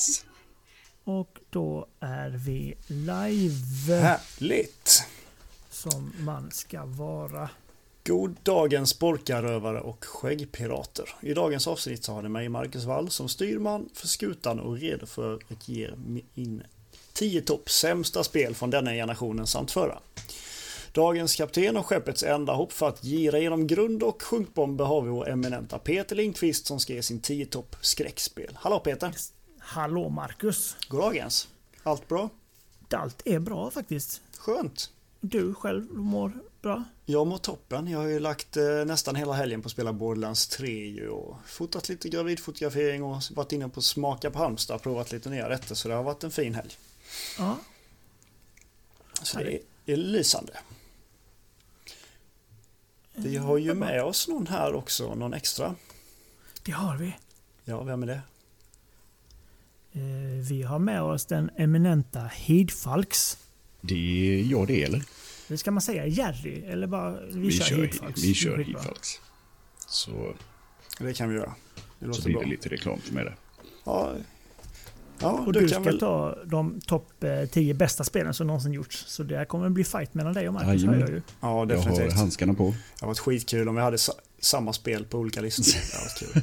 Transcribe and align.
Yes. 0.00 0.24
Och 1.04 1.38
då 1.50 1.86
är 2.00 2.30
vi 2.30 2.74
live 2.86 3.94
Härligt! 3.94 5.04
som 5.70 6.12
man 6.18 6.50
ska 6.50 6.84
vara. 6.84 7.50
God 8.04 8.36
dagens 8.42 8.98
borkarövare 8.98 9.80
och 9.80 10.04
skäggpirater. 10.04 11.08
I 11.20 11.34
dagens 11.34 11.66
avsnitt 11.66 12.04
så 12.04 12.12
har 12.12 12.22
ni 12.22 12.28
mig 12.28 12.48
Marcus 12.48 12.84
Wall 12.84 13.10
som 13.10 13.28
styrman 13.28 13.88
för 13.94 14.06
skutan 14.08 14.60
och 14.60 14.78
redo 14.78 15.06
för 15.06 15.34
att 15.34 15.68
ge 15.68 15.90
in 16.34 16.62
10 17.12 17.42
topp 17.42 17.70
sämsta 17.70 18.24
spel 18.24 18.54
från 18.54 18.70
denna 18.70 18.90
generationen 18.90 19.46
samt 19.46 19.70
förra. 19.70 19.98
Dagens 20.92 21.36
kapten 21.36 21.76
och 21.76 21.86
skeppets 21.86 22.22
enda 22.22 22.52
hopp 22.52 22.72
för 22.72 22.88
att 22.88 23.04
gira 23.04 23.38
genom 23.38 23.66
grund 23.66 24.02
och 24.02 24.22
sjunkbomber 24.22 24.84
har 24.84 25.02
vi 25.02 25.10
vår 25.10 25.28
eminenta 25.28 25.78
Peter 25.78 26.16
Lindqvist 26.16 26.66
som 26.66 26.80
ska 26.80 26.92
ge 26.92 27.02
sin 27.02 27.20
10 27.20 27.46
topp 27.46 27.76
skräckspel. 27.80 28.50
Hallå 28.54 28.80
Peter! 28.80 29.14
Hallå 29.72 30.08
Marcus! 30.08 30.76
God 30.88 31.00
dagens! 31.00 31.48
Allt 31.82 32.08
bra? 32.08 32.28
Allt 32.94 33.22
är 33.24 33.38
bra 33.38 33.70
faktiskt. 33.70 34.22
Skönt! 34.38 34.90
Du 35.20 35.54
själv 35.54 35.90
mår 35.90 36.32
bra? 36.62 36.84
Jag 37.06 37.26
mår 37.26 37.38
toppen. 37.38 37.88
Jag 37.88 37.98
har 37.98 38.06
ju 38.06 38.20
lagt 38.20 38.56
eh, 38.56 38.84
nästan 38.86 39.16
hela 39.16 39.32
helgen 39.32 39.62
på 39.62 39.66
att 39.66 39.72
spela 39.72 39.92
Borderlands 39.92 40.48
3 40.48 40.86
ju 40.86 41.08
och 41.08 41.36
fotat 41.46 41.88
lite 41.88 42.08
gravidfotografering 42.08 43.02
och 43.02 43.22
varit 43.30 43.52
inne 43.52 43.68
på 43.68 43.82
Smaka 43.82 44.30
på 44.30 44.38
Halmstad 44.38 44.76
och 44.76 44.82
provat 44.82 45.12
lite 45.12 45.30
nya 45.30 45.48
rätter 45.48 45.74
så 45.74 45.88
det 45.88 45.94
har 45.94 46.02
varit 46.02 46.24
en 46.24 46.30
fin 46.30 46.54
helg. 46.54 46.70
Ja. 47.38 47.58
Så 49.22 49.38
det 49.38 49.54
är, 49.54 49.60
är 49.86 49.96
lysande. 49.96 50.52
Vi 53.12 53.36
har 53.36 53.58
ju 53.58 53.74
med 53.74 54.04
oss 54.04 54.28
någon 54.28 54.46
här 54.46 54.74
också, 54.74 55.14
någon 55.14 55.34
extra. 55.34 55.74
Det 56.62 56.72
har 56.72 56.96
vi. 56.96 57.16
Ja, 57.64 57.82
vem 57.82 58.02
är 58.02 58.06
det? 58.06 58.20
Eh, 59.92 60.00
Vi 60.48 60.62
har 60.62 60.78
med 60.78 61.02
oss 61.02 61.26
den 61.26 61.50
eminenta 61.56 62.20
Hidfalks. 62.34 63.38
Det 63.80 63.94
är 63.94 64.42
jag 64.50 64.66
det 64.66 64.82
eller? 64.84 65.02
Det 65.48 65.58
ska 65.58 65.70
man 65.70 65.82
säga 65.82 66.06
Jerry 66.06 66.62
eller 66.64 66.86
bara 66.86 67.20
vi, 67.32 67.38
Vi 67.40 67.50
kör, 67.52 67.64
kör, 67.64 67.82
Hidfalks? 67.82 68.22
vi 68.24 68.34
kör. 68.34 68.58
Hidfalks. 68.58 69.08
Så, 69.86 70.34
Det 70.98 71.12
kan 71.12 71.28
vi 71.28 71.34
göra. 71.34 71.54
Det 71.74 71.82
så 72.00 72.06
låter 72.06 72.22
blir 72.24 72.34
bra. 72.34 72.42
det 72.42 72.48
lite 72.48 72.68
reklam 72.68 72.98
för 73.00 73.14
mig 73.14 73.24
där. 73.24 73.36
Ja, 73.84 74.12
ja 75.20 75.30
Och 75.46 75.52
du 75.52 75.68
ska 75.68 75.80
väl... 75.80 75.98
ta 75.98 76.38
de 76.44 76.80
topp 76.80 77.24
eh, 77.24 77.44
10 77.50 77.74
bästa 77.74 78.04
spelen 78.04 78.34
som 78.34 78.46
någonsin 78.46 78.72
gjorts. 78.72 79.04
Så 79.08 79.22
det 79.22 79.36
här 79.36 79.44
kommer 79.44 79.68
bli 79.68 79.84
fight 79.84 80.14
mellan 80.14 80.32
dig 80.34 80.48
och 80.48 80.54
Marcus 80.54 80.84
hör 80.84 80.98
jag 80.98 81.08
ju. 81.08 81.14
Ja, 81.16 81.22
Jag 81.40 81.48
har 81.48 81.66
definitivt. 81.66 82.12
handskarna 82.12 82.54
på. 82.54 82.64
Det 82.64 82.76
hade 83.00 83.06
varit 83.06 83.18
skitkul 83.18 83.68
om 83.68 83.74
vi 83.74 83.80
hade 83.80 83.98
samma 84.40 84.72
spel 84.72 85.04
på 85.04 85.18
olika 85.18 85.40
listor. 85.40 85.64
Varit 86.00 86.18
kul. 86.18 86.42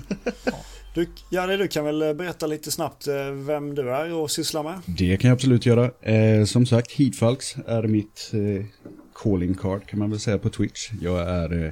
Du, 0.93 1.07
Jari, 1.31 1.57
du 1.57 1.67
kan 1.67 1.85
väl 1.85 2.15
berätta 2.15 2.47
lite 2.47 2.71
snabbt 2.71 3.07
eh, 3.07 3.31
vem 3.31 3.75
du 3.75 3.89
är 3.95 4.13
och 4.13 4.31
sysslar 4.31 4.63
med? 4.63 4.79
Det 4.85 5.17
kan 5.17 5.27
jag 5.29 5.35
absolut 5.35 5.65
göra. 5.65 5.91
Eh, 6.01 6.45
som 6.45 6.65
sagt, 6.65 6.91
Heatfalks 6.91 7.55
är 7.67 7.83
mitt 7.83 8.31
eh, 8.33 8.65
calling 9.23 9.53
card 9.55 9.87
kan 9.87 9.99
man 9.99 10.09
väl 10.09 10.19
säga 10.19 10.37
på 10.37 10.49
Twitch. 10.49 10.89
Jag 11.01 11.29
är 11.29 11.65
eh, 11.65 11.71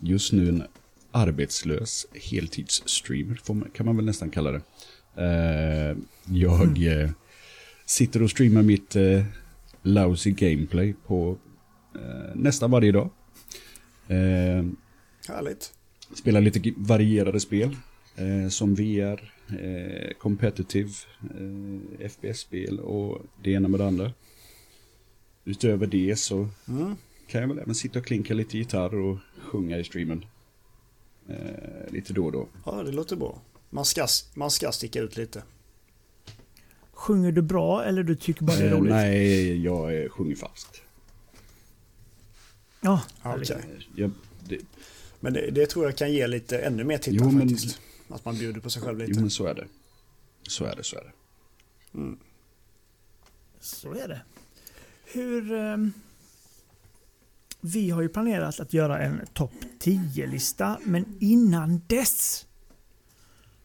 just 0.00 0.32
nu 0.32 0.48
en 0.48 0.62
arbetslös 1.12 2.06
heltidsstreamer, 2.30 3.38
kan 3.74 3.86
man 3.86 3.96
väl 3.96 4.04
nästan 4.04 4.30
kalla 4.30 4.50
det. 4.52 4.60
Eh, 5.16 5.96
jag 6.36 6.86
eh, 6.86 7.10
sitter 7.86 8.22
och 8.22 8.30
streamar 8.30 8.62
mitt 8.62 8.96
eh, 8.96 9.24
lousy 9.82 10.30
gameplay 10.30 10.94
på 11.06 11.36
eh, 11.94 12.34
nästan 12.34 12.70
varje 12.70 12.92
dag. 12.92 13.10
Härligt. 15.28 15.72
spelar 16.14 16.40
lite 16.40 16.72
varierade 16.76 17.40
spel. 17.40 17.76
Eh, 18.16 18.48
som 18.48 18.74
VR, 18.74 19.32
eh, 19.60 20.12
competitive, 20.18 20.90
eh, 21.20 22.08
FPS-spel 22.10 22.80
och 22.80 23.22
det 23.42 23.50
ena 23.50 23.68
med 23.68 23.80
det 23.80 23.86
andra. 23.86 24.12
Utöver 25.44 25.86
det 25.86 26.16
så 26.18 26.48
Mm. 26.68 26.96
kan 27.26 27.40
jag 27.40 27.48
väl 27.48 27.58
även 27.58 27.74
sitta 27.74 27.98
och 27.98 28.04
klinka 28.06 28.34
lite 28.34 28.58
gitarr 28.58 28.94
och 28.94 29.18
sjunga 29.42 29.78
i 29.78 29.84
streamen. 29.84 30.24
Eh, 31.28 31.92
lite 31.92 32.12
då 32.12 32.24
och 32.26 32.32
då. 32.32 32.48
Ja, 32.66 32.82
det 32.82 32.92
låter 32.92 33.16
bra. 33.16 33.40
Man 33.70 33.84
ska, 33.84 34.06
man 34.34 34.50
ska 34.50 34.72
sticka 34.72 35.00
ut 35.00 35.16
lite. 35.16 35.42
Sjunger 36.92 37.32
du 37.32 37.42
bra 37.42 37.84
eller 37.84 38.02
du 38.02 38.16
tycker 38.16 38.44
bara 38.44 38.56
det 38.56 38.62
är 38.64 38.68
Eh, 38.72 38.78
roligt? 38.78 38.92
nej, 38.92 39.64
jag 39.64 40.02
eh, 40.02 40.08
sjunger 40.08 40.36
falskt. 40.36 40.82
Ja, 42.80 43.00
Jag, 43.96 44.10
det, 44.48 44.58
Men 45.22 45.32
det, 45.32 45.50
det 45.50 45.66
tror 45.66 45.84
jag 45.84 45.96
kan 45.96 46.12
ge 46.12 46.26
lite 46.26 46.58
ännu 46.58 46.84
mer 46.84 46.98
tittare 46.98 47.28
Jo, 47.30 47.30
men- 47.38 47.48
faktiskt. 47.48 47.80
Att 48.08 48.24
man 48.24 48.38
bjuder 48.38 48.60
på 48.60 48.70
sig 48.70 48.82
själv 48.82 48.98
lite. 48.98 49.12
jo, 49.14 49.20
men 49.20 49.30
så 49.30 49.46
är 49.46 49.54
det. 49.54 49.66
Så 50.48 50.64
är 50.64 50.76
det, 50.76 50.84
så 50.84 50.96
är 50.96 51.02
det. 51.04 51.12
Så 53.60 53.94
är 53.94 54.08
det. 54.08 54.20
Hur... 55.04 55.52
ehm, 55.52 55.92
vi 57.60 57.90
har 57.90 58.02
ju 58.02 58.08
planerat 58.08 58.60
att 58.60 58.72
göra 58.74 58.98
en 58.98 59.20
topp 59.32 59.52
10-lista, 59.80 60.78
men 60.84 61.16
innan 61.20 61.82
dess 61.86 62.46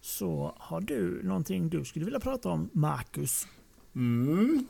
så 0.02 0.54
har 0.58 0.82
du 0.82 1.24
någonting 1.24 1.70
du 1.70 1.86
skulle 1.86 2.06
vilja 2.06 2.20
prata 2.20 2.50
om, 2.50 2.70
Marcus. 2.74 3.48
Mm. 3.96 4.68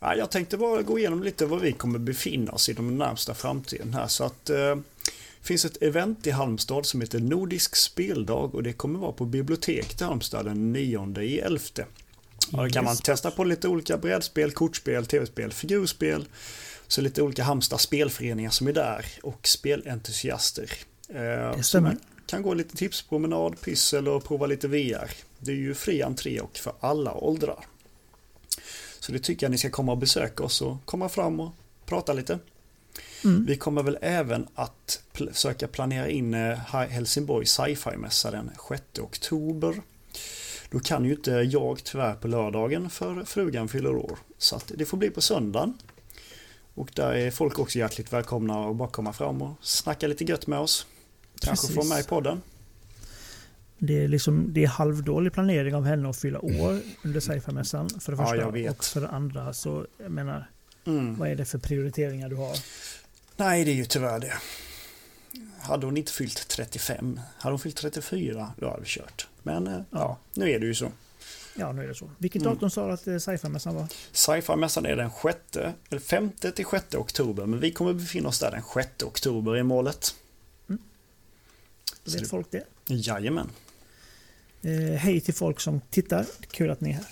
Ja, 0.00 0.14
jag 0.14 0.30
tänkte 0.30 0.56
bara 0.56 0.82
gå 0.82 0.98
igenom 0.98 1.22
lite 1.22 1.46
var 1.46 1.58
vi 1.58 1.72
kommer 1.72 1.98
befinna 1.98 2.52
oss 2.52 2.68
i 2.68 2.72
de 2.72 2.98
närmsta 2.98 3.34
framtiden 3.34 3.94
här. 3.94 4.06
Så 4.06 4.24
att 4.24 4.50
eh, 4.50 4.76
finns 5.44 5.64
ett 5.64 5.82
event 5.82 6.26
i 6.26 6.30
Halmstad 6.30 6.86
som 6.86 7.00
heter 7.00 7.18
Nordisk 7.20 7.76
speldag 7.76 8.54
och 8.54 8.62
det 8.62 8.72
kommer 8.72 8.98
vara 8.98 9.12
på 9.12 9.24
biblioteket 9.24 10.00
i 10.00 10.04
Halmstad 10.04 10.44
den 10.44 10.72
9 10.72 11.20
i 11.20 11.38
11. 11.38 11.60
Ja, 12.52 12.62
då 12.62 12.68
kan 12.68 12.84
man 12.84 12.96
testa 12.96 13.30
på 13.30 13.44
lite 13.44 13.68
olika 13.68 13.96
brädspel, 13.98 14.50
kortspel, 14.52 15.06
tv-spel, 15.06 15.52
figurspel. 15.52 16.24
Så 16.86 17.00
lite 17.00 17.22
olika 17.22 17.42
Halmstad 17.42 17.80
spelföreningar 17.80 18.50
som 18.50 18.66
är 18.66 18.72
där 18.72 19.06
och 19.22 19.48
spelentusiaster. 19.48 20.70
Eh, 21.08 21.56
Det 21.56 21.62
stämmer. 21.62 21.96
kan 22.26 22.42
gå 22.42 22.54
lite 22.54 22.76
tipspromenad, 22.76 23.60
pyssel 23.60 24.08
och 24.08 24.24
prova 24.24 24.46
lite 24.46 24.68
VR. 24.68 25.10
Det 25.38 25.50
är 25.52 25.56
ju 25.56 25.74
fri 25.74 26.02
entré 26.02 26.40
och 26.40 26.56
för 26.56 26.72
alla 26.80 27.14
åldrar. 27.14 27.64
Så 29.00 29.12
det 29.12 29.18
tycker 29.18 29.46
jag 29.46 29.50
ni 29.50 29.58
ska 29.58 29.70
komma 29.70 29.92
och 29.92 29.98
besöka 29.98 30.42
oss 30.44 30.62
och 30.62 30.76
komma 30.84 31.08
fram 31.08 31.40
och 31.40 31.52
prata 31.86 32.12
lite. 32.12 32.38
Mm. 33.24 33.44
Vi 33.46 33.56
kommer 33.56 33.82
väl 33.82 33.98
även 34.00 34.46
att 34.54 35.02
försöka 35.18 35.68
planera 35.68 36.08
in 36.08 36.34
eh, 36.34 36.58
Helsingborg 36.88 37.46
sci-fi-mässa 37.46 38.30
den 38.30 38.50
6 38.68 38.82
oktober. 39.00 39.74
Då 40.70 40.80
kan 40.80 41.04
ju 41.04 41.10
inte 41.12 41.30
jag 41.30 41.84
tyvärr 41.84 42.14
på 42.14 42.28
lördagen 42.28 42.90
för 42.90 43.24
frugan 43.24 43.68
fyller 43.68 43.96
år. 43.96 44.18
Så 44.38 44.60
det 44.68 44.84
får 44.84 44.96
bli 44.98 45.10
på 45.10 45.20
söndagen. 45.20 45.78
Och 46.74 46.90
där 46.94 47.12
är 47.12 47.30
folk 47.30 47.58
också 47.58 47.78
hjärtligt 47.78 48.12
välkomna 48.12 48.68
att 48.70 48.76
bara 48.76 48.88
komma 48.88 49.12
fram 49.12 49.42
och 49.42 49.52
snacka 49.60 50.06
lite 50.06 50.24
gött 50.24 50.46
med 50.46 50.58
oss. 50.58 50.86
Kanske 51.40 51.66
få 51.68 51.74
Precis. 51.74 51.90
med 51.90 52.00
i 52.00 52.04
podden. 52.04 52.42
Det 53.78 54.04
är, 54.04 54.08
liksom, 54.08 54.46
det 54.52 54.62
är 54.64 54.68
halvdålig 54.68 55.32
planering 55.32 55.74
av 55.74 55.84
henne 55.84 56.10
att 56.10 56.16
fylla 56.16 56.38
år 56.40 56.80
under 57.04 57.20
sci-fi-mässan 57.20 57.88
för 58.00 58.12
det 58.12 58.18
Ja, 58.22 58.26
första. 58.28 58.50
vet. 58.50 58.78
Och 58.78 58.84
för 58.84 59.00
det 59.00 59.08
andra 59.08 59.52
så, 59.54 59.86
jag 60.02 60.10
menar, 60.10 60.50
Mm. 60.86 61.16
vad 61.18 61.28
är 61.28 61.34
det 61.34 61.44
för 61.44 61.58
prioriteringar 61.58 62.28
du 62.28 62.36
har? 62.36 62.56
Nej, 63.36 63.64
det 63.64 63.70
är 63.70 63.74
ju 63.74 63.84
tyvärr 63.84 64.18
det. 64.18 64.32
Hade 65.64 65.86
hon 65.86 65.96
inte 65.96 66.12
fyllt 66.12 66.48
35, 66.48 67.20
hade 67.38 67.52
hon 67.52 67.58
fyllt 67.58 67.76
34, 67.76 68.52
då 68.58 68.68
hade 68.68 68.80
vi 68.80 68.86
kört. 68.88 69.26
Men 69.42 69.66
eh, 69.66 69.80
ja, 69.90 70.18
nu 70.34 70.50
är 70.50 70.60
det 70.60 70.66
ju 70.66 70.74
så. 70.74 70.88
Ja, 71.56 71.72
nu 71.72 71.82
är 71.84 71.88
det 71.88 71.94
så. 71.94 72.10
Vilket 72.18 72.42
Mm. 72.42 72.54
datum 72.54 72.70
sa 72.70 72.86
du 72.86 72.92
att 72.92 73.06
eh, 73.06 73.16
sci-fi-mässan 73.18 73.74
var? 73.74 73.86
Sci-fi-mässan 74.12 74.86
är 74.86 74.96
den 74.96 75.10
6, 75.22 75.38
eller 75.90 76.00
5 76.00 76.30
till 76.54 76.66
6 76.70 76.94
oktober, 76.94 77.46
men 77.46 77.60
vi 77.60 77.70
kommer 77.72 77.92
befinna 77.92 78.28
oss 78.28 78.38
där 78.38 78.50
den 78.50 78.62
6 78.74 79.02
oktober 79.02 79.56
i 79.56 79.62
målet. 79.62 80.14
Så 82.04 82.10
Vet 82.12 82.22
det- 82.22 82.28
folk 82.28 82.46
det? 82.50 82.64
Jajamän. 82.86 83.50
Eh, 84.62 84.70
hej 84.98 85.20
till 85.20 85.34
folk 85.34 85.60
som 85.60 85.80
tittar. 85.90 86.26
Kul 86.50 86.70
att 86.70 86.80
ni 86.80 86.90
är 86.90 86.94
här. 86.94 87.06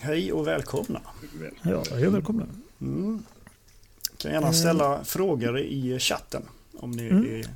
Hej 0.00 0.32
och 0.32 0.46
välkomna. 0.46 1.00
Ja, 1.62 1.82
är 1.90 2.08
välkomna. 2.10 2.46
Mm. 2.80 3.22
Kan 4.16 4.32
gärna 4.32 4.46
Eh. 4.46 4.52
ställa 4.52 5.04
frågor 5.04 5.58
i 5.58 5.98
chatten 5.98 6.42
om 6.78 6.90
ni 6.90 7.08
Mm. 7.08 7.40
eh, 7.40 7.46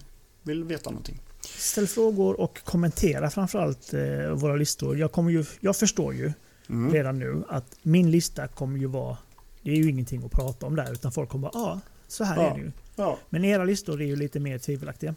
vill 0.44 0.64
veta 0.64 0.90
någonting. 0.90 1.20
Ställ 1.40 1.86
frågor 1.86 2.40
och 2.40 2.64
kommentera 2.64 3.30
framförallt 3.30 3.94
eh, 3.94 4.28
våra 4.30 4.56
listor. 4.56 4.98
Jag, 4.98 5.12
kommer 5.12 5.30
ju, 5.30 5.44
jag 5.60 5.76
förstår 5.76 6.14
ju 6.14 6.32
Mm. 6.68 6.92
redan 6.92 7.18
nu 7.18 7.44
att 7.48 7.76
min 7.82 8.10
lista 8.10 8.48
kommer 8.48 8.78
ju 8.78 8.86
vara... 8.86 9.16
Det 9.62 9.70
är 9.70 9.74
ju 9.76 9.90
ingenting 9.90 10.24
att 10.24 10.30
prata 10.32 10.66
om 10.66 10.76
där, 10.76 10.92
utan 10.92 11.12
folk 11.12 11.28
kommer 11.30 11.50
bara 11.50 11.60
ja, 11.62 11.80
så 12.08 12.24
här 12.24 12.36
Ja. 12.36 12.50
är 12.50 12.54
det 12.54 12.60
ju. 12.60 12.72
Ja. 12.96 13.18
Men 13.30 13.44
era 13.44 13.64
listor 13.64 14.02
är 14.02 14.06
ju 14.06 14.16
lite 14.16 14.40
mer 14.40 14.58
tvivelaktiga. 14.58 15.14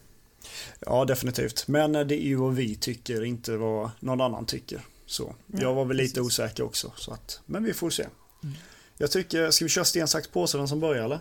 ja, 0.79 1.05
definitivt. 1.05 1.67
Men 1.67 1.95
eh, 1.95 2.01
det 2.05 2.15
är 2.15 2.27
ju 2.27 2.35
vad 2.35 2.55
vi 2.55 2.75
tycker, 2.75 3.23
inte 3.23 3.57
vad 3.57 3.89
någon 3.99 4.21
annan 4.21 4.45
tycker. 4.45 4.81
Så. 5.05 5.35
Ja, 5.47 5.59
jag 5.61 5.73
var 5.75 5.85
väl 5.85 5.97
lite 5.97 6.13
precis. 6.19 6.27
osäker 6.39 6.63
också. 6.63 6.91
Så 6.95 7.11
att, 7.11 7.41
men 7.45 7.63
vi 7.63 7.73
får 7.73 7.89
se. 7.89 8.03
Mm. 8.43 8.55
Jag 8.97 9.11
tycker, 9.11 9.51
ska 9.51 9.65
vi 9.65 9.69
köra 9.69 9.85
sten, 9.85 10.07
sax, 10.07 10.27
påse 10.27 10.57
den 10.57 10.67
som 10.67 10.79
börjar 10.79 11.03
eller? 11.05 11.19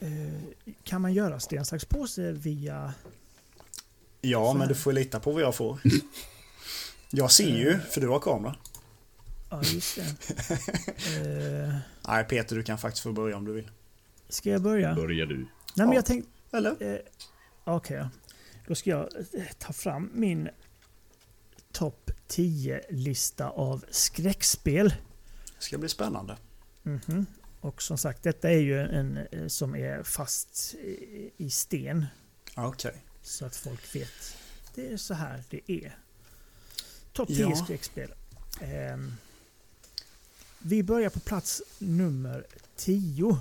Eh, 0.00 0.72
kan 0.84 1.00
man 1.02 1.12
göra 1.12 1.40
sten, 1.40 1.64
sax, 1.64 1.84
påse 1.84 2.32
via... 2.32 2.94
Ja, 4.20 4.52
men 4.54 4.68
du 4.68 4.74
får 4.74 4.92
lita 4.92 5.20
på 5.20 5.32
vad 5.32 5.42
jag 5.42 5.54
får. 5.54 5.78
Jag 7.10 7.30
ser 7.30 7.56
ju, 7.58 7.78
för 7.78 8.00
du 8.00 8.08
har 8.08 8.20
kamera. 8.20 8.56
Ja, 9.50 9.62
just 9.64 9.96
det. 9.96 10.02
Eh, 11.66 11.74
Nej, 12.08 12.24
Peter, 12.24 12.56
du 12.56 12.62
kan 12.62 12.78
faktiskt 12.78 13.02
få 13.02 13.12
börja 13.12 13.36
om 13.36 13.44
du 13.44 13.52
vill. 13.52 13.70
ska 14.28 14.50
jag 14.50 14.62
börja? 14.62 14.94
Börjar 14.94 15.26
du. 15.26 15.36
Nej, 15.36 15.46
men 15.74 15.88
Ja. 15.88 15.94
jag 15.94 16.04
tänkte... 16.06 16.30
Eller? 16.52 16.94
Eh, 16.94 16.98
Okej, 17.64 17.96
ja. 17.96 18.10
då 18.66 18.74
ska 18.74 18.90
jag 18.90 19.08
eh, 19.34 19.42
ta 19.58 19.72
fram 19.72 20.10
min 20.14 20.48
topp 21.72 22.10
10-lista 22.28 23.48
av 23.48 23.84
skräckspel. 23.90 24.88
Det 25.58 25.64
ska 25.64 25.78
bli 25.78 25.88
spännande. 25.88 26.36
Mhm. 26.82 27.26
Och 27.60 27.82
som 27.82 27.98
sagt, 27.98 28.22
detta 28.22 28.50
är 28.50 28.58
ju 28.58 28.80
en 28.80 29.16
eh, 29.16 29.46
som 29.46 29.74
är 29.76 30.02
fast 30.02 30.74
i- 31.36 31.50
sten. 31.50 32.06
Okej. 32.56 33.02
Så 33.22 33.46
att 33.46 33.56
folk 33.56 33.94
vet. 33.96 34.36
Det 34.74 34.92
är 34.92 34.96
så 34.96 35.14
här 35.14 35.44
det 35.50 35.60
är. 35.72 35.98
Topp 37.12 37.28
10 37.28 37.40
Ja. 37.40 37.56
skräckspel. 37.64 38.14
Ehm, 38.60 39.12
vi 40.58 40.82
börjar 40.82 41.10
på 41.10 41.20
plats 41.20 41.62
nummer 41.78 42.46
10. 42.76 43.38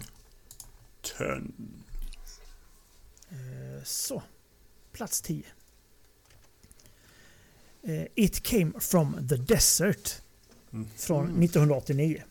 Tön. 1.17 1.53
Eh, 3.29 3.83
så. 3.83 4.23
Plats 4.91 5.21
10. 5.21 5.43
Eh, 7.83 8.05
It 8.15 8.43
came 8.43 8.71
from 8.79 9.27
the 9.29 9.35
desert. 9.35 10.21
Mm. 10.73 10.89
Från 10.95 11.25
1989. 11.43 12.23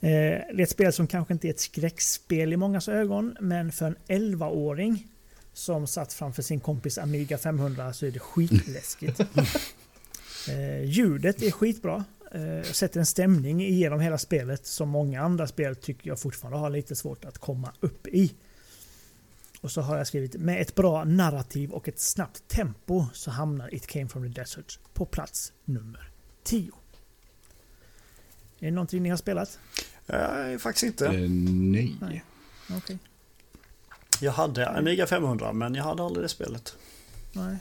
Eh, 0.00 0.08
det 0.10 0.58
är 0.58 0.60
ett 0.60 0.70
spel 0.70 0.92
som 0.92 1.06
kanske 1.06 1.34
inte 1.34 1.48
är 1.48 1.50
ett 1.50 1.60
skräckspel 1.60 2.52
i 2.52 2.56
mångas 2.56 2.88
ögon, 2.88 3.36
men 3.40 3.72
för 3.72 3.86
en 3.86 3.96
11-åring 4.06 5.06
som 5.52 5.86
satt 5.86 6.12
framför 6.12 6.42
sin 6.42 6.60
kompis 6.60 6.98
Amiga 6.98 7.38
500 7.38 7.92
så 7.92 8.06
är 8.06 8.10
det 8.10 8.18
skitläskigt. 8.18 9.20
eh, 10.48 10.84
ljudet 10.84 11.42
är 11.42 11.50
skitbra. 11.50 12.04
Eh, 12.32 12.62
sätter 12.62 13.00
en 13.00 13.06
stämning 13.06 13.60
genom 13.60 14.00
hela 14.00 14.18
spelet 14.18 14.66
som 14.66 14.88
många 14.88 15.22
andra 15.22 15.46
spel 15.46 15.76
tycker 15.76 16.08
jag 16.08 16.18
fortfarande 16.18 16.58
har 16.58 16.70
lite 16.70 16.96
svårt 16.96 17.24
att 17.24 17.38
komma 17.38 17.72
upp 17.80 18.06
i. 18.06 18.34
Och 19.60 19.70
så 19.70 19.80
har 19.80 19.96
jag 19.96 20.06
skrivit 20.06 20.34
med 20.34 20.60
ett 20.60 20.74
bra 20.74 21.04
narrativ 21.04 21.70
och 21.70 21.88
ett 21.88 22.00
snabbt 22.00 22.48
tempo 22.48 23.06
så 23.12 23.30
hamnar 23.30 23.74
It 23.74 23.86
came 23.86 24.08
from 24.08 24.22
the 24.22 24.40
desert 24.40 24.78
på 24.94 25.06
plats 25.06 25.52
nummer 25.64 26.10
10. 26.44 26.70
Är 28.60 28.64
det 28.66 28.70
någonting 28.70 29.02
ni 29.02 29.08
har 29.08 29.16
spelat? 29.16 29.58
Nej, 30.06 30.58
faktiskt 30.58 30.84
inte. 30.84 31.06
Eh, 31.06 31.30
nej. 31.50 31.96
Nej. 32.00 32.24
Okej. 32.76 32.98
Jag 34.20 34.32
hade 34.32 34.68
Amiga 34.68 35.06
500, 35.06 35.52
men 35.52 35.74
jag 35.74 35.84
hade 35.84 36.02
aldrig 36.02 36.24
det 36.24 36.28
spelet. 36.28 36.76
Nej. 37.32 37.56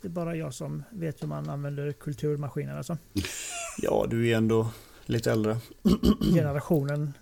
Det 0.00 0.08
är 0.08 0.12
bara 0.12 0.36
jag 0.36 0.54
som 0.54 0.82
vet 0.90 1.22
hur 1.22 1.26
man 1.28 1.48
använder 1.48 1.92
kulturmaskiner 1.92 2.76
alltså. 2.76 2.98
Ja, 3.82 4.06
du 4.10 4.28
är 4.28 4.36
ändå 4.36 4.70
lite 5.06 5.32
äldre. 5.32 5.58
Generationen 6.34 7.12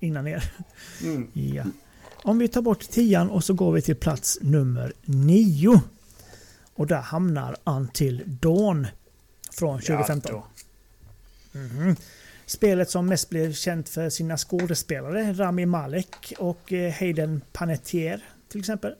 innan 0.00 0.26
er. 0.26 0.52
Mm. 1.02 1.30
Ja. 1.32 1.64
Om 2.22 2.38
vi 2.38 2.48
tar 2.48 2.62
bort 2.62 2.80
tian 2.80 3.30
och 3.30 3.44
så 3.44 3.54
går 3.54 3.72
vi 3.72 3.82
till 3.82 3.96
plats 3.96 4.38
nummer 4.42 4.92
nio. 5.04 5.80
Och 6.74 6.86
där 6.86 7.00
hamnar 7.00 7.56
Until 7.64 8.22
Dawn 8.26 8.86
från 9.52 9.80
2015. 9.80 10.32
Ja, 10.34 10.46
Mhm. 11.52 11.96
Spelet 12.48 12.90
som 12.90 13.06
mest 13.06 13.30
blev 13.30 13.52
känt 13.52 13.88
för 13.88 14.10
sina 14.10 14.36
skådespelare, 14.36 15.32
Rami 15.32 15.66
Malek 15.66 16.32
och 16.38 16.72
eh, 16.72 16.92
Hayden 16.92 17.40
Panettiere 17.52 18.20
till 18.48 18.60
exempel. 18.60 18.94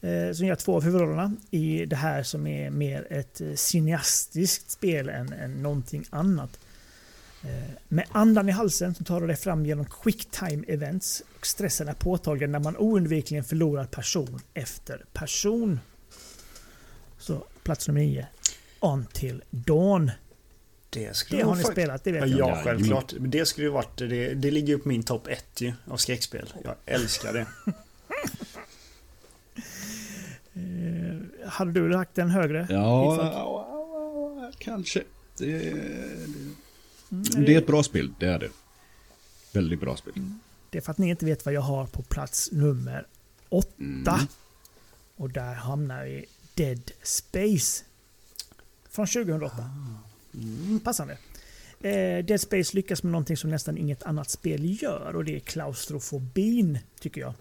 Eh, 0.00 0.32
som 0.32 0.46
gör 0.46 0.54
två 0.54 0.76
av 0.76 0.82
huvudrollerna 0.82 1.36
i 1.50 1.86
det 1.86 1.96
här 1.96 2.22
som 2.22 2.46
är 2.46 2.70
mer 2.70 3.06
ett 3.10 3.40
eh, 3.40 3.54
cineastiskt 3.54 4.70
spel 4.70 5.08
än, 5.08 5.32
än 5.32 5.62
någonting 5.62 6.04
annat. 6.10 6.58
Med 7.88 8.04
andan 8.12 8.48
i 8.48 8.52
halsen 8.52 8.94
så 8.94 9.04
tar 9.04 9.20
du 9.20 9.26
dig 9.26 9.36
fram 9.36 9.66
genom 9.66 9.84
quick 9.84 10.30
time 10.30 10.64
events 10.68 11.22
och 11.36 11.46
stressen 11.46 11.88
är 11.88 11.92
påtaglig 11.92 12.48
när 12.48 12.58
man 12.58 12.76
oundvikligen 12.76 13.44
förlorar 13.44 13.86
person 13.86 14.40
efter 14.54 15.04
person. 15.12 15.80
Så 17.18 17.44
plats 17.62 17.88
nummer 17.88 18.00
9. 18.00 18.26
On 18.80 19.06
till 19.06 19.42
Dawn 19.50 20.10
det 20.94 21.16
skulle 21.16 21.40
Det 21.40 21.46
har 21.46 21.54
ni 21.56 21.62
fakt- 21.62 21.72
spelat, 21.72 22.04
det 22.04 22.12
vet 22.12 22.28
Ja, 22.30 22.36
jag. 22.36 22.50
ja, 22.50 22.60
självklart. 22.64 23.12
Men 23.18 23.30
Det 23.30 23.46
skulle 23.46 23.66
ju 23.66 23.70
varit, 23.72 23.96
det, 23.98 24.34
det 24.34 24.50
ligger 24.50 24.68
ju 24.68 24.78
på 24.78 24.88
min 24.88 25.02
topp 25.02 25.26
ett 25.28 25.60
ju, 25.60 25.72
av 25.86 25.96
skräckspel. 25.96 26.54
Jag 26.64 26.74
älskar 26.86 27.32
det. 27.32 27.46
Eh, 30.56 31.48
hade 31.48 31.72
du 31.72 31.88
lagt 31.88 32.14
den 32.14 32.30
högre? 32.30 32.66
Ja, 32.70 33.16
ja, 33.32 34.52
kanske. 34.58 35.02
Det, 35.38 35.72
Mm, 37.12 37.44
det 37.46 37.54
är 37.54 37.58
ett 37.58 37.66
bra 37.66 37.82
spel, 37.82 38.12
det 38.18 38.26
är 38.26 38.38
det. 38.38 38.48
Väldigt 39.52 39.80
bra 39.80 39.96
spel. 39.96 40.12
Det 40.70 40.78
är 40.78 40.82
för 40.82 40.90
att 40.90 40.98
ni 40.98 41.08
inte 41.08 41.24
vet 41.26 41.44
vad 41.44 41.54
jag 41.54 41.60
har 41.60 41.86
på 41.86 42.02
plats 42.02 42.52
nummer 42.52 43.06
åtta. 43.48 43.74
Mm. 43.80 44.26
Och 45.16 45.30
där 45.30 45.54
hamnar 45.54 46.04
vi 46.04 46.24
Dead 46.54 46.90
Space. 47.02 47.84
Från 48.90 49.06
2008. 49.06 49.56
Mm. 50.34 50.80
Passande. 50.80 51.18
Eh, 51.80 52.24
Dead 52.24 52.40
Space 52.40 52.76
lyckas 52.76 53.02
med 53.02 53.12
någonting 53.12 53.36
som 53.36 53.50
nästan 53.50 53.78
inget 53.78 54.02
annat 54.02 54.30
spel 54.30 54.82
gör 54.82 55.16
och 55.16 55.24
det 55.24 55.36
är 55.36 55.40
klaustrofobin, 55.40 56.78
tycker 57.00 57.20
jag. 57.20 57.34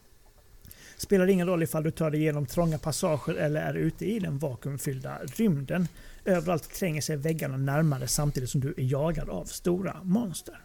Spelar 0.98 1.28
ingen 1.28 1.48
roll 1.48 1.64
ifall 1.64 1.84
du 1.84 1.92
tar 1.92 2.12
dig 2.12 2.20
igenom 2.22 2.46
trånga 2.46 2.78
passager 2.78 3.34
eller 3.34 3.62
är 3.62 3.74
ute 3.74 4.06
i 4.06 4.20
den 4.20 4.38
vakuumfyllda 4.38 5.18
rymden. 5.26 5.88
Överallt 6.26 6.74
tränger 6.74 7.02
sig 7.02 7.16
väggarna 7.18 7.58
närmare 7.58 8.08
samtidigt 8.08 8.50
som 8.50 8.62
du 8.62 8.68
är 8.78 8.84
jagad 8.84 9.30
av 9.30 9.46
stora 9.46 10.04
monster. 10.04 10.60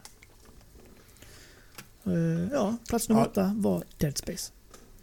Eh, 2.07 2.13
ja, 2.53 2.77
plats 2.89 3.09
nummer 3.09 3.23
Ja. 3.23 3.27
åtta 3.27 3.53
var 3.57 3.83
Dead 3.99 4.19
Space. 4.19 4.53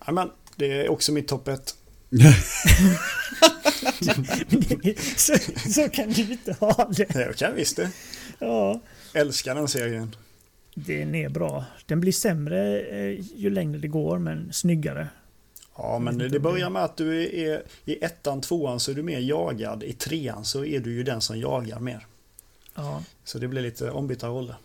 Ja, 0.06 0.12
men 0.12 0.30
det 0.56 0.72
är 0.86 0.90
också 0.90 1.12
mitt 1.12 1.28
topp 1.28 1.48
ett. 1.48 1.76
så, 5.18 5.34
så 5.74 5.90
kan 5.90 6.10
du 6.10 6.22
inte 6.32 6.54
ha 6.54 6.90
det. 6.98 7.16
Jag 7.16 7.36
kan 7.36 7.56
visst 7.56 7.76
det. 7.76 7.92
Ja, 8.40 8.80
Älskar 9.14 9.56
den 9.56 9.68
serien. 9.68 10.16
den 10.76 11.16
är 11.16 11.30
bra. 11.30 11.66
Den 11.86 12.00
blir 12.02 12.12
sämre 12.12 12.80
eh, 12.82 13.20
ju 13.36 13.50
längre 13.50 13.80
det 13.80 13.88
går, 13.88 14.20
men 14.20 14.54
snyggare. 14.54 15.08
Ja, 15.78 16.00
men 16.00 16.18
det 16.18 16.40
börjar 16.40 16.70
med 16.70 16.84
att 16.84 16.98
du 16.98 17.24
är 17.24 17.64
i 17.86 18.04
ettan, 18.04 18.42
tvåan 18.42 18.80
så 18.80 18.92
är 18.92 18.96
du 18.96 19.04
mer 19.04 19.20
jagad. 19.20 19.84
I 19.84 19.94
trean 19.94 20.46
så 20.46 20.66
är 20.66 20.80
du 20.80 20.94
ju 20.94 21.04
den 21.04 21.22
som 21.22 21.40
jagar 21.40 21.80
mer. 21.80 22.06
Ja, 22.76 23.04
Så 23.24 23.40
det 23.40 23.48
blir 23.48 23.62
lite 23.62 23.92
ombytta 23.92 24.28
roller. 24.28 24.56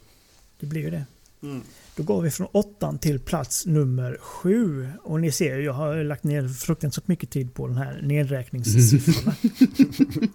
det 0.60 0.66
blir 0.66 0.80
ju 0.82 0.90
det. 0.90 1.04
Mm. 1.42 1.62
Då 1.96 2.02
går 2.02 2.22
vi 2.22 2.30
från 2.30 2.46
åttan 2.52 2.98
till 2.98 3.20
plats 3.20 3.66
nummer 3.66 4.18
sju. 4.20 4.88
Och 5.02 5.20
ni 5.20 5.32
ser 5.32 5.58
jag 5.58 5.72
har 5.72 6.04
lagt 6.04 6.24
ner 6.24 6.48
fruktansvärt 6.48 7.08
mycket 7.08 7.30
tid 7.30 7.54
på 7.54 7.66
den 7.66 7.76
här 7.76 8.00
nedräkningssiffrorna. 8.02 9.34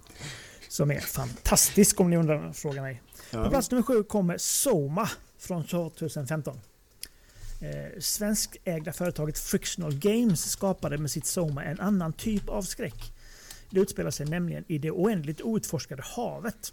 Som 0.68 0.90
är 0.90 1.00
fantastisk 1.00 2.00
om 2.00 2.10
ni 2.10 2.16
undrar, 2.16 2.52
frågar 2.52 2.82
mig. 2.82 3.02
På 3.30 3.36
Ja. 3.36 3.50
plats 3.50 3.70
nummer 3.70 3.82
sju 3.82 4.02
kommer 4.02 4.38
Soma 4.38 5.08
från 5.38 5.64
2015. 5.66 6.60
Eh, 7.60 8.00
svenskägda 8.00 8.92
företaget 8.92 9.38
Frictional 9.38 9.94
Games 9.94 10.50
skapade 10.50 10.98
med 10.98 11.10
sitt 11.10 11.26
Soma 11.26 11.64
en 11.64 11.80
annan 11.80 12.12
typ 12.12 12.48
av 12.48 12.62
skräck. 12.62 13.12
Det 13.70 13.80
utspelar 13.80 14.10
sig 14.10 14.26
nämligen 14.26 14.64
i 14.68 14.78
det 14.78 14.90
oändligt 14.90 15.40
outforskade 15.40 16.02
havet. 16.06 16.72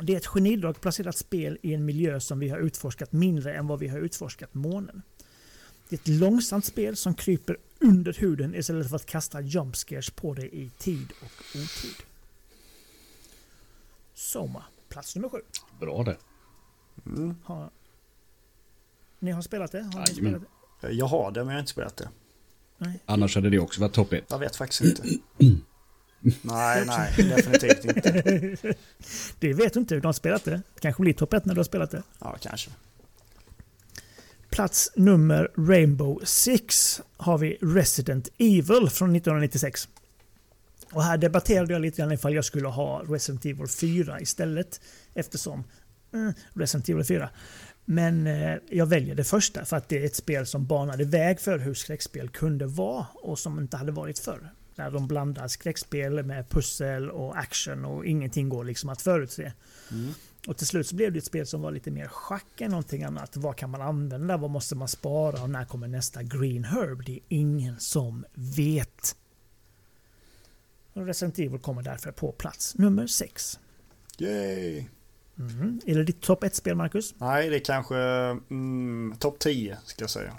Det 0.00 0.12
är 0.12 0.16
ett 0.16 0.26
genidrag 0.26 0.80
placerat 0.80 1.16
spel 1.16 1.58
i 1.62 1.74
en 1.74 1.84
miljö 1.84 2.20
som 2.20 2.38
vi 2.38 2.48
har 2.48 2.58
utforskat 2.58 3.12
mindre 3.12 3.54
än 3.54 3.66
vad 3.66 3.78
vi 3.78 3.88
har 3.88 3.98
utforskat 3.98 4.54
månen. 4.54 5.02
Det 5.88 5.96
är 5.96 6.00
ett 6.00 6.20
långsamt 6.20 6.64
spel 6.64 6.96
som 6.96 7.14
kryper 7.14 7.56
under 7.80 8.12
huden 8.12 8.54
istället 8.54 8.88
för 8.88 8.96
att 8.96 9.06
kasta 9.06 9.40
jumpscares 9.40 10.10
på 10.10 10.34
dig 10.34 10.48
i 10.52 10.70
tid 10.78 11.12
och 11.20 11.56
otid. 11.56 11.96
Soma, 14.14 14.64
plats 14.88 15.16
nummer 15.16 15.28
sju. 15.28 15.38
Bra 15.80 16.02
det. 16.02 16.16
Mm. 17.06 17.34
Har... 17.44 17.70
Ni 19.18 19.30
har 19.30 19.42
spelat 19.42 19.72
det? 19.72 19.82
Har 19.82 20.00
ni 20.00 20.14
spelat 20.14 20.42
det? 20.80 20.92
Jag 20.92 21.06
har 21.06 21.30
det, 21.30 21.40
men 21.40 21.48
jag 21.48 21.54
har 21.54 21.60
inte 21.60 21.72
spelat 21.72 21.96
det. 21.96 22.08
Nej. 22.78 23.00
Annars 23.06 23.34
hade 23.34 23.50
det 23.50 23.58
också 23.58 23.80
varit 23.80 23.92
topp 23.92 24.12
ett. 24.12 24.24
Jag 24.28 24.38
vet 24.38 24.56
faktiskt 24.56 24.80
inte. 24.80 25.02
nej, 26.42 26.84
nej, 26.86 27.12
definitivt 27.16 27.84
inte. 27.84 28.56
Det 29.38 29.52
vet 29.52 29.72
du 29.72 29.80
inte, 29.80 29.94
du 29.94 30.06
har 30.06 30.12
spelat 30.12 30.44
det. 30.44 30.62
kanske 30.80 31.02
blir 31.02 31.12
topp 31.12 31.32
1 31.32 31.44
när 31.44 31.54
du 31.54 31.58
har 31.58 31.64
spelat 31.64 31.90
det. 31.90 32.02
Ja, 32.18 32.36
kanske. 32.40 32.70
Plats 34.50 34.92
nummer 34.96 35.50
Rainbow 35.56 36.20
Six 36.24 37.00
har 37.16 37.38
vi 37.38 37.58
Resident 37.62 38.28
Evil 38.38 38.90
från 38.90 39.16
1996. 39.16 39.88
Och 40.92 41.02
här 41.02 41.18
debatterade 41.18 41.72
jag 41.72 41.82
lite 41.82 42.02
grann 42.02 42.12
ifall 42.12 42.34
jag 42.34 42.44
skulle 42.44 42.68
ha 42.68 43.02
Resident 43.08 43.44
Evil 43.44 43.68
4 43.68 44.20
istället. 44.20 44.80
Eftersom 45.14 45.64
mm, 46.12 46.32
Resident 46.54 46.88
Evil 46.88 47.04
4. 47.04 47.30
Men 47.84 48.26
eh, 48.26 48.56
jag 48.70 48.86
väljer 48.86 49.14
det 49.14 49.24
första 49.24 49.64
för 49.64 49.76
att 49.76 49.88
det 49.88 49.98
är 49.98 50.04
ett 50.04 50.16
spel 50.16 50.46
som 50.46 50.66
banade 50.66 51.04
väg 51.04 51.40
för 51.40 51.58
hur 51.58 51.74
skräckspel 51.74 52.28
kunde 52.28 52.66
vara 52.66 53.06
och 53.14 53.38
som 53.38 53.58
inte 53.58 53.76
hade 53.76 53.92
varit 53.92 54.18
förr. 54.18 54.50
Där 54.76 54.90
de 54.90 55.08
blandar 55.08 55.48
skräckspel 55.48 56.24
med 56.24 56.48
pussel 56.48 57.10
och 57.10 57.38
action 57.38 57.84
och 57.84 58.06
ingenting 58.06 58.48
går 58.48 58.64
liksom 58.64 58.88
att 58.90 59.02
förutse. 59.02 59.52
Mm. 59.90 60.12
Och 60.46 60.56
till 60.56 60.66
slut 60.66 60.86
så 60.86 60.96
blev 60.96 61.12
det 61.12 61.18
ett 61.18 61.24
spel 61.24 61.46
som 61.46 61.62
var 61.62 61.70
lite 61.70 61.90
mer 61.90 62.08
schack 62.08 62.60
än 62.60 62.70
någonting 62.70 63.02
annat. 63.02 63.36
Vad 63.36 63.56
kan 63.56 63.70
man 63.70 63.82
använda? 63.82 64.36
Vad 64.36 64.50
måste 64.50 64.74
man 64.74 64.88
spara? 64.88 65.42
Och 65.42 65.50
när 65.50 65.64
kommer 65.64 65.88
nästa 65.88 66.22
Green 66.22 66.64
Herb? 66.64 67.04
Det 67.04 67.12
är 67.12 67.20
ingen 67.28 67.80
som 67.80 68.24
vet. 68.34 69.16
Och 70.92 71.06
Resident 71.06 71.38
Evil 71.38 71.58
kommer 71.60 71.82
därför 71.82 72.12
på 72.12 72.32
plats 72.32 72.74
nummer 72.74 73.06
6. 73.06 73.58
Yay! 74.18 74.84
Mm. 75.38 75.80
Är 75.86 75.94
det 75.94 76.04
ditt 76.04 76.20
topp 76.20 76.44
1-spel, 76.44 76.76
Marcus? 76.76 77.14
Nej, 77.18 77.50
det 77.50 77.56
är 77.56 77.64
kanske 77.64 77.96
mm, 77.96 79.14
topp 79.18 79.38
10 79.38 79.78
ska 79.84 80.02
jag 80.02 80.10
säga. 80.10 80.38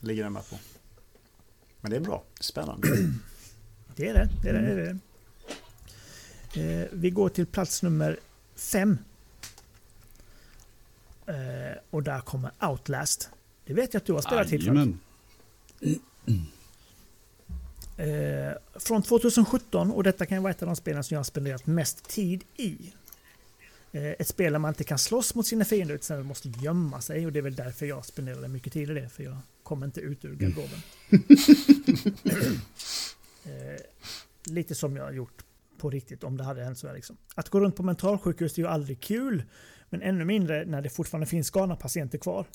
Ligger 0.00 0.24
den 0.24 0.32
med 0.32 0.50
på. 0.50 0.56
Men 1.80 1.90
det 1.90 1.96
är 1.96 2.00
bra. 2.00 2.24
Spännande. 2.40 2.88
Det 3.96 4.08
är 4.08 4.14
det. 4.14 4.28
det, 4.42 4.48
är 4.48 4.52
det, 4.52 4.60
det, 4.60 4.82
är 4.82 4.98
det. 6.54 6.82
Eh, 6.82 6.88
vi 6.92 7.10
går 7.10 7.28
till 7.28 7.46
plats 7.46 7.82
nummer 7.82 8.18
5. 8.56 8.98
Eh, 11.26 11.34
och 11.90 12.02
där 12.02 12.20
kommer 12.20 12.50
Outlast. 12.60 13.30
Det 13.64 13.74
vet 13.74 13.94
jag 13.94 14.00
att 14.00 14.06
du 14.06 14.12
har 14.12 14.22
spelat 14.22 14.48
till. 14.48 14.66
Jajamän. 14.66 14.98
Eh, 17.96 18.52
från 18.74 19.02
2017 19.02 19.90
och 19.90 20.02
detta 20.02 20.26
kan 20.26 20.42
vara 20.42 20.50
ett 20.50 20.62
av 20.62 20.66
de 20.66 20.76
spelen 20.76 21.04
som 21.04 21.14
jag 21.14 21.18
har 21.18 21.24
spenderat 21.24 21.66
mest 21.66 22.08
tid 22.08 22.44
i. 22.56 22.76
Eh, 23.92 24.06
ett 24.06 24.28
spel 24.28 24.52
där 24.52 24.58
man 24.58 24.68
inte 24.68 24.84
kan 24.84 24.98
slåss 24.98 25.34
mot 25.34 25.46
sina 25.46 25.64
fiender 25.64 25.94
utan 25.94 26.26
måste 26.26 26.48
gömma 26.48 27.00
sig 27.00 27.26
och 27.26 27.32
det 27.32 27.38
är 27.38 27.42
väl 27.42 27.54
därför 27.54 27.86
jag 27.86 28.04
spenderade 28.04 28.48
mycket 28.48 28.72
tid 28.72 28.90
i 28.90 28.94
det 28.94 29.08
för 29.08 29.22
jag 29.22 29.36
kommer 29.62 29.86
inte 29.86 30.00
ut 30.00 30.24
ur 30.24 30.34
garderoben. 30.34 30.82
eh, 33.46 33.80
lite 34.44 34.74
som 34.74 34.96
jag 34.96 35.14
gjort 35.14 35.44
på 35.78 35.90
riktigt 35.90 36.24
om 36.24 36.36
det 36.36 36.44
hade 36.44 36.64
hänt 36.64 36.78
så 36.78 36.86
här 36.86 36.94
liksom. 36.94 37.16
Att 37.34 37.48
gå 37.48 37.60
runt 37.60 37.76
på 37.76 37.82
mentalsjukhus 37.82 38.58
är 38.58 38.62
ju 38.62 38.68
aldrig 38.68 39.00
kul 39.00 39.44
men 39.88 40.02
ännu 40.02 40.24
mindre 40.24 40.64
när 40.64 40.82
det 40.82 40.90
fortfarande 40.90 41.26
finns 41.26 41.50
galna 41.50 41.76
patienter 41.76 42.18
kvar. 42.18 42.46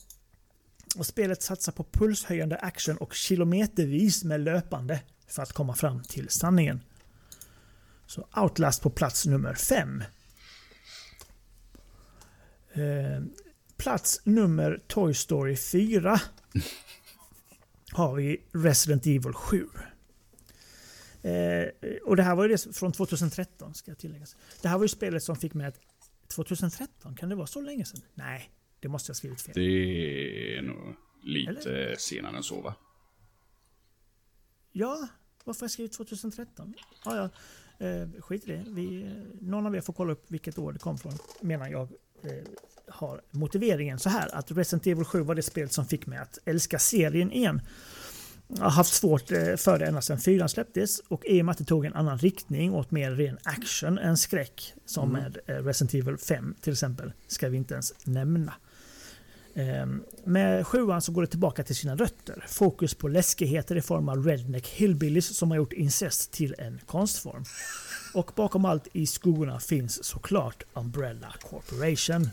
Och 0.98 1.06
spelet 1.06 1.42
satsar 1.42 1.72
på 1.72 1.84
pulshöjande 1.84 2.58
action 2.58 2.98
och 2.98 3.14
kilometervis 3.14 4.24
med 4.24 4.40
löpande 4.40 5.00
för 5.28 5.44
att 5.44 5.54
komma 5.54 5.76
fram 5.76 6.04
till 6.04 6.30
sanningen. 6.30 6.82
Så 8.06 8.28
Outlast 8.36 8.82
på 8.82 8.90
plats 8.90 9.26
nummer 9.26 9.54
5. 9.54 10.04
Eh, 12.74 13.24
plats 13.78 14.22
nummer 14.24 14.82
Toy 14.88 15.14
Story 15.14 15.56
4 15.56 16.22
har 17.92 18.16
vi 18.16 18.44
Resident 18.54 19.06
Evil 19.06 19.34
7. 19.34 19.68
Eh, 21.22 21.68
och 22.06 22.16
det 22.16 22.24
här 22.24 22.36
var 22.36 22.44
ju 22.44 22.50
det 22.50 22.76
från 22.76 22.92
2013 22.92 23.74
ska 23.74 23.92
jag 23.92 23.98
tillägga. 23.98 24.26
Det 24.62 24.68
här 24.68 24.78
var 24.78 24.84
ju 24.84 24.88
spelet 24.88 25.24
som 25.24 25.36
fick 25.36 25.54
mig 25.54 25.68
att 25.68 25.80
2013, 26.28 27.16
kan 27.16 27.30
det 27.30 27.36
vara 27.36 27.48
så 27.48 27.62
länge 27.62 27.86
sedan? 27.86 28.02
Nej, 28.14 28.52
det 28.80 28.88
måste 28.88 29.10
jag 29.10 29.18
skrivit 29.18 29.42
fel. 29.42 29.54
Det 29.56 30.58
är 30.58 30.62
nog 30.62 30.96
lite 31.24 31.96
senare 31.98 32.38
än 32.38 32.44
så 32.44 32.62
va? 32.62 32.76
Ja, 34.72 35.08
varför 35.44 35.62
har 35.62 35.66
jag 35.66 35.72
skrivit 35.72 35.94
2013? 35.94 36.74
Ja, 37.06 37.16
ja. 37.16 37.30
Eh, 37.88 38.10
skit 38.22 38.48
i 38.48 38.52
det. 38.52 38.64
Vi, 38.68 39.16
någon 39.42 39.66
av 39.66 39.76
er 39.76 39.82
får 39.82 39.94
kolla 39.94 40.12
upp 40.12 40.26
vilket 40.28 40.58
år 40.58 40.74
det 40.74 40.80
kom 40.80 40.98
från, 40.98 41.14
menar 41.42 41.70
jag 41.70 41.92
eh, 42.24 42.44
har 42.88 43.22
motiveringen 43.32 44.00
så 44.00 44.10
här 44.10 44.36
att 44.36 44.52
Resident 44.52 44.88
Evil 44.88 45.06
7 45.06 45.22
var 45.22 45.36
det 45.36 45.42
spel 45.42 45.70
som 45.70 45.86
fick 45.86 46.06
mig 46.06 46.20
att 46.20 46.38
älska 46.46 46.80
serien 46.80 47.32
igen. 47.32 47.62
Har 48.60 48.70
haft 48.70 48.94
svårt 48.94 49.32
eh, 49.32 49.56
för 49.56 49.80
det 49.80 49.86
ända 49.86 50.02
sedan 50.02 50.20
4 50.20 50.48
släpptes 50.48 51.00
och 51.00 51.26
i 51.26 51.42
och 51.42 51.46
med 51.46 51.52
att 51.52 51.58
det 51.58 51.64
tog 51.66 51.86
en 51.86 51.94
annan 51.94 52.18
riktning 52.18 52.74
åt 52.74 52.92
mer 52.92 53.12
ren 53.12 53.38
action 53.44 53.98
än 53.98 54.18
skräck 54.18 54.74
som 54.86 55.10
Mm. 55.10 55.24
med 55.24 55.38
eh, 55.46 55.64
Resident 55.64 55.94
Evil 55.94 56.18
5 56.18 56.56
till 56.62 56.74
exempel 56.74 57.14
ska 57.28 57.50
vi 57.50 57.58
inte 57.58 57.74
ens 57.74 57.94
nämna. 58.04 58.54
Ehm, 59.56 60.04
Med 60.24 60.68
sjuan 60.68 61.02
så 61.02 61.12
går 61.12 61.22
det 61.22 61.28
tillbaka 61.28 61.64
till 61.64 61.76
sina 61.76 61.96
rötter. 61.96 62.46
Fokus 62.48 62.94
på 62.94 63.08
läskigheter 63.08 63.76
i 63.76 63.82
form 63.82 64.10
av 64.10 64.26
redneck 64.26 64.68
hillbillies 64.68 65.38
som 65.38 65.52
har 65.52 65.58
gjort 65.58 65.74
incest 65.74 66.32
till 66.32 66.56
en 66.58 66.80
konstform. 66.86 67.44
Och 68.14 68.32
bakom 68.36 68.66
allt 68.66 68.88
i 68.94 69.08
skuggorna 69.08 69.60
finns 69.60 70.04
såklart 70.04 70.64
Umbrella 70.74 71.34
Corporation. 71.50 72.30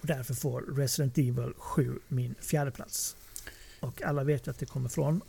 Och 0.00 0.06
därför 0.06 0.34
får 0.34 0.60
Resident 0.76 1.18
Evil 1.18 1.52
7 1.58 1.98
min 2.08 2.34
fjärde 2.40 2.70
plats. 2.70 3.16
Och 3.82 4.02
alla 4.02 4.24
vet 4.24 4.46
ju 4.46 4.50
att 4.50 4.58
det 4.58 4.66
kommer 4.66 4.88
från 4.88 5.20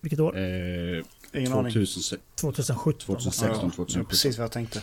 vilket 0.00 0.20
år? 0.20 0.38
Eh, 0.38 1.04
Ingen 1.34 1.52
aning. 1.52 1.72
2000, 1.72 2.18
2017. 2.34 2.98
2016, 3.06 3.48
Ja, 3.48 3.70
2017. 3.76 4.04
precis 4.06 4.38
vad 4.38 4.44
jag 4.44 4.52
tänkte. 4.52 4.82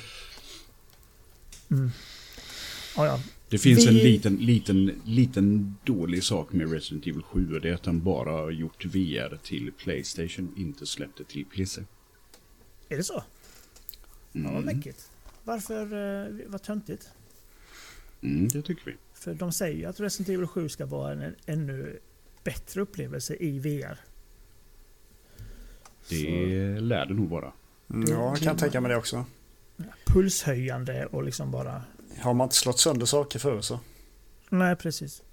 Mm. 1.72 1.92
Ja, 2.96 3.06
ja. 3.06 3.22
Det 3.50 3.58
finns 3.58 3.88
en 3.88 3.94
Vi- 3.94 4.04
liten, 4.04 4.36
liten, 4.36 5.02
liten 5.06 5.76
dålig 5.84 6.24
sak 6.24 6.54
med 6.54 6.72
Resident 6.72 7.08
Evil 7.08 7.22
7 7.24 7.54
och 7.56 7.62
det 7.62 7.70
är 7.70 7.74
att 7.74 7.84
den 7.84 8.04
bara 8.04 8.32
har 8.32 8.52
gjort 8.52 8.86
VR 8.86 9.40
till 9.44 9.72
Playstation, 9.72 10.54
inte 10.58 10.86
släppt 10.86 11.18
det 11.18 11.24
till 11.24 11.46
PC. 11.46 11.82
Är 12.90 12.98
det 12.98 13.04
så? 13.04 13.24
Ja, 14.32 14.42
vad 14.44 14.52
Mm. 14.64 14.64
mäckigt. 14.78 15.12
Varför? 15.44 15.84
Eh, 16.28 16.36
vad 16.48 16.64
töntigt. 16.64 17.10
Mm, 18.22 18.48
det 18.48 18.62
tycker 18.62 18.86
vi. 18.86 18.96
För 19.14 19.34
de 19.34 19.52
säger 19.52 19.78
ju 19.78 19.86
att 19.86 20.00
Resident 20.00 20.30
Evil 20.30 20.48
7 20.48 20.70
ska 20.70 20.86
vara 20.86 21.12
en 21.12 21.36
ännu 21.46 22.00
bättre 22.48 22.82
upplevelse 22.82 23.36
i 23.36 23.60
VR. 23.60 23.98
Det 26.10 26.80
lär 26.80 27.06
det 27.06 27.14
nog 27.14 27.30
vara. 27.30 27.52
Mm, 27.90 28.12
Ja, 28.12 28.30
jag 28.30 28.38
kan 28.40 28.58
tänka 28.58 28.82
mig 28.82 28.92
det 28.92 28.98
också. 28.98 29.26
Pulshöjande 30.06 31.06
och 31.06 31.24
liksom 31.24 31.52
bara... 31.52 31.84
Har 32.20 32.34
man 32.34 32.46
inte 32.46 32.56
slått 32.56 32.80
sönder 32.80 33.06
saker 33.06 33.40
förr 33.40 33.62
så. 33.62 33.80
Nej, 34.50 34.76
precis. 34.76 35.24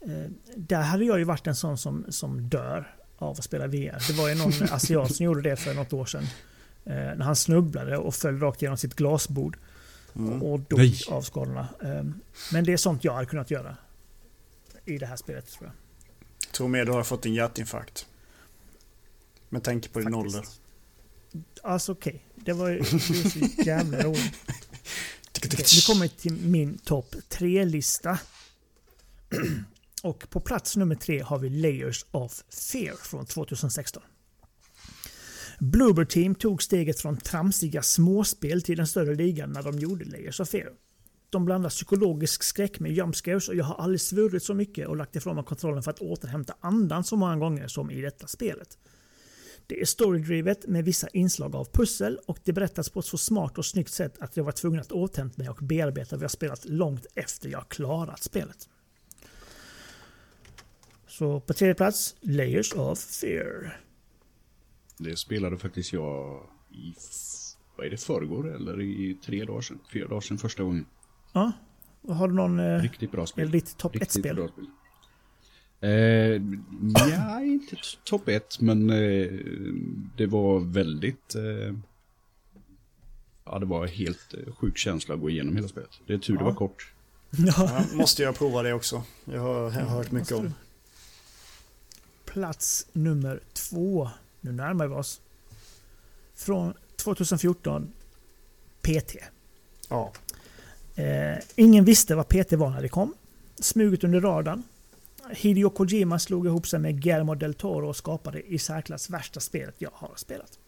Eh, 0.00 0.30
där 0.56 0.82
hade 0.82 1.04
jag 1.04 1.18
ju 1.18 1.24
varit 1.24 1.46
en 1.46 1.56
sån 1.56 1.78
som, 1.78 2.04
som 2.08 2.48
dör 2.48 2.96
av 3.16 3.30
att 3.30 3.44
spela 3.44 3.66
VR. 3.66 4.08
Det 4.08 4.18
var 4.18 4.28
ju 4.28 4.34
någon 4.34 4.52
asiat 4.70 5.14
som 5.14 5.26
gjorde 5.26 5.42
det 5.42 5.56
för 5.56 5.74
något 5.74 5.92
år 5.92 6.04
sedan. 6.06 6.24
Eh, 6.84 6.94
när 6.94 7.24
han 7.24 7.36
snubblade 7.36 7.96
och 7.98 8.14
föll 8.14 8.40
rakt 8.40 8.62
genom 8.62 8.76
sitt 8.76 8.94
glasbord. 8.94 9.58
Mm. 10.16 10.42
Och 10.42 10.60
dog 10.60 10.78
Nej. 10.78 11.00
av 11.10 11.22
skadorna. 11.22 11.68
Eh, 11.82 12.04
men 12.52 12.64
det 12.64 12.72
är 12.72 12.76
sånt 12.76 13.04
jag 13.04 13.14
hade 13.14 13.26
kunnat 13.26 13.50
göra. 13.50 13.76
I 14.84 14.98
det 14.98 15.06
här 15.06 15.16
spelet 15.16 15.46
tror 15.50 15.64
jag. 15.64 15.83
Tror 16.54 16.68
mer 16.68 16.84
du 16.84 16.92
har 16.92 17.04
fått 17.04 17.26
en 17.26 17.34
hjärtinfarkt. 17.34 18.06
Med 19.48 19.62
tanke 19.62 19.88
på 19.88 20.00
din 20.00 20.14
ålder. 20.14 20.44
Alltså 21.62 21.92
okej, 21.92 22.24
det 22.34 22.52
var 22.52 22.68
ju 22.68 22.84
så 22.84 23.62
jävla 23.62 24.02
roligt. 24.02 24.34
Okej, 25.36 25.64
nu 25.74 25.80
kommer 25.86 26.02
vi 26.02 26.08
till 26.08 26.32
min 26.32 26.78
topp 26.78 27.14
tre-lista. 27.28 28.18
Och 30.02 30.30
på 30.30 30.40
plats 30.40 30.76
nummer 30.76 30.94
tre 30.94 31.22
har 31.22 31.38
vi 31.38 31.50
Layers 31.50 32.06
of 32.10 32.42
Fear 32.72 32.96
från 32.96 33.26
2016. 33.26 34.02
Bloober 35.58 36.04
Team 36.04 36.34
tog 36.34 36.62
steget 36.62 37.00
från 37.00 37.16
tramsiga 37.16 37.82
småspel 37.82 38.62
till 38.62 38.76
den 38.76 38.86
större 38.86 39.14
ligan 39.14 39.52
när 39.52 39.62
de 39.62 39.78
gjorde 39.78 40.04
Layers 40.04 40.40
of 40.40 40.48
Fear. 40.48 40.70
De 41.34 41.44
blandar 41.44 41.70
psykologisk 41.70 42.42
skräck 42.42 42.80
med 42.80 42.92
jumpscares 42.92 43.48
och 43.48 43.54
jag 43.54 43.64
har 43.64 43.74
aldrig 43.74 44.00
svurit 44.00 44.42
så 44.42 44.54
mycket 44.54 44.88
och 44.88 44.96
lagt 44.96 45.16
ifrån 45.16 45.36
mig 45.36 45.44
kontrollen 45.44 45.82
för 45.82 45.90
att 45.90 46.00
återhämta 46.00 46.54
andan 46.60 47.04
så 47.04 47.16
många 47.16 47.36
gånger 47.36 47.68
som 47.68 47.90
i 47.90 48.00
detta 48.00 48.26
spelet. 48.26 48.78
Det 49.66 49.80
är 49.80 49.84
storydrivet 49.84 50.66
med 50.66 50.84
vissa 50.84 51.08
inslag 51.08 51.56
av 51.56 51.64
pussel 51.72 52.18
och 52.26 52.38
det 52.44 52.52
berättas 52.52 52.88
på 52.88 53.00
ett 53.00 53.06
så 53.06 53.18
smart 53.18 53.58
och 53.58 53.66
snyggt 53.66 53.90
sätt 53.90 54.18
att 54.18 54.36
jag 54.36 54.44
var 54.44 54.52
tvungen 54.52 54.80
att 54.80 54.92
återhämta 54.92 55.42
mig 55.42 55.48
och 55.48 55.58
bearbeta 55.62 56.16
vad 56.16 56.22
jag 56.22 56.30
spelat 56.30 56.64
långt 56.64 57.06
efter 57.14 57.48
jag 57.48 57.68
klarat 57.68 58.22
spelet. 58.22 58.68
Så 61.06 61.40
på 61.40 61.52
tredje 61.52 61.74
plats, 61.74 62.16
Layers 62.20 62.72
of 62.72 62.98
Fear. 62.98 63.80
Det 64.98 65.16
spelade 65.16 65.58
faktiskt 65.58 65.92
jag 65.92 66.42
i, 66.70 66.94
vad 67.76 67.86
är 67.86 67.90
det, 67.90 67.96
förrgår 67.96 68.54
eller 68.54 68.80
i 68.80 69.18
tre 69.24 69.44
dagar 69.44 69.60
sedan? 69.60 69.78
Fyra 69.92 70.08
dagar 70.08 70.20
sedan 70.20 70.38
första 70.38 70.62
gången. 70.62 70.86
Ja, 71.34 71.52
har 72.08 72.28
du 72.28 72.34
någon... 72.34 72.58
Eh, 72.60 72.78
Riktigt 72.80 73.12
bra 73.12 73.26
spel. 73.26 73.46
det 73.50 73.52
ditt 73.58 73.76
topp 73.76 73.94
Riktigt 73.94 74.16
1-spel? 74.24 74.36
bra 74.36 74.48
spel. 74.48 74.66
Eh, 75.80 75.90
ja, 77.10 77.40
inte 77.40 77.76
topp 78.04 78.28
ett, 78.28 78.60
men 78.60 78.90
eh, 78.90 79.30
det 80.16 80.26
var 80.26 80.60
väldigt... 80.60 81.34
Eh, 81.34 81.74
ja, 83.44 83.58
det 83.58 83.66
var 83.66 83.86
helt 83.86 84.34
eh, 84.34 84.54
sjuk 84.54 84.76
känsla 84.78 85.14
att 85.14 85.20
gå 85.20 85.30
igenom 85.30 85.56
hela 85.56 85.68
spelet. 85.68 85.90
Det 86.06 86.14
är 86.14 86.18
tur 86.18 86.34
det 86.34 86.40
Ja. 86.40 86.44
var 86.44 86.54
kort. 86.54 86.92
Ja. 87.30 87.84
Måste 87.92 88.22
jag 88.22 88.34
prova 88.38 88.62
det 88.62 88.72
också. 88.72 89.02
Jag 89.24 89.40
har, 89.40 89.54
jag 89.62 89.70
har 89.70 89.96
hört 89.96 90.10
mycket 90.10 90.32
om. 90.32 90.54
Plats 92.24 92.86
nummer 92.92 93.40
två. 93.52 94.10
Nu 94.40 94.52
närmar 94.52 94.86
vi 94.86 94.94
oss. 94.94 95.20
Från 96.34 96.74
2014. 96.96 97.92
PT. 98.82 99.16
Ja. 99.88 100.12
Eh, 100.94 101.38
ingen 101.56 101.84
visste 101.84 102.14
vad 102.14 102.28
PT 102.28 102.52
var 102.52 102.70
när 102.70 102.82
det 102.82 102.88
kom. 102.88 103.14
Smuget 103.60 104.04
under 104.04 104.20
radarn. 104.20 104.62
Hideo 105.30 105.70
Kojima 105.70 106.18
slog 106.18 106.46
ihop 106.46 106.66
sig 106.66 106.78
med 106.80 107.02
Guillermo 107.02 107.34
del 107.34 107.54
Toro 107.54 107.88
och 107.88 107.96
skapade 107.96 108.42
i 108.42 108.58
särklass 108.58 109.10
värsta 109.10 109.40
spelet 109.40 109.74
jag 109.78 109.90
har 109.92 110.12
spelat. 110.16 110.58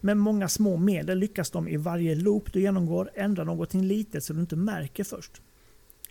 Med 0.00 0.16
många 0.16 0.48
små 0.48 0.76
medel 0.76 1.18
lyckas 1.18 1.50
de 1.50 1.68
i 1.68 1.76
varje 1.76 2.14
loop 2.14 2.52
du 2.52 2.60
genomgår 2.60 3.10
ändra 3.14 3.44
någonting 3.44 3.82
litet 3.82 4.24
så 4.24 4.32
du 4.32 4.40
inte 4.40 4.56
märker 4.56 5.04
först. 5.04 5.40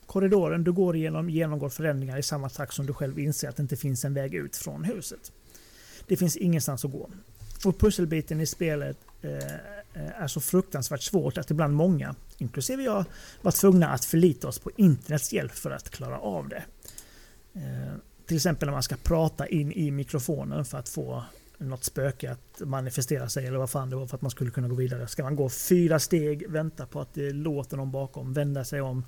Korridoren 0.05 0.63
du 0.63 0.71
går 0.71 0.95
igenom 0.95 1.29
genomgår 1.29 1.69
förändringar 1.69 2.17
i 2.17 2.23
samma 2.23 2.49
takt 2.49 2.73
som 2.73 2.85
du 2.85 2.93
själv 2.93 3.19
inser 3.19 3.49
att 3.49 3.55
det 3.55 3.61
inte 3.61 3.75
finns 3.75 4.05
en 4.05 4.13
väg 4.13 4.33
ut 4.33 4.55
från 4.55 4.83
huset. 4.83 5.31
Det 6.07 6.17
finns 6.17 6.37
ingenstans 6.37 6.85
att 6.85 6.91
gå. 6.91 7.09
Och 7.65 7.79
pusselbiten 7.79 8.41
i 8.41 8.45
spelet 8.45 8.97
eh, 9.21 9.31
eh 9.31 10.21
är 10.21 10.27
så 10.27 10.41
fruktansvärt 10.41 11.01
svårt 11.01 11.37
att 11.37 11.51
ibland 11.51 11.73
många, 11.73 12.15
inklusive 12.37 12.83
jag, 12.83 13.05
var 13.41 13.51
tvungna 13.51 13.87
att 13.87 14.05
förlita 14.05 14.47
oss 14.47 14.59
på 14.59 14.71
internets 14.77 15.33
hjälp 15.33 15.51
för 15.51 15.71
att 15.71 15.89
klara 15.89 16.19
av 16.19 16.49
det. 16.49 16.63
Eh, 17.53 17.93
till 18.25 18.35
exempel 18.37 18.67
när 18.67 18.73
man 18.73 18.83
ska 18.83 18.95
prata 19.03 19.47
in 19.47 19.71
i 19.71 19.91
mikrofonen 19.91 20.65
för 20.65 20.77
att 20.77 20.89
få 20.89 21.23
något 21.57 21.83
spöke 21.83 22.31
att 22.31 22.61
manifestera 22.67 23.29
sig 23.29 23.47
eller 23.47 23.57
vad 23.57 23.69
fan 23.69 23.89
det 23.89 23.95
var 23.95 24.07
för 24.07 24.15
att 24.15 24.21
man 24.21 24.31
skulle 24.31 24.51
kunna 24.51 24.67
gå 24.67 24.75
vidare. 24.75 25.07
Ska 25.07 25.23
man 25.23 25.35
gå 25.35 25.49
fyra 25.49 25.99
steg, 25.99 26.49
vänta 26.49 26.85
på 26.85 27.01
att 27.01 27.13
det 27.13 27.31
låter 27.31 27.77
någon 27.77 27.91
bakom, 27.91 28.33
vända 28.33 28.65
sig 28.65 28.81
om 28.81 29.03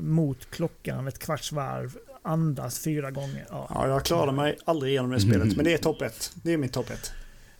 mot 0.00 0.50
klockan 0.50 1.08
ett 1.08 1.18
kvarts 1.18 1.52
varv, 1.52 1.96
andas 2.22 2.78
fyra 2.78 3.10
gånger. 3.10 3.46
Ja. 3.50 3.66
Ja, 3.74 3.88
jag 3.88 4.04
klarade 4.04 4.32
mig 4.32 4.58
aldrig 4.64 4.92
igenom 4.92 5.10
det 5.10 5.20
spelet, 5.20 5.56
men 5.56 5.64
det 5.64 5.74
är 5.74 5.78
topp 5.78 6.02
ett. 6.02 6.32
Det 6.42 6.52
är 6.52 6.56
mitt 6.56 6.72
topp 6.72 6.90
ett. 6.90 7.12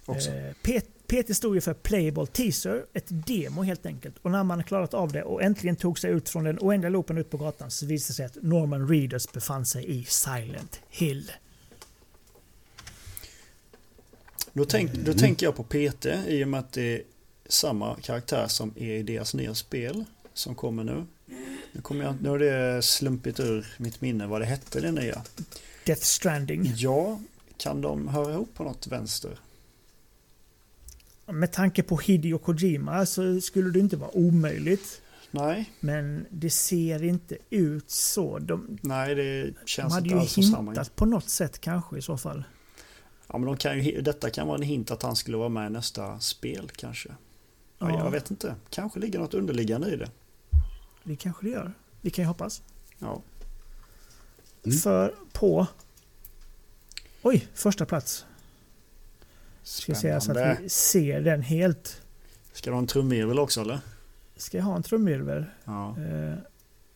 Också. 0.05 0.31
Eh, 0.31 0.53
P- 0.63 0.81
PT 1.13 1.37
stod 1.37 1.55
ju 1.55 1.61
för 1.61 1.75
Playable 1.75 2.27
Teaser, 2.27 2.87
ett 2.93 3.07
demo 3.09 3.63
helt 3.63 3.87
enkelt. 3.87 4.15
Och 4.23 4.31
när 4.31 4.45
man 4.45 4.65
klarat 4.65 4.95
av 4.95 5.13
det 5.13 5.23
och 5.23 5.43
äntligen 5.43 5.77
tog 5.77 5.99
sig 5.99 6.11
ut 6.11 6.29
från 6.29 6.45
den 6.45 6.59
oändliga 6.61 6.91
loopen 6.91 7.19
ut 7.19 7.31
på 7.31 7.37
gatan 7.37 7.71
så 7.71 7.87
visade 7.87 8.13
det 8.13 8.15
sig 8.15 8.27
att 8.27 8.43
Norman 8.43 8.89
Reedus 8.89 9.33
befann 9.33 9.67
sig 9.67 9.99
i 9.99 10.05
Silent 10.05 10.81
Hill. 10.89 11.33
Då, 14.53 14.65
tänk, 14.65 14.93
då 14.93 15.15
tänker 15.15 15.47
jag 15.47 15.57
på 15.57 15.65
PT 15.65 16.07
i 16.27 16.45
och 16.45 16.49
med 16.49 16.61
att 16.61 16.73
det 16.73 16.95
är 16.95 17.03
samma 17.47 17.97
karaktär 17.97 18.47
som 18.49 18.75
är 18.77 18.95
i 18.95 19.03
deras 19.03 19.35
nya 19.35 19.55
spel 19.55 20.05
som 20.35 20.55
kommer 20.55 20.85
nu. 20.85 21.07
Nu, 21.73 21.81
kommer 21.83 22.05
jag, 22.05 22.15
nu 22.23 22.29
har 22.29 22.39
det 22.39 22.83
slumpit 22.85 23.41
ur 23.41 23.67
mitt 23.77 24.01
minne 24.01 24.27
vad 24.27 24.41
det 24.41 24.47
hette 24.47 24.81
det 24.81 24.93
nya. 24.93 25.23
Death 25.85 26.03
Stranding. 26.03 26.73
Ja, 26.77 27.21
kan 27.57 27.81
de 27.81 28.09
höra 28.09 28.33
ihop 28.33 28.55
på 28.55 28.65
något 28.65 28.87
vänster? 28.87 29.39
Med 31.27 31.53
tanke 31.53 31.83
på 31.83 31.97
Hideo 31.97 32.39
Kojima 32.39 33.07
så 33.07 33.41
skulle 33.41 33.71
det 33.71 33.79
inte 33.79 33.97
vara 33.97 34.17
omöjligt. 34.17 35.03
Nej, 35.31 35.73
Men 35.81 36.27
det 36.31 36.51
ser 36.51 37.03
inte 37.03 37.37
ut 37.51 37.91
så. 37.91 38.39
De, 38.39 38.79
nej 38.83 39.15
det 39.15 39.45
de 39.45 39.55
känns 39.67 39.93
hade 39.95 40.05
inte 40.05 40.15
ju 40.15 40.21
alls 40.21 40.51
samma. 40.53 40.71
hintat 40.71 40.97
på 40.97 41.07
något 41.07 41.29
sätt 41.29 41.59
kanske 41.61 41.99
i 41.99 42.03
så 42.03 42.17
fall. 42.19 42.45
Ja, 43.27 43.39
men 43.39 43.47
de 43.47 43.57
kan 43.57 43.81
ju, 43.85 44.01
detta 44.03 44.31
kan 44.31 44.47
vara 44.47 44.57
en 44.57 44.63
hint 44.63 44.91
att 44.91 45.03
han 45.03 45.17
skulle 45.17 45.37
vara 45.37 45.49
med 45.49 45.67
i 45.67 45.71
nästa 45.71 46.21
spel 46.21 46.71
kanske. 46.77 47.09
Ja, 47.79 47.91
Ja. 47.91 47.99
Jag 48.05 48.11
vet 48.11 48.31
inte. 48.31 48.55
Kanske 48.71 49.01
ligger 49.01 49.19
något 49.19 49.35
underliggande 49.35 49.91
i 49.93 49.97
det. 49.97 50.11
Det 51.05 51.17
kanske 51.17 51.47
det 51.47 51.51
gör. 51.51 51.73
Vi 52.01 52.11
kan 52.11 52.23
ju 52.23 52.27
hoppas. 52.29 52.63
Ja. 52.99 53.23
Mm. 54.65 54.79
För 54.79 55.15
på... 55.33 55.67
Oj, 57.23 57.49
första 57.55 57.87
plats. 57.87 58.25
Ska 59.63 59.95
säga 59.95 60.21
så 60.21 60.33
att 60.39 60.61
vi 60.61 60.69
ser 60.69 61.21
den 61.21 61.43
helt. 61.43 62.01
Ska 62.53 62.71
du 62.71 62.75
ha 62.75 62.79
en 62.81 62.87
trumvirvel 62.87 63.39
också 63.39 63.61
eller? 63.61 63.81
Ska 64.37 64.57
jag 64.57 64.65
ha 64.65 64.77
en 64.77 64.83
trumvirvel? 64.83 65.45
Ja. 65.65 65.89
Eh, 65.91 66.35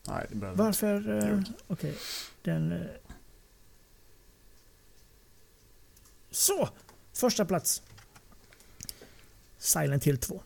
Nej, 0.09 0.27
det 0.29 0.35
behöver 0.37 0.51
inte. 0.51 0.63
varför? 0.63 1.19
Eh, 1.19 1.29
Jo. 1.31 1.55
Okej, 1.67 1.95
den... 2.43 2.73
Eh. 2.73 2.79
Så! 6.31 6.69
Första 7.13 7.45
plats. 7.45 7.83
Silent 9.59 10.05
Hill 10.05 10.19
2. 10.19 10.43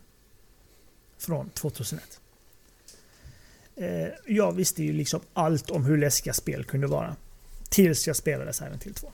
Från 1.18 1.50
2001. 1.50 2.20
Eh, 3.76 4.08
jag 4.26 4.52
visste 4.52 4.82
ju 4.82 4.92
liksom 4.92 5.20
allt 5.32 5.70
om 5.70 5.84
hur 5.84 5.98
läskiga 5.98 6.32
spel 6.32 6.64
kunde 6.64 6.86
vara. 6.86 7.16
Tills 7.68 8.06
jag 8.06 8.16
spelade 8.16 8.52
Silent 8.52 8.84
Hill 8.84 8.94
2. 8.94 9.12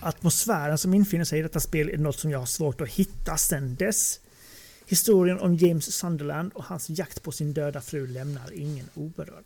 Atmosfären 0.00 0.78
som 0.78 0.94
infinner 0.94 1.24
sig 1.24 1.38
i 1.38 1.42
detta 1.42 1.60
spel 1.60 1.88
är 1.88 1.98
något 1.98 2.18
som 2.18 2.30
jag 2.30 2.38
har 2.38 2.46
svårt 2.46 2.80
att 2.80 2.88
hitta 2.88 3.36
sedan 3.36 3.74
dess. 3.74 4.20
Historien 4.86 5.40
om 5.40 5.54
James 5.56 5.94
Sunderland 5.94 6.52
och 6.52 6.64
hans 6.64 6.90
jakt 6.90 7.22
på 7.22 7.32
sin 7.32 7.52
döda 7.52 7.80
fru 7.80 8.06
lämnar 8.06 8.52
ingen 8.52 8.88
oberörd. 8.94 9.44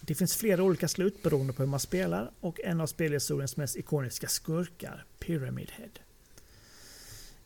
Det 0.00 0.14
finns 0.14 0.36
flera 0.36 0.62
olika 0.62 0.88
slut 0.88 1.22
beroende 1.22 1.52
på 1.52 1.62
hur 1.62 1.70
man 1.70 1.80
spelar 1.80 2.30
och 2.40 2.60
en 2.60 2.80
av 2.80 2.86
spelhistoriens 2.86 3.56
mest 3.56 3.76
ikoniska 3.76 4.28
skurkar, 4.28 5.04
Pyramid 5.18 5.70
Head. 5.70 5.90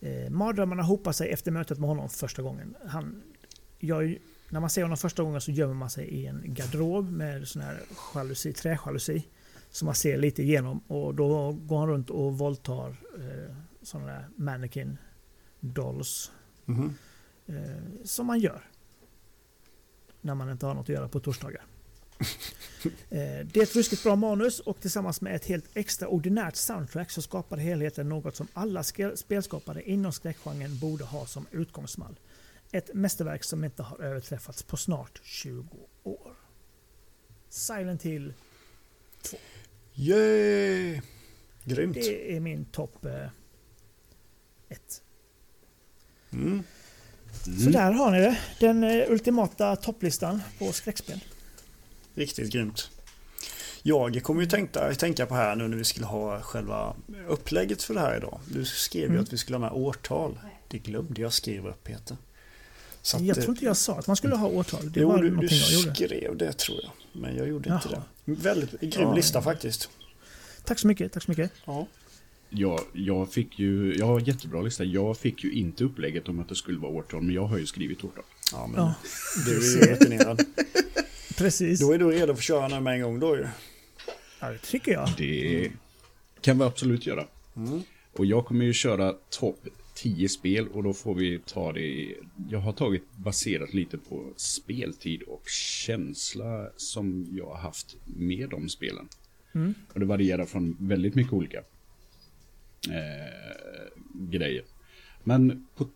Eh, 0.01 0.31
mardrömmarna 0.31 0.83
hopar 0.83 1.13
sig 1.13 1.31
efter 1.31 1.51
mötet 1.51 1.79
med 1.79 1.89
honom 1.89 2.09
första 2.09 2.43
gången. 2.43 2.75
Han, 2.87 3.23
jag, 3.79 4.19
när 4.49 4.61
man 4.61 4.71
ser 4.71 4.83
honom 4.83 4.99
första 4.99 5.23
gången 5.23 5.41
så 5.41 5.51
gömmer 5.51 5.75
man 5.75 5.91
sig 5.91 6.09
i 6.09 6.27
en 6.27 6.43
garderob 6.47 7.11
med 7.11 7.49
sån 7.49 7.63
här 7.63 7.81
jalusi, 8.15 8.53
träjalusi 8.53 9.25
som 9.75 9.87
man 9.87 9.95
ser 9.95 10.19
lite 10.19 10.43
igenom 10.43 10.79
och 10.79 11.15
då 11.15 11.53
går 11.53 11.79
han 11.79 11.89
runt 11.89 12.11
och 12.11 12.39
våldtar 12.39 12.97
eh, 13.19 13.57
sådana 13.83 14.07
där 14.13 14.29
mannequin 14.37 14.99
dolls 15.61 16.31
Mhm. 16.65 16.95
eh, 17.47 18.05
som 18.05 18.27
man 18.27 18.41
gör 18.41 18.69
när 20.21 20.35
man 20.35 20.51
inte 20.51 20.67
har 20.67 20.75
något 20.75 20.83
att 20.83 20.89
göra 20.89 21.09
på 21.09 21.21
torsdagar. 21.21 21.65
Eh, 23.11 23.47
det 23.47 23.57
är 23.57 23.63
ett 23.63 23.77
ruskigt 23.77 24.03
bra 24.03 24.17
manus 24.17 24.61
och 24.61 24.81
tillsammans 24.81 25.21
med 25.21 25.35
ett 25.35 25.45
helt 25.45 25.77
extraordinärt 25.77 26.57
soundtrack 26.57 27.11
så 27.11 27.23
skapar 27.23 27.57
helheten 27.57 28.09
något 28.09 28.37
som 28.37 28.47
alla 28.53 28.83
spelskapare 29.15 29.83
inom 29.83 30.13
skräckgenren 30.13 30.79
borde 30.79 31.05
ha 31.05 31.27
som 31.27 31.47
utgångsmall. 31.51 32.19
Ett 32.71 32.95
mästerverk 32.95 33.45
som 33.45 33.65
inte 33.65 33.83
har 33.83 34.01
överträffats 34.01 34.63
på 34.63 34.77
snart 34.77 35.21
20 35.25 35.77
år. 36.03 36.33
Silent 37.49 38.03
Hill, 38.03 38.35
Yay! 39.95 41.01
Grymt. 41.65 41.95
det 41.95 42.37
är 42.37 42.41
min 42.41 42.65
topp 42.65 43.07
1. 44.69 45.03
Mm. 46.33 46.63
Så 47.65 47.71
där 47.71 47.93
har 47.93 48.11
ni 48.11 48.19
det. 48.19 48.39
Den 48.61 48.85
eh, 48.85 49.11
ultimata 49.11 49.77
topplistan 49.77 50.43
på 50.59 50.73
skräckspel. 50.73 51.21
Riktigt 52.15 52.53
grymt. 52.53 52.91
Jag 53.83 54.23
kommer 54.23 54.41
ju 54.43 54.49
tänka, 54.49 54.95
tänka 54.95 55.27
på 55.27 55.35
här 55.35 55.57
nu 55.57 55.69
när 55.69 55.77
vi 55.77 55.85
skulle 55.85 56.07
ha 56.07 56.41
själva 56.41 56.97
upplägget 57.29 57.83
för 57.83 57.95
det 57.95 58.01
här 58.01 58.17
idag. 58.17 58.41
Du 58.53 58.65
skrev 58.65 59.03
ju 59.03 59.09
Mm. 59.09 59.23
att 59.23 59.33
vi 59.33 59.39
skulle 59.39 59.57
ha 59.57 59.61
med 59.61 59.73
årtal. 59.73 60.39
Det 60.69 60.79
glömde 60.79 61.21
jag 61.23 61.33
skriva 61.33 61.71
upp 61.71 61.85
Peter. 61.85 62.17
Att, 63.15 63.21
Jag 63.21 63.39
eh, 63.39 63.43
tror 63.43 63.51
inte 63.55 63.65
jag 63.65 63.77
sa 63.77 63.99
att 63.99 64.07
man 64.07 64.17
skulle 64.17 64.37
ha 64.37 64.49
årtal. 64.49 64.93
Det 64.93 65.01
jo, 65.01 65.09
var 65.09 65.23
du, 65.23 65.37
du 65.37 65.49
skrev 65.49 66.37
det 66.37 66.53
tror 66.53 66.79
jag. 66.83 66.93
Men 67.15 67.37
jag 67.37 67.49
gjorde 67.49 67.75
inte 67.75 67.89
Jaha. 67.93 68.03
det. 68.25 68.33
Väldigt 68.33 68.81
grym 68.81 69.03
Ja. 69.09 69.15
lista 69.15 69.43
faktiskt. 69.43 69.89
Tack 70.65 70.79
så 70.79 70.87
mycket. 70.87 71.13
Tack 71.13 71.23
så 71.23 71.31
mycket. 71.31 71.53
Ja. 71.65 71.87
Jag, 72.49 72.81
jag 72.93 73.33
fick 73.33 73.59
ju, 73.59 73.95
jag 73.99 74.07
har 74.07 74.21
jättebra 74.21 74.63
lista. 74.63 74.85
Jag 74.85 75.19
fick 75.19 75.45
ju 75.45 75.53
inte 75.53 75.85
upplägget 75.85 76.29
om 76.29 76.41
att 76.41 76.49
det 76.49 76.55
skulle 76.55 76.79
vara 76.79 76.93
årtal, 76.93 77.23
men 77.23 77.35
jag 77.35 77.45
har 77.47 77.59
ju 77.59 77.67
skrivit 77.67 78.05
årtal. 78.05 78.25
ja, 78.53 78.67
men 78.67 78.81
Ja, 78.81 78.95
du 79.47 79.57
är 79.57 79.87
ju 79.87 79.95
rutinerad. 79.95 80.45
precis. 81.37 81.81
Då 81.81 81.93
är 81.93 81.99
du 81.99 82.11
redo 82.11 82.27
för 82.27 82.33
att 82.33 82.43
köra 82.43 82.69
nu 82.69 82.81
med 82.81 82.95
en 82.95 83.03
gång 83.03 83.21
då 83.21 83.37
ju. 83.37 83.47
Ja, 84.41 84.51
det 84.51 84.59
tycker 84.59 84.93
jag. 84.93 85.09
Det 85.17 85.71
kan 86.41 86.59
vi 86.59 86.65
absolut 86.65 87.07
göra. 87.07 87.27
Mm. 87.57 87.83
Och 88.13 88.27
jag 88.27 88.47
kommer 88.47 88.65
ju 88.65 88.73
köra 88.73 89.15
topp 89.31 89.59
10 89.95 90.29
spel 90.29 90.69
och 90.69 90.83
då 90.83 90.93
får 90.95 91.15
vi 91.15 91.39
ta 91.47 91.73
det 91.73 91.81
i- 91.81 92.17
Jag 92.51 92.59
har 92.61 92.73
tagit 92.73 93.17
baserat 93.17 93.75
lite 93.75 93.99
på 93.99 94.33
speltid 94.37 95.23
och 95.23 95.49
känsla 95.49 96.69
som 96.77 97.27
jag 97.33 97.47
har 97.47 97.57
haft 97.57 97.97
med 98.05 98.49
de 98.51 98.69
spelen. 98.69 99.09
Mm. 99.55 99.75
Och 99.93 100.01
det 100.01 100.07
varierar 100.07 100.45
från 100.47 100.77
väldigt 100.81 101.15
mycket 101.15 101.33
olika 101.33 101.59
eh, 102.91 103.99
grejer. 104.13 104.65
Men 105.25 105.67
på 105.77 105.87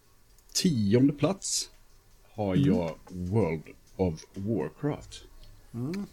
tionde 0.52 1.12
plats 1.12 1.70
har 2.30 2.56
jag 2.56 2.96
World 3.08 3.62
of 3.96 4.24
Warcraft. 4.34 5.24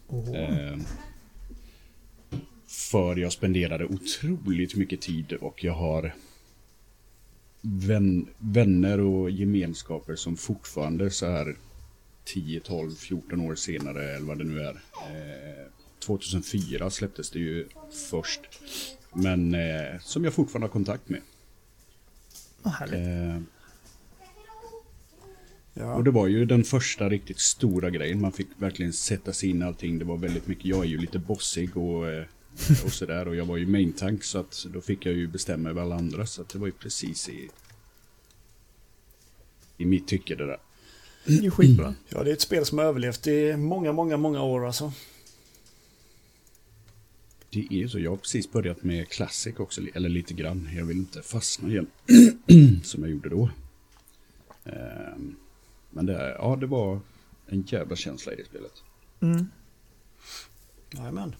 Åh. 0.08 0.36
Eh, 0.36 0.78
för 2.68 3.16
jag 3.16 3.32
spenderade 3.34 3.86
otroligt 3.86 4.76
mycket 4.76 5.02
tid 5.02 5.34
och 5.34 5.64
jag 5.64 5.74
har 5.74 6.16
vän, 7.66 8.28
vänner 8.38 9.00
och 9.00 9.30
gemenskaper 9.30 10.16
som 10.16 10.38
fortfarande 10.38 11.10
så 11.10 11.26
här 11.26 11.56
10, 12.24 12.60
12, 12.60 12.96
14 12.96 13.42
år 13.42 13.56
senare 13.56 14.16
eller 14.16 14.26
vad 14.26 14.38
det 14.38 14.44
nu 14.44 14.60
är. 14.60 14.74
Eh, 14.74 15.68
2004 16.00 16.90
släpptes 16.90 17.30
det 17.32 17.40
ju 17.40 17.68
först. 18.10 18.42
Men 19.14 19.54
eh, 19.54 20.00
som 20.02 20.24
jag 20.24 20.34
fortfarande 20.34 20.68
har 20.68 20.72
kontakt 20.72 21.10
med. 21.10 21.22
Vad 22.62 22.74
härligt. 22.74 22.96
Eh, 22.96 23.42
Ja. 25.78 25.94
Och 25.94 26.04
det 26.04 26.12
var 26.12 26.28
ju 26.28 26.46
den 26.46 26.64
första 26.64 27.10
riktigt 27.10 27.40
stora 27.40 27.90
grejen. 27.90 28.22
Man 28.22 28.32
fick 28.32 28.48
verkligen 28.58 28.94
sätta 28.94 29.34
sig 29.34 29.50
in 29.50 29.62
i 29.62 29.66
allting. 29.66 30.00
Det 30.00 30.06
var 30.06 30.18
väldigt 30.18 30.48
mycket, 30.48 30.66
jag 30.66 30.80
är 30.80 30.90
ju 30.90 30.98
lite 30.98 31.20
bossig 31.20 31.78
och, 31.78 32.10
eh, 32.10 32.26
och 32.86 32.92
sådär. 32.92 33.28
Och 33.28 33.36
jag 33.36 33.46
var 33.46 33.58
ju 33.58 33.66
main 33.68 33.94
tank 33.94 34.24
så 34.24 34.40
att 34.40 34.66
då 34.74 34.82
fick 34.82 35.06
jag 35.06 35.14
ju 35.16 35.28
bestämma 35.28 35.70
över 35.70 35.82
alla 35.82 35.96
andra. 35.96 36.26
Så 36.26 36.42
att 36.42 36.50
det 36.50 36.60
var 36.60 36.68
ju 36.68 36.74
precis 36.74 37.30
i, 37.30 37.50
i 39.78 39.86
mitt 39.86 40.08
tycke 40.08 40.36
det 40.36 40.46
där. 40.46 40.60
Det 41.26 41.46
är 41.46 41.50
skitbra. 41.50 41.96
ja, 42.10 42.24
det 42.24 42.30
är 42.30 42.34
ett 42.34 42.42
spel 42.42 42.66
som 42.66 42.78
har 42.78 42.86
överlevt 42.86 43.28
i 43.28 43.58
många, 43.58 43.92
många, 43.94 44.18
många 44.18 44.44
år 44.44 44.68
alltså. 44.68 44.94
Det 47.50 47.68
är 47.70 47.78
ju 47.78 47.90
så, 47.90 48.00
jag 48.00 48.12
har 48.12 48.18
precis 48.18 48.52
börjat 48.52 48.84
med 48.84 49.10
Classic 49.10 49.60
också, 49.60 49.82
eller 49.94 50.10
lite 50.10 50.34
grann. 50.34 50.70
Jag 50.76 50.86
vill 50.86 50.98
inte 50.98 51.22
fastna 51.22 51.70
igen, 51.70 51.88
som 52.84 53.04
jag 53.04 53.12
gjorde 53.12 53.30
då. 53.30 53.50
Ehm, 54.66 55.36
Men 55.90 56.06
det, 56.06 56.36
ja, 56.40 56.56
det 56.56 56.66
var 56.66 57.00
en 57.48 57.62
jävla 57.68 57.96
känsla 57.96 58.34
i 58.34 58.36
det 58.36 58.46
spelet. 58.46 58.84
Mm. 59.20 59.48
Jajamän. 60.92 61.36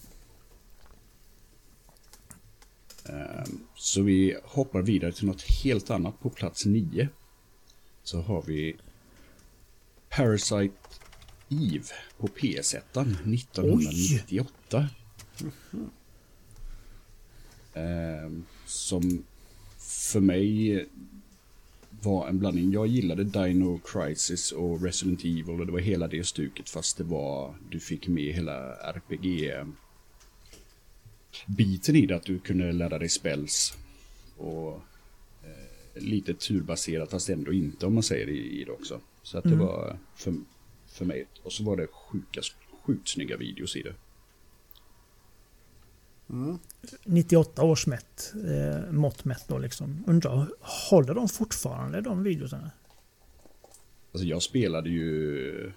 Ehm, 3.10 3.60
så 3.76 4.02
vi 4.02 4.38
hoppar 4.44 4.82
vidare 4.82 5.12
till 5.12 5.26
något 5.28 5.42
helt 5.42 5.90
annat 5.90 6.20
på 6.20 6.30
plats 6.30 6.66
9. 6.66 7.10
Så 8.04 8.22
har 8.22 8.42
vi 8.42 8.76
Parasite 10.10 10.76
Eve 11.50 11.86
på 12.18 12.28
PS1 12.28 12.82
1998. 13.24 14.90
Ehm, 17.74 18.46
Som 18.66 19.24
för 19.78 20.20
mig 20.20 20.86
var 22.02 22.28
en 22.28 22.40
blandning. 22.40 22.72
Jag 22.72 22.88
gillade 22.88 23.24
Dino 23.24 23.80
Crisis 23.86 24.52
och 24.52 24.82
Resident 24.84 25.20
Evil 25.20 25.60
och 25.60 25.66
det 25.66 25.72
var 25.72 25.80
hela 25.80 26.08
det 26.08 26.28
stuket 26.28 26.70
fast 26.70 26.98
det 26.98 27.04
var, 27.04 27.56
du 27.70 27.80
fick 27.80 28.08
med 28.08 28.34
hela 28.34 28.74
RPG 28.76 29.54
biten 31.48 31.96
i 31.96 32.06
det 32.06 32.16
att 32.16 32.24
du 32.26 32.40
kunde 32.40 32.72
lära 32.72 33.00
dig 33.00 33.10
spells 33.10 33.78
och 34.38 34.74
eh, 35.44 36.02
lite 36.02 36.34
turbaserat 36.34 37.12
fast 37.12 37.30
ändå 37.30 37.54
inte 37.54 37.86
om 37.86 37.94
man 37.94 38.04
säger 38.04 38.26
det 38.26 38.32
i, 38.32 38.62
i 38.62 38.64
det 38.64 38.72
också. 38.72 39.00
Så 39.24 39.38
att 39.38 39.44
det 39.44 39.50
Mm. 39.50 39.66
var 39.66 39.98
för, 40.16 40.34
för 40.88 41.06
mig. 41.06 41.28
Och 41.44 41.52
så 41.54 41.64
var 41.64 41.78
det 41.78 41.88
sjuka, 41.88 42.42
sjukt 42.84 43.08
snygga 43.10 43.38
videos 43.38 43.76
i 43.76 43.82
det. 43.82 43.94
Mm. 46.30 46.60
98 47.04 47.64
års 47.64 47.88
mätt, 47.88 48.34
eh, 48.48 48.92
mått 48.92 49.26
mätt 49.26 49.46
då 49.48 49.58
liksom. 49.58 50.04
Undrar, 50.08 50.48
håller 50.90 51.14
de 51.14 51.30
fortfarande 51.30 52.02
de 52.02 52.24
videorna? 52.24 52.72
Alltså 54.12 54.28
jag 54.28 54.42
spelade 54.42 54.90
ju 54.90 55.72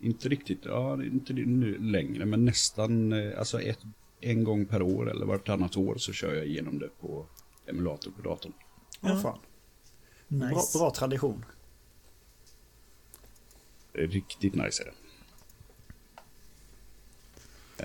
inte 0.00 0.28
riktigt, 0.28 0.60
ja 0.64 1.04
inte 1.04 1.32
nu 1.32 1.78
längre 1.78 2.24
men 2.24 2.44
nästan 2.44 3.12
eh, 3.12 3.38
alltså 3.38 3.60
ett, 3.60 3.78
en 4.20 4.44
gång 4.44 4.66
per 4.66 4.82
år 4.82 5.10
eller 5.10 5.26
vartannat 5.26 5.76
år 5.76 5.96
så 5.98 6.12
kör 6.12 6.34
jag 6.34 6.46
igenom 6.46 6.78
det 6.78 6.88
på 7.00 7.26
emulator 7.66 8.10
på 8.10 8.22
datorn. 8.22 8.52
Ja, 9.00 9.08
Ja. 9.08 9.20
fan. 9.20 9.38
Nice. 10.28 10.48
Bra, 10.54 10.62
bra 10.74 10.90
tradition. 10.94 11.44
Riktigt 13.92 14.54
nice 14.54 14.82
är 14.82 14.86
det. 14.86 14.92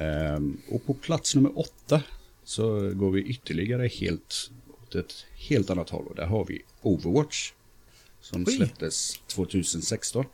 Ehm, 0.03 0.61
och 0.69 0.85
på 0.85 0.93
plats 0.93 1.35
nummer 1.35 1.59
åtta 1.59 2.03
så 2.43 2.93
går 2.93 3.11
vi 3.11 3.21
ytterligare 3.21 3.87
helt 3.87 4.51
åt 4.83 4.95
ett 4.95 5.25
helt 5.35 5.69
annat 5.69 5.89
håll. 5.89 6.07
Och 6.07 6.15
där 6.15 6.25
har 6.25 6.45
vi 6.45 6.61
Overwatch. 6.81 7.53
Som 8.21 8.43
Oj. 8.47 8.55
släpptes 8.55 9.17
2016. 9.27 10.25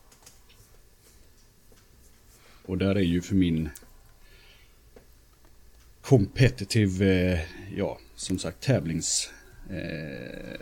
Och 2.66 2.78
där 2.78 2.96
är 2.96 3.00
ju 3.02 3.22
för 3.22 3.36
min 3.36 3.70
competitive, 6.02 7.32
eh, 7.32 7.40
ja, 7.76 7.98
som 8.16 8.40
sagt 8.40 8.64
tävlings... 8.64 9.30
Eh, 9.70 10.60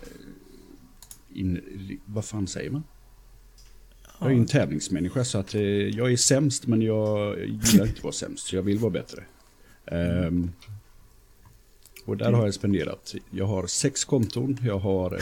in, 1.34 1.62
vad 2.06 2.26
fan 2.26 2.48
säger 2.48 2.70
man? 2.70 2.84
Jag 4.20 4.30
är 4.30 4.34
ju 4.34 4.40
en 4.40 4.46
tävlingsmänniska 4.46 5.26
så 5.26 5.38
att 5.38 5.56
eh, 5.56 5.62
jag 5.62 6.12
är 6.12 6.18
sämst 6.18 6.68
men 6.68 6.82
jag 6.82 7.40
gillar 7.40 7.86
inte 7.86 7.98
att 7.98 8.04
vara 8.04 8.14
sämst 8.14 8.48
så 8.48 8.56
jag 8.56 8.64
vill 8.64 8.78
vara 8.78 8.92
bättre. 8.92 9.24
Ehm, 9.86 10.52
och 12.06 12.18
där 12.18 12.32
har 12.32 12.46
jag 12.46 12.54
spenderat, 12.54 13.16
jag 13.32 13.46
har 13.46 13.68
sex 13.68 14.06
konton, 14.06 14.58
jag 14.64 14.80
har... 14.80 15.20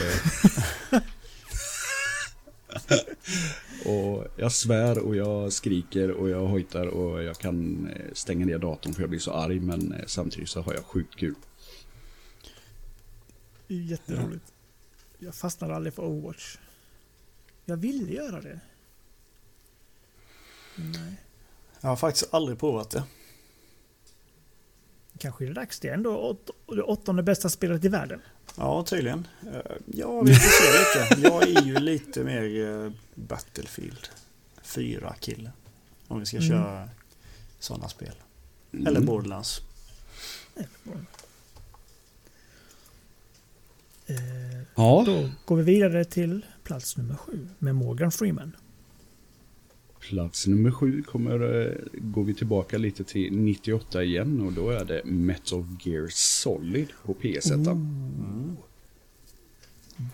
Och 3.88 4.26
jag 4.36 4.52
svär 4.52 4.98
och 4.98 5.16
jag 5.16 5.52
skriker 5.52 6.10
och 6.10 6.30
jag 6.30 6.46
hojtar 6.46 6.86
och 6.86 7.22
jag 7.22 7.38
kan 7.38 7.88
eh, 7.88 8.12
stänga 8.12 8.46
ner 8.46 8.58
datorn 8.58 8.94
för 8.94 9.02
jag 9.02 9.10
blir 9.10 9.20
så 9.20 9.32
arg 9.32 9.60
men 9.60 9.92
eh, 9.92 10.04
samtidigt 10.06 10.48
så 10.48 10.60
har 10.60 10.74
jag 10.74 10.84
sjukt 10.84 11.16
kul. 11.16 11.34
Jätteroligt. 13.68 14.52
Jag 15.18 15.34
fastnade 15.34 15.74
aldrig 15.76 15.94
för 15.94 16.02
Overwatch. 16.02 16.56
Jag 17.64 17.76
ville 17.76 18.12
göra 18.12 18.40
det. 18.40 18.60
Nej. 20.76 21.16
Jag 21.80 21.88
har 21.88 21.96
faktiskt 21.96 22.34
aldrig 22.34 22.58
provat 22.58 22.90
det. 22.90 23.02
Kanske 25.18 25.44
är 25.44 25.48
det 25.48 25.54
dags. 25.54 25.80
Det 25.80 25.88
är 25.88 25.94
ändå 25.94 26.16
åt, 26.16 26.50
det 26.66 26.82
åttonde 26.82 27.22
bästa 27.22 27.48
spelet 27.48 27.84
i 27.84 27.88
världen. 27.88 28.20
Ja, 28.56 28.84
tydligen. 28.84 29.28
Eh, 29.46 29.60
Ja, 29.86 30.20
vi 30.22 30.34
får 30.34 30.50
se 30.50 30.78
lite. 31.18 31.28
Jag 31.28 31.42
är 31.42 31.66
ju 31.66 31.74
lite 31.78 32.24
mer 32.24 32.42
Battlefield 33.16 34.08
4-kille. 34.62 35.50
Om 36.08 36.20
vi 36.20 36.26
ska 36.26 36.36
Mm. 36.36 36.48
köra 36.48 36.88
sådana 37.58 37.88
spel. 37.88 38.14
Mm. 38.72 38.86
Eller 38.86 39.00
Borderlands. 39.00 39.60
Eh, 44.06 44.16
Ja, 44.76 45.02
då 45.06 45.28
går 45.44 45.56
vi 45.56 45.62
vidare 45.62 46.04
till 46.04 46.46
plats 46.64 46.96
nummer 46.96 47.14
sju 47.16 47.48
med 47.58 47.74
Morgan 47.74 48.12
Freeman. 48.12 48.56
plats 50.00 50.46
nummer 50.46 50.70
sju 50.70 51.02
kommer, 51.02 51.64
eh, 51.66 51.72
går 51.92 52.24
vi 52.24 52.34
tillbaka 52.34 52.78
lite 52.78 53.04
till 53.04 53.32
98 53.38 54.02
igen 54.04 54.40
och 54.40 54.52
då 54.52 54.70
är 54.70 54.84
det 54.84 55.04
Metal 55.04 55.64
Gear 55.84 56.08
Solid 56.10 56.88
på 57.04 57.14
PS1. 57.14 57.54
Mm. 57.70 58.56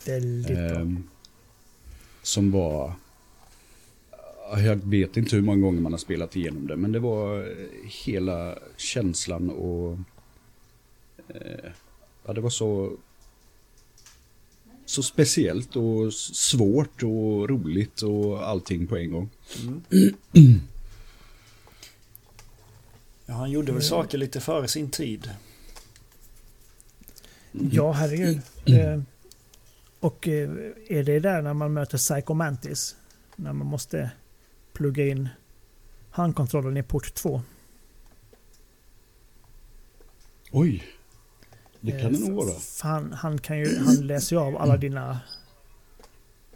Väldigt 0.06 0.56
bra. 0.56 0.80
Ehm, 0.80 1.08
som 2.22 2.50
var... 2.50 2.92
Jag 4.56 4.76
vet 4.76 5.16
inte 5.16 5.36
hur 5.36 5.42
många 5.42 5.60
gånger 5.62 5.80
man 5.80 5.92
har 5.92 5.98
spelat 5.98 6.36
igenom 6.36 6.66
det, 6.66 6.76
men 6.76 6.92
det 6.92 6.98
var 6.98 7.38
eh, 7.38 7.66
hela 8.04 8.58
känslan 8.76 9.50
och... 9.50 9.98
Eh, 11.28 11.70
ja, 12.26 12.32
det 12.32 12.40
var 12.40 12.50
så... 12.50 12.96
Så 14.86 15.02
speciellt 15.02 15.76
och 15.76 16.12
svårt 16.14 17.02
och 17.02 17.48
roligt 17.48 18.02
och 18.02 18.48
allting 18.48 18.86
på 18.86 18.96
en 18.96 19.10
gång. 19.10 19.30
Mm. 19.62 20.10
Ja, 23.26 23.34
han 23.34 23.50
gjorde 23.50 23.72
väl 23.72 23.82
saker 23.82 24.18
lite 24.18 24.40
före 24.40 24.68
sin 24.68 24.90
tid. 24.90 25.30
Ja, 27.52 27.92
herregud. 27.92 28.40
Eh, 28.64 29.00
och 30.02 30.28
eh, 30.28 30.50
är 30.88 31.02
det 31.02 31.20
där 31.20 31.42
när 31.42 31.54
man 31.54 31.72
möter 31.72 31.98
Psycho 31.98 32.34
Mantis? 32.34 32.96
När 33.36 33.52
man 33.52 33.66
måste 33.66 34.10
plugga 34.72 35.06
in 35.06 35.28
handkontrollen 36.10 36.76
i 36.76 36.82
port 36.82 37.14
2? 37.14 37.42
Oj! 40.50 40.84
Det 41.80 41.90
kan 41.90 42.12
det 42.12 42.18
Eh, 42.18 42.28
nog 42.28 42.46
vara. 42.46 42.56
Han, 42.82 43.12
han, 43.12 43.38
kan 43.38 43.58
ju, 43.58 43.78
han 43.78 44.06
läser 44.06 44.36
ju 44.36 44.42
av 44.42 44.56
alla 44.56 44.76
dina 44.76 45.20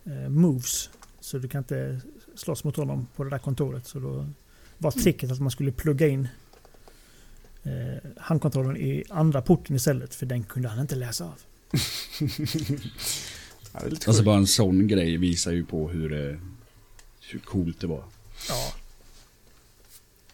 eh, 0.04 0.28
moves. 0.28 0.90
Så 1.20 1.38
du 1.38 1.48
kan 1.48 1.58
inte 1.58 2.00
slåss 2.34 2.64
mot 2.64 2.76
honom 2.76 3.06
på 3.16 3.24
det 3.24 3.30
där 3.30 3.38
kontoret. 3.38 3.86
Så 3.86 3.98
då 3.98 4.26
var 4.78 4.90
tricket 4.90 5.30
att 5.30 5.40
man 5.40 5.50
skulle 5.50 5.72
plugga 5.72 6.08
in 6.08 6.28
eh, 7.62 8.10
handkontrollen 8.16 8.76
i 8.76 9.04
andra 9.10 9.42
porten 9.42 9.76
istället. 9.76 10.14
För 10.14 10.26
den 10.26 10.44
kunde 10.44 10.68
han 10.68 10.80
inte 10.80 10.94
läsa 10.94 11.24
av. 11.24 11.40
Ja, 13.82 13.96
Alltså 14.06 14.22
bara 14.22 14.36
en 14.36 14.46
sån 14.46 14.88
grej 14.88 15.16
visar 15.16 15.52
ju 15.52 15.64
på 15.64 15.88
hur, 15.88 16.12
eh, 16.30 16.36
hur 17.30 17.38
coolt 17.38 17.80
det 17.80 17.86
var. 17.86 18.04
Ja, 18.48 18.72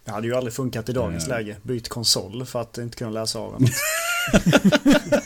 Det 0.05 0.11
hade 0.11 0.27
ju 0.27 0.35
aldrig 0.35 0.55
funkat 0.55 0.89
i 0.89 0.93
dagens 0.93 1.25
Eh. 1.25 1.29
läge. 1.31 1.57
Byt 1.63 1.89
konsol 1.89 2.47
för 2.47 2.61
att 2.61 2.79
inte 2.79 2.97
kunna 2.97 3.11
läsa 3.11 3.39
av 3.39 3.53
den. 3.59 3.69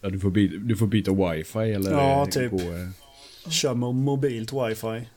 Ja, 0.00 0.10
du, 0.10 0.20
får 0.20 0.30
byta, 0.30 0.56
du 0.56 0.76
får 0.76 0.86
byta 0.86 1.12
wifi 1.12 1.58
eller... 1.58 1.90
Ja, 1.90 2.22
eh, 2.22 2.28
typ. 2.28 2.50
Gå, 2.50 2.58
eh, 2.58 2.88
Kör 3.50 3.74
med 3.74 3.94
mobilt 3.94 4.52
wifi. 4.52 5.08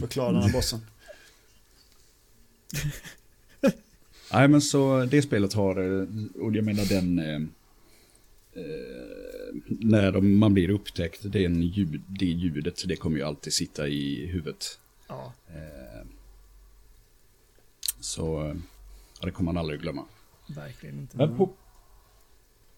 Förklara 0.00 0.32
den 0.32 0.42
här 0.42 0.52
bossen. 0.52 0.80
Nej 4.32 4.48
men 4.48 4.60
så 4.60 5.04
det 5.04 5.22
spelet 5.22 5.52
har, 5.52 5.78
och 6.40 6.56
jag 6.56 6.64
menar 6.64 6.84
den, 6.84 7.18
eh, 7.18 7.40
när 9.68 10.12
de, 10.12 10.38
man 10.38 10.54
blir 10.54 10.70
upptäckt, 10.70 11.20
det, 11.22 11.40
är 11.40 11.46
en 11.46 11.62
ljud, 11.62 12.02
det 12.06 12.26
ljudet, 12.26 12.88
det 12.88 12.96
kommer 12.96 13.16
ju 13.16 13.22
alltid 13.22 13.52
sitta 13.52 13.88
i 13.88 14.26
huvudet. 14.26 14.78
Ja. 15.08 15.32
Eh, 15.48 16.06
så 18.00 18.54
ja, 19.20 19.26
det 19.26 19.32
kommer 19.32 19.52
man 19.52 19.60
aldrig 19.60 19.80
glömma. 19.80 20.04
Verkligen 20.46 20.98
inte. 20.98 21.16
Men 21.16 21.36
på, 21.36 21.50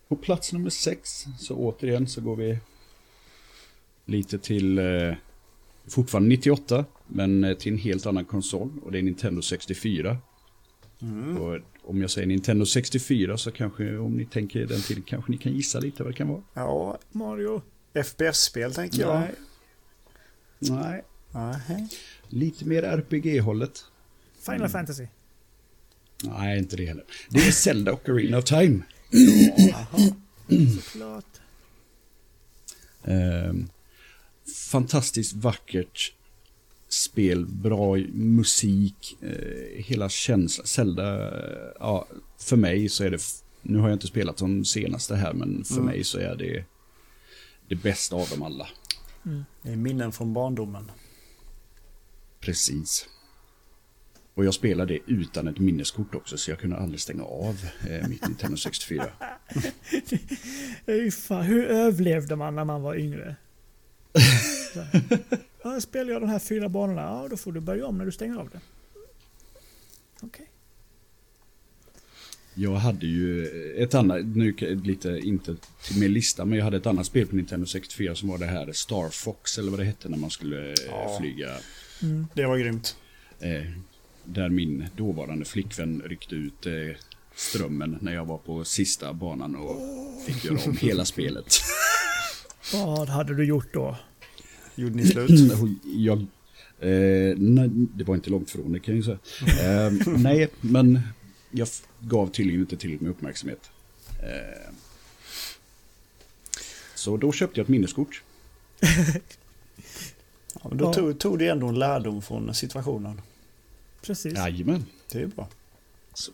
på 0.09 0.17
plats 0.17 0.53
nummer 0.53 0.71
sex, 0.71 1.25
så 1.39 1.57
återigen 1.57 2.07
så 2.07 2.21
går 2.21 2.37
vi 2.37 2.59
lite 4.05 4.39
till, 4.39 4.79
eh, 4.79 5.15
fortfarande 5.87 6.29
98, 6.29 6.85
men 7.07 7.45
eh, 7.45 7.57
till 7.57 7.73
en 7.73 7.79
helt 7.79 8.07
annan 8.07 8.25
konsol. 8.25 8.71
Och 8.83 8.93
det 8.93 8.99
är 8.99 9.03
Nintendo 9.03 9.43
64. 9.43 10.19
Och 11.39 11.59
om 11.91 12.01
jag 12.01 12.11
säger 12.11 12.27
Nintendo 12.27 12.67
64 12.67 13.39
så 13.39 13.51
kanske, 13.51 13.99
om 13.99 14.17
ni 14.17 14.25
tänker 14.27 14.67
den 14.67 14.81
tiden, 14.81 15.03
kanske 15.03 15.31
ni 15.33 15.39
kan 15.39 15.53
gissa 15.53 15.81
lite 15.81 16.03
vad 16.03 16.13
det 16.13 16.17
kan 16.17 16.29
vara. 16.29 16.43
Ja, 16.55 16.99
Mario. 17.13 17.63
FPS-spel 17.95 18.75
tänker 18.75 19.01
jag. 19.01 19.21
Nej. 19.21 19.35
Nej, 20.59 21.05
Nej. 21.69 21.89
lite 22.29 22.65
mer 22.65 22.83
RPG-hållet. 22.83 23.85
Final 24.41 24.69
Fantasy. 24.69 25.07
Nej, 26.25 26.59
inte 26.59 26.77
det 26.77 26.87
heller. 26.87 27.05
Det 27.29 27.39
är 27.47 27.51
Zelda 27.53 27.93
och 27.93 28.09
Arena 28.09 28.39
of 28.39 28.45
Time. 28.45 28.83
Såklart. 30.83 31.25
Ehm, 33.05 33.69
fantastiskt 34.71 35.33
vackert 35.33 36.13
spel, 36.91 37.47
bra 37.47 37.97
musik, 38.13 39.19
eh, 39.23 39.83
hela 39.85 40.09
känslan. 40.09 40.67
Zelda, 40.67 41.29
eh, 41.29 41.73
ja, 41.81 42.07
för 42.39 42.57
mig 42.57 42.89
så 42.89 43.05
är 43.05 43.11
det, 43.11 43.23
nu 43.63 43.79
har 43.79 43.89
jag 43.89 43.97
inte 43.97 44.07
spelat 44.07 44.37
de 44.37 44.65
senaste 44.65 45.15
här, 45.15 45.33
men 45.33 45.65
för 45.65 45.81
mig 45.81 46.05
så 46.05 46.19
är 46.19 46.37
det 46.37 46.65
det 47.69 47.75
bästa 47.75 48.17
av 48.17 48.29
dem 48.29 48.43
alla. 48.43 48.69
Det 49.63 49.73
är 49.73 49.77
minnen 49.77 50.13
från 50.13 50.33
barndomen. 50.35 50.91
Precis. 52.41 53.09
Och 54.35 54.45
jag 54.45 54.55
spelade 54.55 54.95
det 54.95 55.13
utan 55.13 55.49
ett 55.49 55.59
minneskort 55.59 56.15
också, 56.15 56.39
så 56.39 56.51
jag 56.51 56.59
kunde 56.59 56.77
aldrig 56.77 57.01
stänga 57.01 57.25
av 57.25 57.57
eh, 57.89 58.09
mitt 58.09 58.29
Nintendo 58.29 58.57
64. 58.57 59.07
Fy 60.87 61.11
fan, 61.11 61.43
hur 61.43 61.65
överlevde 61.65 62.37
man 62.37 62.55
när 62.55 62.65
man 62.65 62.83
var 62.83 62.95
yngre? 62.95 63.37
Ja, 65.63 65.81
spelar 65.81 66.13
jag 66.13 66.23
de 66.23 66.29
här 66.31 66.39
fyra 66.39 66.69
banorna, 66.69 67.01
ja 67.01 67.27
då 67.31 67.37
får 67.37 67.53
du 67.53 67.61
börja 67.61 67.87
om 67.87 67.99
när 67.99 68.05
du 68.07 68.13
stänger 68.13 68.37
av 68.37 68.49
det. 68.51 68.61
Okej. 70.23 70.47
Jag 72.55 72.75
hade 72.75 73.07
ju 73.07 73.47
ett 73.83 73.95
annat, 73.95 74.25
nu 74.27 74.53
kan- 74.53 74.69
lite 74.69 75.09
inte 75.09 75.57
till 75.83 76.01
min 76.01 76.13
lista, 76.13 76.45
men 76.45 76.59
jag 76.59 76.65
hade 76.65 76.77
ett 76.77 76.87
annat 76.87 77.07
spel 77.07 77.27
på 77.27 77.37
Nintendo 77.37 77.67
64 77.67 78.15
som 78.15 78.29
var 78.29 78.39
det 78.39 78.47
här 78.47 78.73
Star 78.73 79.09
Fox 79.11 79.59
eller 79.59 79.71
vad 79.71 79.81
det 79.81 79.85
hette 79.85 80.09
när 80.09 80.19
man 80.19 80.31
skulle 80.31 80.69
eh, 80.69 80.75
Ja. 80.89 81.17
flyga. 81.21 81.49
Det 82.35 82.47
var 82.47 82.59
grymt. 82.59 82.97
Eh, 83.41 83.63
där 84.25 84.49
min 84.49 84.87
dåvarande 84.97 85.45
flickvän 85.45 86.03
ryckte 86.07 86.35
ut 86.35 86.67
eh, 86.67 86.73
strömmen 87.35 87.99
när 88.01 88.15
jag 88.15 88.25
var 88.25 88.39
på 88.39 88.65
sista 88.65 89.13
banan 89.13 89.57
och 89.57 89.77
fick 90.27 90.45
göra 90.45 90.59
om 90.67 90.77
hela 90.77 91.05
spelet. 91.05 91.55
Vad 92.73 93.09
hade 93.09 93.35
du 93.35 93.45
gjort 93.45 93.73
då? 93.75 93.97
Gjorde 94.81 94.97
ni 94.97 95.07
slut? 95.07 95.31
jag, 95.85 96.19
eh, 96.81 97.37
nej, 97.39 97.69
det 97.73 98.05
var 98.05 98.15
inte 98.15 98.31
långt 98.31 98.51
från 98.51 98.73
det 98.73 98.81
kan 98.81 98.97
jag 98.97 99.05
ju 99.05 99.19
säga. 99.43 99.87
Eh, 99.87 99.93
nej, 100.19 100.49
men 100.61 101.01
jag 101.51 101.69
gav 102.01 102.27
tydligen 102.27 102.61
inte 102.61 102.77
tillräckligt 102.77 103.01
med 103.01 103.11
uppmärksamhet. 103.11 103.71
Eh, 104.23 104.73
så 106.95 107.17
då 107.17 107.33
köpte 107.33 107.61
jag 107.61 107.65
ett 107.65 107.69
minneskort. 107.69 108.23
Ja, 110.63 110.69
men 110.69 110.79
då 110.79 110.85
Ja. 110.85 110.93
tog, 110.93 111.19
tog 111.19 111.39
det 111.39 111.49
ändå 111.49 111.67
en 111.67 111.79
lärdom 111.79 112.23
från 112.23 112.55
situationen. 112.55 113.21
Precis. 114.03 114.35
Jajamän. 114.35 114.85
Det 115.13 115.19
är 115.23 115.27
bra. 115.27 115.49
Så. 116.15 116.33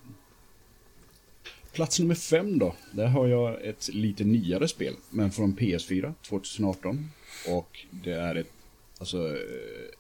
Plats 1.73 2.01
nummer 2.01 2.15
fem 2.15 2.59
då. 2.59 2.75
Där 2.93 3.07
har 3.07 3.27
jag 3.27 3.65
ett 3.65 3.89
lite 3.93 4.25
nyare 4.25 4.69
spel. 4.69 4.95
Men 5.11 5.31
från 5.31 5.57
PS4 5.57 6.15
2018. 6.29 7.11
Och 7.49 7.87
det 7.91 8.13
är 8.13 8.35
ett... 8.35 8.53
Alltså... 8.99 9.29
eh, 9.29 9.91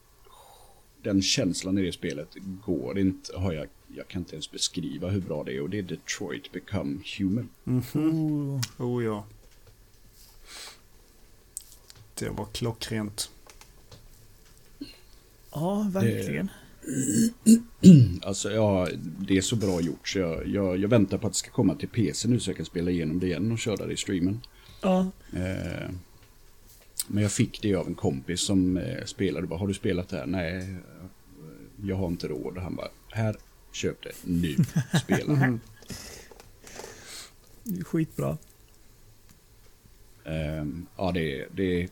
Den 1.03 1.23
känslan 1.23 1.79
i 1.79 1.83
det 1.83 1.93
spelet 1.93 2.29
går 2.67 2.99
inte... 2.99 3.37
Har 3.39 3.53
jag, 3.53 3.67
jag 3.97 4.09
kan 4.09 4.23
inte 4.23 4.35
ens 4.35 4.51
beskriva 4.51 5.09
hur 5.09 5.21
bra 5.21 5.45
det 5.45 5.57
är. 5.57 5.61
Och 5.61 5.71
det 5.71 5.79
är 5.79 5.83
Detroit 5.83 6.53
Become 6.53 6.99
Human. 7.19 7.49
Oh, 7.65 8.61
Oh 8.79 9.05
ja. 9.05 9.25
Det 12.15 12.29
var 12.29 12.45
klockrent. 12.53 13.31
ja, 15.51 15.91
verkligen. 15.93 16.51
Alltså 18.23 18.51
ja, 18.51 18.89
det 19.19 19.37
är 19.37 19.41
så 19.41 19.57
bra 19.57 19.81
gjort. 19.81 20.09
Så 20.09 20.19
jag, 20.19 20.47
jag, 20.49 20.79
jag 20.79 20.89
väntar 20.89 21.19
på 21.19 21.27
att 21.27 21.33
det 21.33 21.39
ska 21.39 21.51
komma 21.51 21.75
till 21.75 21.89
PC 21.89 22.29
nu 22.29 22.41
så 22.41 22.51
jag 22.51 22.57
kan 22.57 22.67
spela 22.67 22.91
igenom 22.91 23.21
det 23.21 23.27
igen 23.27 23.53
och 23.53 23.59
köra 23.59 23.87
det 23.87 23.93
i 23.93 23.97
streamen. 23.97 24.41
Ja, 24.83 25.11
Eh, 25.33 25.91
men 27.07 27.23
jag 27.23 27.33
fick 27.33 27.63
det 27.63 27.75
av 27.75 27.87
en 27.87 27.95
kompis 27.95 28.41
som 28.41 28.77
eh, 28.77 29.05
spelade. 29.05 29.47
Bara, 29.47 29.59
har 29.59 29.67
du 29.69 29.75
spelat 29.75 30.09
det 30.09 30.17
här? 30.17 30.27
Nej, 30.27 30.57
eh, 30.57 30.65
jag 31.89 31.97
har 31.97 32.07
inte 32.09 32.29
råd. 32.29 32.59
Han 32.59 32.77
bara, 32.77 32.89
här, 33.13 33.37
köp 33.73 34.03
det 34.03 34.13
nu. 34.25 34.57
Spela. 35.03 35.35
det 37.65 37.81
är 37.81 37.85
skitbra. 37.85 38.39
eh, 40.25 40.65
ja, 40.97 41.13
det 41.13 41.41
är, 41.41 41.49
det 41.55 41.83
är... 41.83 41.89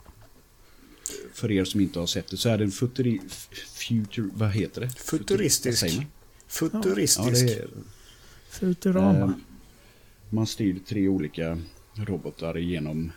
För 1.33 1.50
er 1.50 1.64
som 1.64 1.81
inte 1.81 1.98
har 1.98 2.07
sett 2.07 2.29
det 2.29 2.37
så 2.37 2.48
är 2.48 2.59
det 2.59 2.64
en 2.64 2.70
futuri, 2.70 3.20
future, 3.74 4.29
vad 4.35 4.50
heter 4.50 4.81
det? 4.81 4.90
Futuristisk. 4.90 5.96
Man? 5.96 6.07
Futuristisk. 6.46 7.42
Ja, 7.42 7.46
det 7.46 7.59
är, 7.59 7.68
Futurama. 8.48 9.24
Eh, 9.24 9.31
man 10.31 10.46
styr 10.46 10.79
tre 10.87 11.09
olika 11.09 11.59
robotar 11.94 12.55
genom 12.55 13.12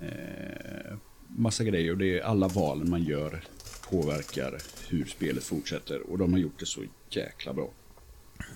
eh, 0.00 0.96
massa 1.28 1.64
grejer 1.64 1.92
och 1.92 1.98
det 1.98 2.18
är 2.18 2.22
alla 2.22 2.48
valen 2.48 2.90
man 2.90 3.02
gör 3.02 3.44
påverkar 3.90 4.62
hur 4.88 5.04
spelet 5.04 5.44
fortsätter 5.44 6.10
och 6.10 6.18
de 6.18 6.32
har 6.32 6.40
gjort 6.40 6.58
det 6.58 6.66
så 6.66 6.84
jäkla 7.10 7.52
bra. 7.52 7.70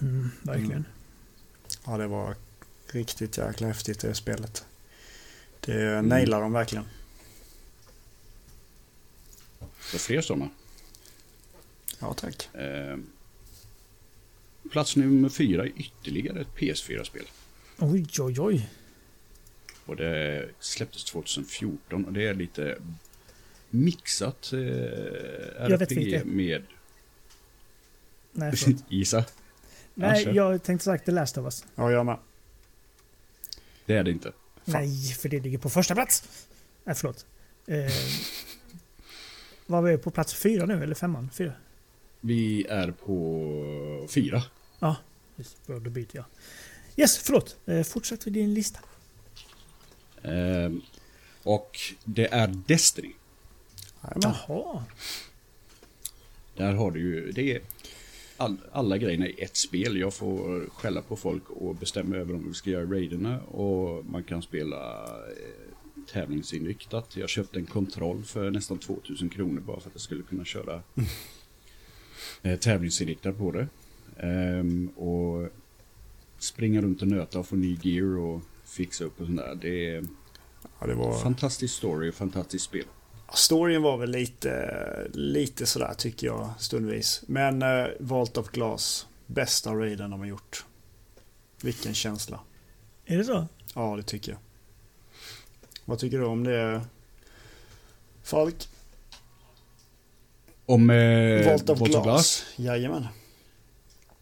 Mm, 0.00 0.30
verkligen. 0.42 0.84
Ja, 1.86 1.96
det 1.96 2.06
var 2.06 2.36
riktigt 2.86 3.38
jäkla 3.38 3.66
häftigt 3.66 4.00
det 4.00 4.14
spelet. 4.14 4.64
Det 5.60 6.02
nailar 6.02 6.40
de 6.40 6.52
verkligen. 6.52 6.84
Så 9.80 9.98
fler 9.98 10.20
sådana. 10.20 10.48
Ja, 12.00 12.14
tack. 12.14 12.54
Eh, 12.54 12.98
plats 14.70 14.96
nummer 14.96 15.28
fyra 15.28 15.64
är 15.64 15.72
ytterligare 15.76 16.40
ett 16.40 16.54
PS4-spel. 16.56 17.24
Oj, 17.78 18.06
oj, 18.18 18.40
oj. 18.40 18.70
Och 19.86 19.96
det 19.96 20.48
släpptes 20.60 21.04
2014 21.04 22.04
och 22.04 22.12
det 22.12 22.26
är 22.26 22.34
lite 22.34 22.78
mixat 23.70 24.52
eh, 24.52 24.60
Jag 24.60 25.78
vet 25.78 25.92
RPG 25.92 26.26
med... 26.26 26.62
Nej. 28.32 28.54
Gissa. 28.88 29.24
Nej, 29.94 30.24
kör. 30.24 30.32
jag 30.34 30.62
tänkte 30.62 30.84
sagt 30.84 31.04
The 31.04 31.12
Last 31.12 31.38
of 31.38 31.44
Us. 31.44 31.64
Ja, 31.74 31.90
jag 31.90 32.06
med. 32.06 32.18
Det 33.86 33.96
är 33.96 34.04
det 34.04 34.10
inte. 34.10 34.32
Nej, 34.64 35.12
för 35.12 35.28
det 35.28 35.40
ligger 35.40 35.58
på 35.58 35.70
första 35.70 35.94
plats. 35.94 36.46
Nej, 36.84 36.94
förlåt. 36.94 37.26
Eh, 37.66 37.92
var 39.66 39.82
vi 39.82 39.98
på 39.98 40.10
plats 40.10 40.34
fyra 40.34 40.66
nu, 40.66 40.82
eller 40.82 40.94
femman? 40.94 41.30
Fyra? 41.32 41.52
Vi 42.20 42.66
är 42.68 42.90
på 42.90 44.06
fyra. 44.10 44.42
Ja, 44.78 44.96
då 45.66 45.90
byter 45.90 46.08
jag. 46.12 46.24
Yes, 46.96 47.18
förlåt. 47.18 47.56
Eh, 47.66 47.82
fortsätt 47.82 48.26
med 48.26 48.34
din 48.34 48.54
lista. 48.54 48.80
Ehm, 50.24 50.82
och 51.42 51.78
det 52.04 52.26
är 52.26 52.48
Destiny. 52.66 53.12
Jaha. 54.22 54.84
Där 56.56 56.72
har 56.72 56.90
du 56.90 57.00
ju, 57.00 57.32
det 57.32 57.52
är 57.52 57.60
all, 58.36 58.56
alla 58.72 58.98
grejerna 58.98 59.28
i 59.28 59.42
ett 59.42 59.56
spel. 59.56 59.96
Jag 59.96 60.14
får 60.14 60.68
skälla 60.70 61.02
på 61.02 61.16
folk 61.16 61.50
och 61.50 61.74
bestämma 61.74 62.16
över 62.16 62.34
om 62.34 62.48
vi 62.48 62.54
ska 62.54 62.70
göra 62.70 62.84
raiderna. 62.84 63.40
Och 63.40 64.04
man 64.04 64.24
kan 64.24 64.42
spela 64.42 65.04
eh, 65.04 66.04
tävlingsinriktat. 66.12 67.16
Jag 67.16 67.28
köpte 67.28 67.58
en 67.58 67.66
kontroll 67.66 68.24
för 68.24 68.50
nästan 68.50 68.78
2000 68.78 69.28
kronor 69.28 69.60
bara 69.60 69.80
för 69.80 69.88
att 69.88 69.94
jag 69.94 70.00
skulle 70.00 70.22
kunna 70.22 70.44
köra 70.44 70.82
eh, 72.42 72.58
tävlingsinriktat 72.58 73.38
på 73.38 73.52
det. 73.52 73.66
Ehm, 74.18 74.88
och 74.88 75.48
springa 76.38 76.82
runt 76.82 77.02
och 77.02 77.08
nöta 77.08 77.38
och 77.38 77.46
få 77.46 77.56
ny 77.56 77.78
gear 77.82 78.18
och 78.18 78.40
fixa 78.74 79.04
upp 79.04 79.20
och 79.20 79.26
sånt 79.26 79.38
där. 79.38 79.54
Det 79.54 79.94
är 79.94 80.04
Ja, 80.80 80.86
det 80.86 80.94
var... 80.94 81.18
fantastisk 81.18 81.74
story 81.74 82.10
och 82.10 82.14
fantastiskt 82.14 82.64
spel. 82.64 82.84
Storyn 83.34 83.82
var 83.82 83.96
väl 83.96 84.10
lite, 84.10 85.10
lite 85.12 85.66
sådär 85.66 85.94
tycker 85.98 86.26
jag 86.26 86.50
stundvis. 86.58 87.22
Men 87.26 87.62
eh, 87.62 87.86
Vault 88.00 88.36
of 88.36 88.50
Glass, 88.50 89.06
bästa 89.26 89.74
raiden 89.74 90.10
de 90.10 90.20
har 90.20 90.26
gjort. 90.26 90.64
Vilken 91.62 91.94
känsla. 91.94 92.40
Är 93.04 93.18
det 93.18 93.24
så? 93.24 93.46
Ja, 93.74 93.96
det 93.96 94.02
tycker 94.02 94.32
jag. 94.32 94.38
Vad 95.84 95.98
tycker 95.98 96.18
du 96.18 96.24
om 96.24 96.44
det? 96.44 96.80
Falk? 98.22 98.68
Om 100.66 100.90
eh, 100.90 101.46
Vault 101.46 101.70
of 101.70 101.78
Vault 101.78 101.92
Glass. 101.92 102.04
Glass? 102.04 102.44
Jajamän. 102.56 103.06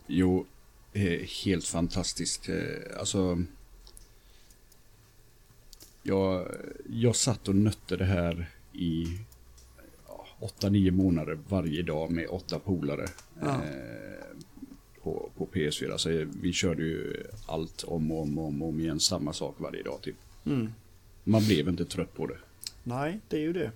Jo, 0.06 0.46
eh, 0.92 1.20
helt 1.44 1.66
fantastiskt. 1.66 2.48
Eh, 2.48 2.98
Alltså... 2.98 3.42
Jag, 6.02 6.48
jag 6.90 7.16
satt 7.16 7.48
och 7.48 7.54
nötte 7.56 7.96
det 7.96 8.04
här 8.04 8.50
i 8.72 9.04
ja, 10.08 10.26
8-9 10.60 10.90
månader 10.90 11.38
varje 11.48 11.82
dag 11.82 12.10
med 12.10 12.26
åtta 12.28 12.58
polare. 12.58 13.06
Ja. 13.42 13.48
Eh, 13.48 14.36
på, 15.02 15.30
på 15.36 15.46
PS4. 15.52 15.92
Alltså, 15.92 16.08
vi 16.42 16.52
körde 16.52 16.82
ju 16.82 17.24
allt 17.46 17.82
om 17.84 18.10
och 18.12 18.22
om 18.22 18.38
och 18.38 18.44
om, 18.48 18.62
om 18.62 18.80
igen. 18.80 19.00
Samma 19.00 19.32
sak 19.32 19.54
varje 19.58 19.82
dag 19.82 19.98
typ. 20.02 20.16
Mm. 20.46 20.72
Man 21.24 21.44
blev 21.44 21.68
inte 21.68 21.84
trött 21.84 22.14
på 22.14 22.26
det. 22.26 22.36
Nej, 22.84 23.20
det 23.28 23.36
är 23.36 23.40
ju 23.40 23.52
det. 23.52 23.70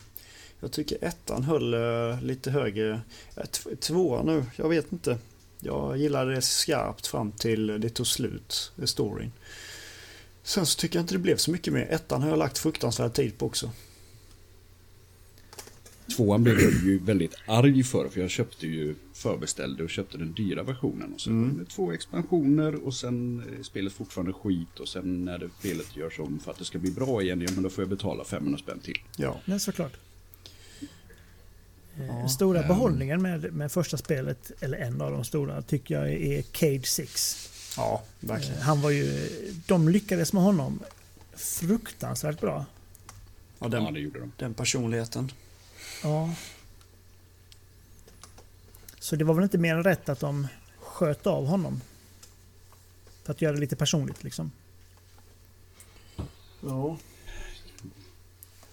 Jag 0.60 0.72
tycker 0.72 0.98
ettan 1.04 1.42
höll 1.42 1.74
eh, 1.74 2.22
lite 2.22 2.50
högre. 2.50 3.00
Eh, 3.36 3.44
tv- 3.44 3.76
Tvåan 3.76 4.26
nu, 4.26 4.44
jag 4.56 4.68
vet 4.68 4.92
inte. 4.92 5.18
Jag 5.60 5.96
gillade 5.98 6.34
det 6.34 6.42
skarpt 6.42 7.06
fram 7.06 7.32
till 7.32 7.66
det 7.80 7.88
tog 7.88 8.06
slut, 8.06 8.72
storyn. 8.84 9.32
Sen 10.46 10.66
så 10.66 10.78
tycker 10.80 10.98
jag 10.98 11.02
inte 11.02 11.14
det 11.14 11.18
blev 11.18 11.36
så 11.36 11.50
mycket 11.50 11.72
mer. 11.72 11.86
Ettan 11.90 12.22
har 12.22 12.28
jag 12.28 12.38
lagt 12.38 12.58
fruktansvärd 12.58 13.12
tid 13.14 13.38
på 13.38 13.46
också. 13.46 13.70
Tvåan 16.16 16.42
blev 16.44 16.60
jag 16.60 16.72
ju 16.72 16.98
väldigt 16.98 17.34
arg 17.46 17.84
för, 17.84 18.08
för 18.08 18.20
jag 18.20 18.30
köpte 18.30 18.66
ju 18.66 18.94
förbeställde 19.12 19.84
och 19.84 19.90
köpte 19.90 20.18
den 20.18 20.32
dyra 20.32 20.62
versionen. 20.62 21.12
Och 21.14 21.20
så 21.20 21.30
Mm. 21.30 21.66
två 21.66 21.92
expansioner 21.92 22.74
och 22.86 22.94
sen 22.94 23.42
är 23.58 23.62
spelet 23.62 23.92
fortfarande 23.92 24.32
skit 24.32 24.80
och 24.80 24.88
sen 24.88 25.24
när 25.24 25.38
det 25.38 25.48
spelet 25.58 25.96
görs 25.96 26.18
om 26.18 26.38
för 26.44 26.50
att 26.50 26.58
det 26.58 26.64
ska 26.64 26.78
bli 26.78 26.90
bra 26.90 27.22
igen, 27.22 27.40
ja 27.40 27.48
men 27.54 27.62
då 27.62 27.70
får 27.70 27.82
jag 27.82 27.88
betala 27.88 28.24
500 28.24 28.58
spänn 28.58 28.80
till. 28.80 28.98
Ja. 29.16 29.40
Nej, 29.44 29.60
såklart. 29.60 29.92
Eh, 31.98 32.06
Ja, 32.06 32.28
stora 32.28 32.60
ehm. 32.62 32.68
behållningen 32.68 33.22
med, 33.22 33.52
med 33.52 33.72
första 33.72 33.96
spelet, 33.96 34.52
eller 34.60 34.78
en 34.78 35.00
av 35.00 35.10
de 35.12 35.24
stora, 35.24 35.62
tycker 35.62 35.94
jag 35.94 36.12
är 36.12 36.42
Cade 36.42 36.82
6. 36.82 37.50
Ja, 37.76 38.02
verkligen. 38.20 38.56
Eh, 38.58 38.62
Han 38.62 38.80
var 38.80 38.90
ju... 38.90 39.28
De 39.66 39.88
lyckades 39.88 40.32
med 40.32 40.42
honom 40.42 40.80
fruktansvärt 41.36 42.40
bra. 42.40 42.66
Ja, 43.06 43.14
Ja, 43.58 43.68
den, 43.68 43.94
det 43.94 44.00
gjorde 44.00 44.20
de. 44.20 44.32
den 44.36 44.54
personligheten. 44.54 45.32
Ja. 46.02 46.34
Så 48.98 49.16
det 49.16 49.24
var 49.24 49.34
väl 49.34 49.44
inte 49.44 49.58
mer 49.58 49.74
än 49.74 49.84
rätt 49.84 50.08
att 50.08 50.20
de 50.20 50.46
sköt 50.80 51.26
av 51.26 51.46
honom. 51.46 51.80
För 53.24 53.32
att 53.32 53.42
göra 53.42 53.52
det 53.54 53.60
lite 53.60 53.76
personligt 53.76 54.24
liksom. 54.24 54.50
Ja. 56.60 56.98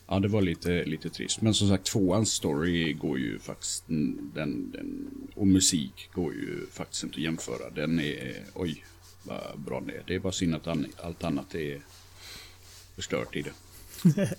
Ja, 0.07 0.19
det 0.19 0.27
var 0.27 0.41
lite, 0.41 0.83
lite 0.83 1.09
trist. 1.09 1.41
Men 1.41 1.53
som 1.53 1.67
sagt, 1.69 1.85
tvåans 1.85 2.31
story 2.31 2.93
går 2.93 3.19
ju 3.19 3.39
faktiskt... 3.39 3.83
Den, 3.87 4.71
den, 4.71 5.07
och 5.35 5.47
musik 5.47 6.09
går 6.13 6.33
ju 6.33 6.67
faktiskt 6.71 7.03
inte 7.03 7.15
att 7.15 7.21
jämföra. 7.21 7.69
Den 7.69 7.99
är... 7.99 8.43
Oj, 8.53 8.83
bra 9.55 9.79
är. 9.79 10.03
Det 10.07 10.15
är 10.15 10.19
bara 10.19 10.33
synd 10.33 10.55
att 10.55 10.67
allt 11.01 11.23
annat 11.23 11.55
är 11.55 11.81
förstört 12.95 13.36
i 13.36 13.41
det. 13.41 13.53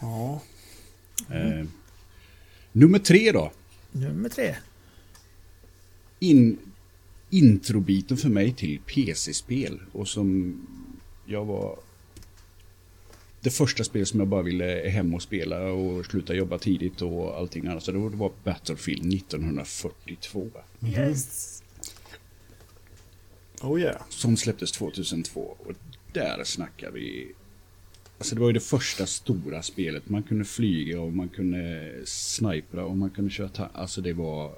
Ja. 0.00 0.40
Eh, 1.30 1.66
nummer 2.72 2.98
tre 2.98 3.32
då. 3.32 3.52
Nummer 3.92 4.28
tre. 4.28 4.56
in, 6.18 6.58
introbiten 7.30 8.16
för 8.16 8.28
mig 8.28 8.52
till 8.52 8.80
PC-spel 8.86 9.80
och 9.92 10.08
som 10.08 10.58
jag 11.26 11.44
var 11.44 11.78
det 13.40 13.50
första 13.50 13.84
spelet 13.84 14.08
som 14.08 14.20
jag 14.20 14.28
bara 14.28 14.42
ville 14.42 14.88
hem 14.88 15.14
och 15.14 15.22
spela 15.22 15.62
och 15.62 16.06
sluta 16.06 16.34
jobba 16.34 16.58
tidigt 16.58 17.02
och 17.02 17.38
allting 17.38 17.66
annat. 17.66 17.82
Så 17.82 17.92
det 17.92 17.98
var 17.98 18.32
Battlefield 18.44 19.14
1942. 19.14 20.50
Yes. 20.86 21.53
Oh 23.64 23.80
yeah. 23.80 24.02
Som 24.08 24.36
släpptes 24.36 24.72
2002 24.72 25.40
och 25.40 25.72
där 26.12 26.44
snackar 26.44 26.90
vi 26.90 27.32
Alltså 28.18 28.34
det 28.34 28.40
var 28.40 28.48
ju 28.48 28.52
det 28.52 28.60
första 28.60 29.06
stora 29.06 29.62
spelet. 29.62 30.08
Man 30.08 30.22
kunde 30.22 30.44
flyga 30.44 31.00
och 31.00 31.12
man 31.12 31.28
kunde 31.28 31.92
snipra 32.04 32.84
och 32.84 32.96
man 32.96 33.10
kunde 33.10 33.30
köra 33.30 33.48
ta- 33.48 33.70
Alltså 33.74 34.00
det 34.00 34.12
var 34.12 34.54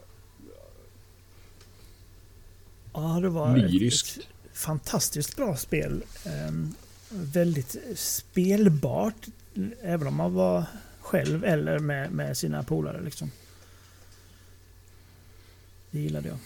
Ja, 2.93 3.19
det 3.23 3.29
var 3.29 3.57
ett, 3.57 3.71
Lyriskt. 3.71 4.17
ett 4.19 4.27
fantastiskt 4.59 5.37
bra 5.37 5.57
spel. 5.57 6.03
Ehm, 6.25 6.75
väldigt 7.11 7.77
spelbart. 7.95 9.27
Även 9.83 10.07
om 10.09 10.15
man 10.15 10.35
var 10.35 10.65
själv 11.01 11.45
eller 11.45 11.79
med, 11.79 12.13
med 12.13 12.37
sina 12.37 12.63
polare. 12.63 13.01
Liksom. 13.05 13.31
Det 15.91 15.99
gillade 16.01 16.29
jag. 16.29 16.39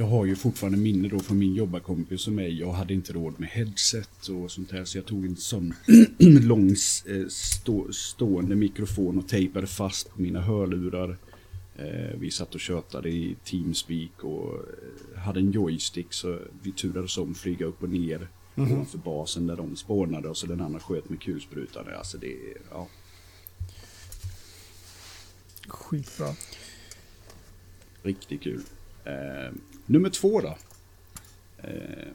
Jag 0.00 0.06
har 0.06 0.24
ju 0.24 0.36
fortfarande 0.36 0.78
minne 0.78 1.08
då 1.08 1.18
från 1.18 1.38
min 1.38 1.54
jobbarkompis 1.54 2.26
och 2.26 2.32
mig. 2.32 2.58
Jag 2.60 2.72
hade 2.72 2.94
inte 2.94 3.12
råd 3.12 3.40
med 3.40 3.48
headset 3.48 4.28
och 4.28 4.50
sånt 4.50 4.72
här. 4.72 4.84
Så 4.84 4.98
jag 4.98 5.06
tog 5.06 5.24
en 5.24 5.36
sån 5.36 5.74
lång 6.18 6.70
eh, 6.70 7.26
stå, 7.28 7.92
stående 7.92 8.56
mikrofon 8.56 9.18
och 9.18 9.28
tejpade 9.28 9.66
fast 9.66 10.10
på 10.14 10.22
mina 10.22 10.40
hörlurar. 10.40 11.16
Eh, 11.76 12.18
vi 12.18 12.30
satt 12.30 12.54
och 12.54 12.60
tjötade 12.60 13.08
i 13.08 13.36
Teamspeak 13.44 14.24
och 14.24 14.54
eh, 14.54 15.20
hade 15.20 15.40
en 15.40 15.50
joystick 15.50 16.12
så 16.12 16.38
vi 16.62 16.72
turades 16.72 17.18
om 17.18 17.34
flyga 17.34 17.66
upp 17.66 17.82
och 17.82 17.90
ner 17.90 18.28
ovanför 18.56 18.98
basen 18.98 19.46
där 19.46 19.56
de 19.56 19.76
spånade 19.76 20.28
och 20.28 20.36
så 20.36 20.46
den 20.46 20.60
andra 20.60 20.80
sköt 20.80 21.08
med 21.08 21.20
kulsprutan. 21.20 21.84
Alltså 21.98 22.18
det, 22.18 22.36
ja. 22.70 22.88
Skitbra. 25.68 26.34
Riktigt 28.02 28.42
kul. 28.42 28.62
Nummer 29.90 30.10
två 30.10 30.40
då. 30.40 30.56
Eh, 31.58 32.08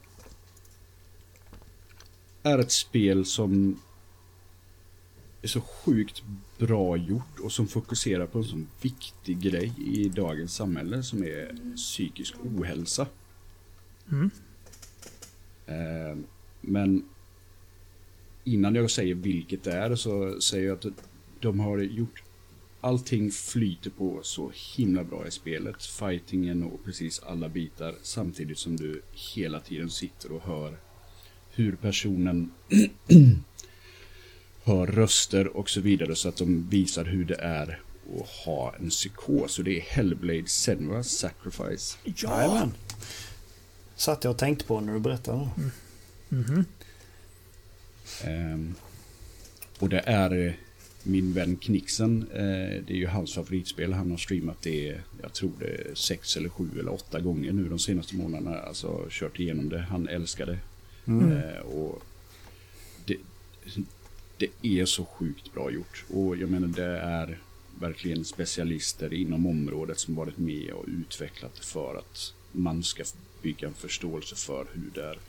är 2.44 2.60
ett 2.60 2.72
spel 2.72 3.26
som 3.26 3.80
är 5.42 5.48
så 5.48 5.62
sjukt 5.62 6.24
bra 6.58 6.98
gjort 6.98 7.40
och 7.44 7.52
som 7.52 7.68
fokuserar 7.68 8.26
på 8.28 8.38
en 8.38 8.44
sån 8.44 8.68
viktig 8.82 9.40
grej 9.40 9.74
i 9.78 10.10
dagens 10.10 10.56
samhälle 10.56 11.04
som 11.04 11.24
är 11.24 11.76
psykisk 11.76 12.36
ohälsa. 12.44 13.08
Mm. 14.12 14.30
Eh, 15.66 16.18
men 16.62 17.06
innan 18.44 18.76
jag 18.76 18.92
säger 18.92 19.16
vilket 19.16 19.64
det 19.64 19.74
är 19.74 19.96
så 19.96 20.42
säger 20.42 20.68
jag 20.68 20.78
att 20.78 20.86
de 21.40 21.60
har 21.60 21.78
gjort 21.78 22.24
allting 22.86 23.32
flyter 23.32 23.90
på 23.90 24.20
så 24.24 24.52
himla 24.76 25.04
bra 25.04 25.28
i 25.28 25.32
spelet. 25.32 25.86
Fightingen 25.86 26.64
och 26.64 26.86
precis 26.86 27.20
alla 27.20 27.50
bitar 27.50 27.96
samtidigt 28.02 28.58
som 28.58 28.78
du 28.78 29.02
hela 29.36 29.60
tiden 29.60 29.90
sitter 29.90 30.32
och 30.32 30.42
hör 30.42 30.78
hur 31.50 31.76
personen 31.76 32.52
hör 34.64 34.88
röster 34.88 35.58
och 35.58 35.70
så 35.70 35.82
vidare 35.82 36.16
så 36.16 36.30
att 36.30 36.38
de 36.38 36.70
visar 36.70 37.06
hur 37.06 37.26
det 37.26 37.36
är 37.36 37.82
att 38.20 38.30
ha 38.46 38.76
en 38.76 38.90
psykos. 38.90 39.60
Och 39.60 39.66
det 39.66 39.78
är 39.78 39.82
Hellblade 39.82 40.42
Senua's 40.42 41.04
Sacrifice. 41.04 41.98
Ja! 42.04 42.14
Jajamän. 42.14 42.74
Satt 43.96 44.24
jag 44.24 44.32
och 44.32 44.38
tänkte 44.38 44.66
på 44.66 44.80
när 44.82 44.94
du 44.94 45.00
berättade. 45.00 45.50
Mhm. 46.30 46.66
Ehm, 48.24 48.76
och 49.80 49.90
det 49.90 50.00
är 50.06 50.58
min 51.06 51.34
vän 51.34 51.56
Knixen. 51.56 52.28
Eh, 52.34 52.84
det 52.88 52.90
är 52.90 52.98
ju 52.98 53.08
hans 53.08 53.34
favoritspel. 53.34 53.94
Han 53.94 54.12
har 54.12 54.18
streamat 54.18 54.62
det, 54.62 55.00
jag 55.22 55.34
tror 55.34 55.52
det 55.60 55.98
sex 55.98 56.38
eller 56.38 56.50
sju 56.50 56.70
eller 56.80 56.94
åtta 56.94 57.20
gånger 57.20 57.52
nu 57.52 57.70
de 57.70 57.80
senaste 57.80 58.16
månaderna. 58.16 58.60
Alltså 58.60 59.08
kört 59.10 59.40
igenom 59.40 59.70
det. 59.70 59.80
Han 59.80 60.08
älskar 60.08 60.46
det. 60.46 60.58
Mm. 61.08 61.32
Eh, 61.32 61.60
och 61.60 62.04
det, 63.06 63.18
det 64.38 64.50
är 64.62 64.86
så 64.86 65.06
sjukt 65.06 65.54
bra 65.54 65.72
gjort. 65.72 66.06
Och 66.10 66.38
jag 66.38 66.50
menar 66.50 66.68
det 66.68 66.98
är 66.98 67.40
verkligen 67.80 68.26
specialister 68.26 69.14
inom 69.14 69.46
området 69.46 70.00
som 70.00 70.16
varit 70.16 70.38
med 70.38 70.72
och 70.72 70.86
utvecklat 70.88 71.60
för 71.60 71.96
att 71.96 72.34
man 72.52 72.84
ska 72.84 73.04
bygga 73.42 73.68
en 73.68 73.74
förståelse 73.74 74.36
för 74.36 74.68
hur 74.74 74.92
det 74.94 75.04
är. 75.04 75.20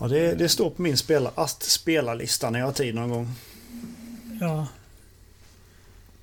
Ja, 0.00 0.08
det, 0.08 0.34
det 0.34 0.48
står 0.48 0.70
på 0.70 0.82
min 0.82 0.96
spela, 0.96 1.32
ast 1.34 1.62
spelarlista 1.62 2.50
när 2.50 2.58
jag 2.58 2.66
har 2.66 2.72
tid 2.72 2.94
någon 2.94 3.10
gång. 3.10 3.28
Ja, 4.40 4.68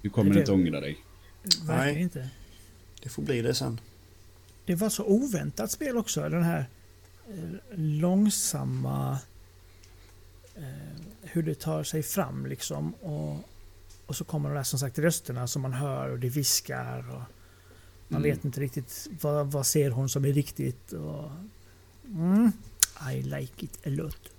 Du 0.02 0.10
kommer 0.10 0.34
Det- 0.34 0.40
inte 0.40 0.52
ångra 0.52 0.80
dig. 0.80 0.98
verkligen 1.44 1.94
Nej. 1.94 2.02
inte. 2.02 2.30
Det 3.04 3.10
får 3.10 3.24
bli 3.24 3.42
det 3.42 3.54
sen. 3.56 3.80
Det 4.66 4.76
var 4.76 4.90
så 4.90 5.04
oväntat 5.06 5.72
spel 5.72 5.98
också. 5.98 6.30
Den 6.30 6.44
här 6.44 6.66
eh, 7.30 7.60
långsamma... 7.80 9.18
Eh, 10.56 10.64
hur 11.22 11.44
det 11.44 11.60
tar 11.60 11.84
sig 11.84 12.04
fram 12.04 12.46
liksom. 12.46 12.94
Och, 12.94 13.40
och 14.06 14.16
så 14.16 14.24
kommer 14.24 14.50
de 14.50 14.56
där 14.56 14.64
som 14.64 14.80
sagt 14.80 15.00
rösterna 15.00 15.48
som 15.48 15.62
man 15.62 15.74
hör 15.74 16.10
och 16.10 16.20
det 16.20 16.30
viskar. 16.30 17.00
Och 17.10 17.22
man 18.08 18.22
Mm. 18.22 18.24
vet 18.24 18.46
inte 18.46 18.62
riktigt 18.62 19.08
vad, 19.22 19.52
vad 19.52 19.66
ser 19.66 19.90
hon 19.90 20.10
som 20.10 20.26
är 20.26 20.34
riktigt. 20.34 20.92
Och, 20.94 21.32
mm, 22.06 22.52
I 23.14 23.22
like 23.22 23.66
it 23.66 23.78
a 23.88 23.90
lot. 23.90 24.30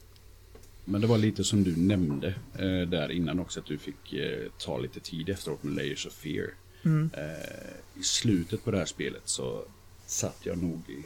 Men 0.84 1.00
det 1.00 1.06
var 1.06 1.18
lite 1.18 1.44
som 1.44 1.64
du 1.64 1.76
nämnde 1.76 2.28
eh, 2.54 2.88
där 2.88 3.12
innan 3.12 3.40
också, 3.40 3.60
att 3.60 3.66
du 3.66 3.78
fick 3.78 4.12
eh, 4.12 4.50
ta 4.58 4.78
lite 4.78 5.00
tid 5.00 5.28
efteråt 5.28 5.62
med 5.62 5.74
Layers 5.74 6.06
of 6.06 6.12
Fear. 6.12 6.50
Mm. 6.84 7.10
Eh, 7.16 8.00
I 8.00 8.02
slutet 8.02 8.64
på 8.64 8.70
det 8.70 8.78
här 8.78 8.84
spelet 8.84 9.22
så 9.24 9.64
satt 10.06 10.46
jag 10.46 10.58
nog 10.62 10.82
i 10.90 11.04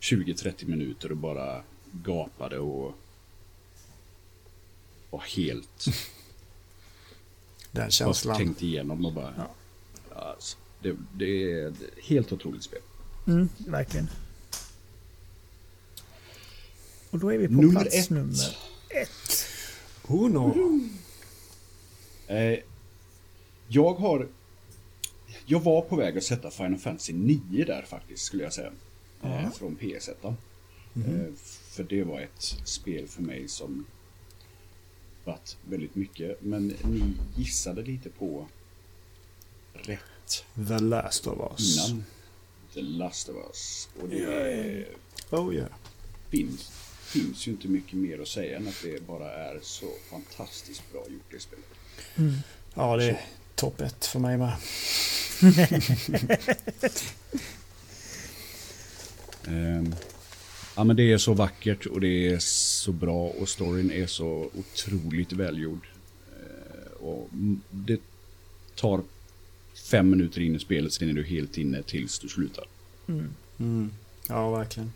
20-30 0.00 0.66
minuter 0.66 1.10
och 1.10 1.16
bara 1.16 1.62
gapade 1.92 2.58
och 2.58 2.94
var 5.10 5.20
helt 5.20 5.84
Den 7.72 7.82
bara 7.84 7.90
känslan. 7.90 8.36
tänkt 8.36 8.62
igenom 8.62 9.06
och 9.06 9.12
bara... 9.12 9.34
Ja. 9.36 9.50
Alltså, 10.14 10.58
det, 10.82 10.96
det 11.14 11.52
är 11.52 11.68
ett 11.68 11.82
helt 12.02 12.32
otroligt 12.32 12.62
spel. 12.62 12.80
Mm, 13.26 13.48
verkligen. 13.66 14.08
Och 17.10 17.18
då 17.18 17.32
är 17.32 17.38
vi 17.38 17.46
på 17.46 17.52
Nummer 17.54 17.70
plats 17.80 17.96
ett. 17.96 18.10
nummer 18.10 18.56
ett. 18.90 19.46
Uno. 20.08 20.80
Eh, 22.26 22.58
jag 23.68 23.94
har... 23.94 24.28
Jag 25.46 25.60
var 25.60 25.82
på 25.82 25.96
väg 25.96 26.18
att 26.18 26.24
sätta 26.24 26.50
Final 26.50 26.78
Fantasy 26.78 27.12
9 27.12 27.64
där 27.64 27.82
faktiskt, 27.82 28.22
skulle 28.24 28.42
jag 28.42 28.52
säga. 28.52 28.72
Eh, 29.22 29.50
från 29.50 29.76
PS1. 29.76 30.34
Eh, 30.96 31.34
för 31.70 31.84
det 31.84 32.04
var 32.04 32.20
ett 32.20 32.56
spel 32.64 33.08
för 33.08 33.22
mig 33.22 33.48
som 33.48 33.84
varit 35.24 35.56
väldigt 35.68 35.94
mycket. 35.94 36.42
Men 36.42 36.66
ni 36.84 37.02
gissade 37.36 37.82
lite 37.82 38.10
på 38.10 38.46
rätt 39.72 40.44
The 40.68 40.78
Last 40.78 41.26
of 41.26 41.52
Us. 41.52 41.76
innan 41.88 42.04
The 42.74 42.82
Last 42.82 43.28
of 43.28 43.36
Us. 43.48 43.88
Och 44.02 44.08
det 44.08 44.86
Oh 45.30 45.54
yeah. 45.54 45.68
finns, 46.30 46.70
finns 47.08 47.46
ju 47.46 47.52
inte 47.52 47.68
mycket 47.68 47.94
mer 47.94 48.18
att 48.22 48.28
säga 48.28 48.56
än 48.56 48.68
att 48.68 48.82
det 48.82 49.06
bara 49.06 49.32
är 49.32 49.58
så 49.62 49.86
fantastiskt 50.10 50.82
bra 50.92 51.04
gjort 51.08 51.30
det 51.30 51.40
spelet. 51.40 51.64
Ja, 52.74 52.96
det 52.96 53.04
är 53.04 53.20
topp 53.54 53.80
ett 53.80 54.06
för 54.06 54.18
mig 54.18 54.38
med. 54.38 54.52
Ehm, 59.48 59.94
ja 60.76 60.84
men 60.84 60.96
det 60.96 61.12
är 61.12 61.18
så 61.18 61.34
vackert 61.34 61.86
och 61.86 62.00
det 62.00 62.28
är 62.28 62.38
så 62.38 62.92
bra 62.92 63.26
och 63.28 63.48
storyn 63.48 63.90
är 63.90 64.06
så 64.06 64.50
otroligt 64.54 65.32
välgjord. 65.32 65.88
Eh, 66.32 66.92
och 66.92 67.28
det 67.70 68.00
tar 68.74 69.02
fem 69.90 70.10
minuter 70.10 70.40
in 70.40 70.56
i 70.56 70.58
spelet, 70.58 70.92
sen 70.92 71.08
är 71.08 71.12
du 71.12 71.24
helt 71.24 71.58
inne 71.58 71.82
tills 71.82 72.18
du 72.18 72.28
slutar. 72.28 72.64
Mm. 73.58 73.90
Ja, 74.28 74.50
verkligen. 74.50 74.92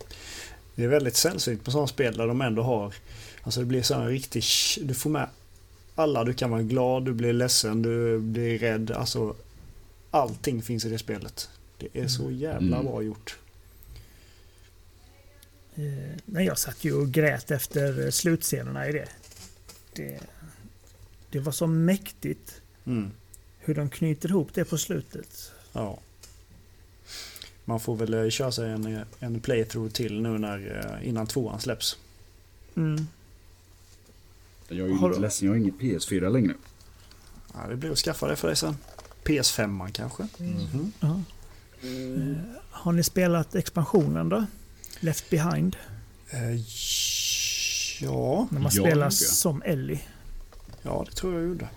Det 0.74 0.84
är 0.84 0.88
väldigt 0.88 1.16
sällsynt 1.16 1.64
på 1.64 1.70
sådana 1.70 1.86
spel 1.86 2.16
där 2.16 2.26
de 2.26 2.40
ändå 2.40 2.62
har... 2.62 2.94
Alltså 3.42 3.60
det 3.60 3.66
blir 3.66 3.82
så 3.82 3.94
en 3.94 4.08
riktig... 4.08 4.44
Du 4.82 4.94
får 4.94 5.10
med 5.10 5.28
alla. 5.94 6.24
Du 6.24 6.34
kan 6.34 6.50
vara 6.50 6.62
glad, 6.62 7.04
du 7.04 7.12
blir 7.12 7.32
ledsen, 7.32 7.82
du 7.82 8.18
blir 8.18 8.58
rädd. 8.58 8.90
Alltså 8.90 9.36
allting 10.10 10.62
finns 10.62 10.84
i 10.84 10.88
det 10.88 10.98
spelet. 10.98 11.50
Det 11.78 12.00
är 12.00 12.08
så 12.08 12.30
jävla 12.30 12.76
Mm. 12.76 12.86
bra 12.86 13.02
gjort. 13.02 13.36
Eh, 15.74 15.82
nej, 16.24 16.46
jag 16.46 16.58
satt 16.58 16.84
ju 16.84 16.92
och 16.94 17.08
grät 17.10 17.50
efter 17.50 18.04
eh, 18.04 18.10
slutscenerna 18.10 18.88
i 18.88 18.92
det. 18.92 19.08
det. 19.92 20.20
Det 21.30 21.40
var 21.40 21.52
så 21.52 21.66
mäktigt 21.66 22.60
Mm. 22.86 23.10
hur 23.58 23.74
de 23.74 23.90
knyter 23.90 24.28
ihop 24.28 24.48
det 24.54 24.64
på 24.64 24.78
slutet. 24.78 25.52
Ja. 25.72 25.98
Man 27.72 27.80
får 27.80 27.96
väl 27.96 28.14
eh, 28.14 28.28
köra 28.30 28.52
sig 28.52 28.70
en, 28.70 28.96
eh, 28.96 29.02
en 29.20 29.40
playthrough 29.40 29.92
till 29.92 30.20
nu 30.22 30.38
när, 30.38 30.86
eh, 31.00 31.08
innan 31.08 31.26
tvåan 31.26 31.60
släpps. 31.60 31.98
Mm. 32.76 33.06
Jag 34.68 34.78
är 34.78 34.84
ju 34.90 34.94
Har 34.96 35.08
lite 35.08 35.18
du- 35.18 35.22
ledsen, 35.22 35.46
jag 35.48 35.52
har 35.54 35.58
inget 35.58 35.78
PS4 35.78 36.28
längre. 36.30 36.54
Ja, 37.54 37.60
det 37.68 37.76
blir 37.76 37.90
att 37.92 37.98
skaffa 37.98 38.26
det 38.26 38.36
för 38.36 38.48
dig 38.48 38.56
sen. 38.56 38.76
PS5 39.24 39.90
kanske. 39.92 40.28
Mhm. 40.38 40.92
Ja. 41.00 41.20
Eh, 41.82 42.36
har 42.70 42.92
ni 42.92 43.02
spelat 43.02 43.54
expansionen 43.54 44.28
då? 44.28 44.44
Left 45.00 45.30
behind? 45.30 45.76
Eh, 46.30 46.54
ja, 48.00 48.48
När 48.50 48.60
man 48.60 48.72
Ja, 48.74 48.82
spelar 48.82 49.10
som 49.10 49.62
Ellie. 49.62 50.00
ja, 50.82 51.04
det 51.08 51.14
tror 51.16 51.34
jag 51.34 51.42
gjorde. 51.48 51.68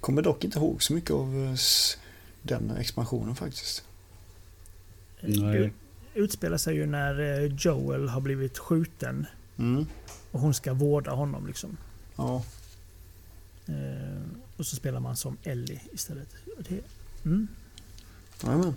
Kommer 0.00 0.22
dock 0.22 0.44
inte 0.44 0.58
ihåg 0.58 0.82
så 0.82 0.92
mycket 0.92 1.10
av 1.10 1.56
den 2.42 2.70
expansionen 2.70 3.36
faktiskt. 3.36 3.84
Nej. 5.26 5.72
utspelar 6.14 6.56
sig 6.56 6.74
ju 6.76 6.86
när 6.86 7.20
eh, 7.20 7.52
Joel 7.58 8.08
har 8.08 8.20
blivit 8.20 8.58
skjuten 8.58 9.26
Mm. 9.58 9.86
och 10.30 10.40
hon 10.40 10.54
ska 10.54 10.72
vårda 10.72 11.10
honom. 11.10 11.46
liksom. 11.46 11.76
Ja, 12.16 12.44
Eh, 13.66 14.22
och 14.56 14.66
så 14.66 14.76
spelar 14.76 15.00
man 15.00 15.16
som 15.16 15.36
Ellie 15.42 15.80
istället. 15.92 16.28
Det 16.58 16.80
mm, 17.24 17.48
Jajamän. 18.44 18.74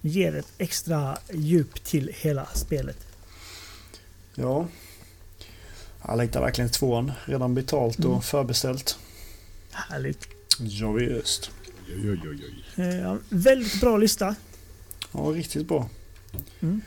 ger 0.00 0.34
ett 0.36 0.52
extra 0.58 1.18
djup 1.32 1.84
till 1.84 2.10
hela 2.14 2.46
spelet. 2.54 3.06
Ja. 4.34 4.68
Jag 6.06 6.16
längtar 6.16 6.40
verkligen 6.40 6.70
till 6.70 6.78
tvåan. 6.78 7.12
Redan 7.24 7.54
betalt 7.54 7.98
och 7.98 8.04
Mm. 8.10 8.22
förbeställt. 8.22 8.98
Härligt. 9.72 10.28
Ja, 10.58 10.92
visst. 10.92 11.50
Oj, 11.88 12.10
oj, 12.10 12.20
oj, 12.24 12.44
oj. 12.76 12.84
Eh, 12.84 13.16
väldigt 13.28 13.80
bra 13.80 13.96
lista. 13.96 14.34
Ja, 15.16 15.22
riktigt 15.22 15.68
bra. 15.68 15.88
Mm. 16.60 16.80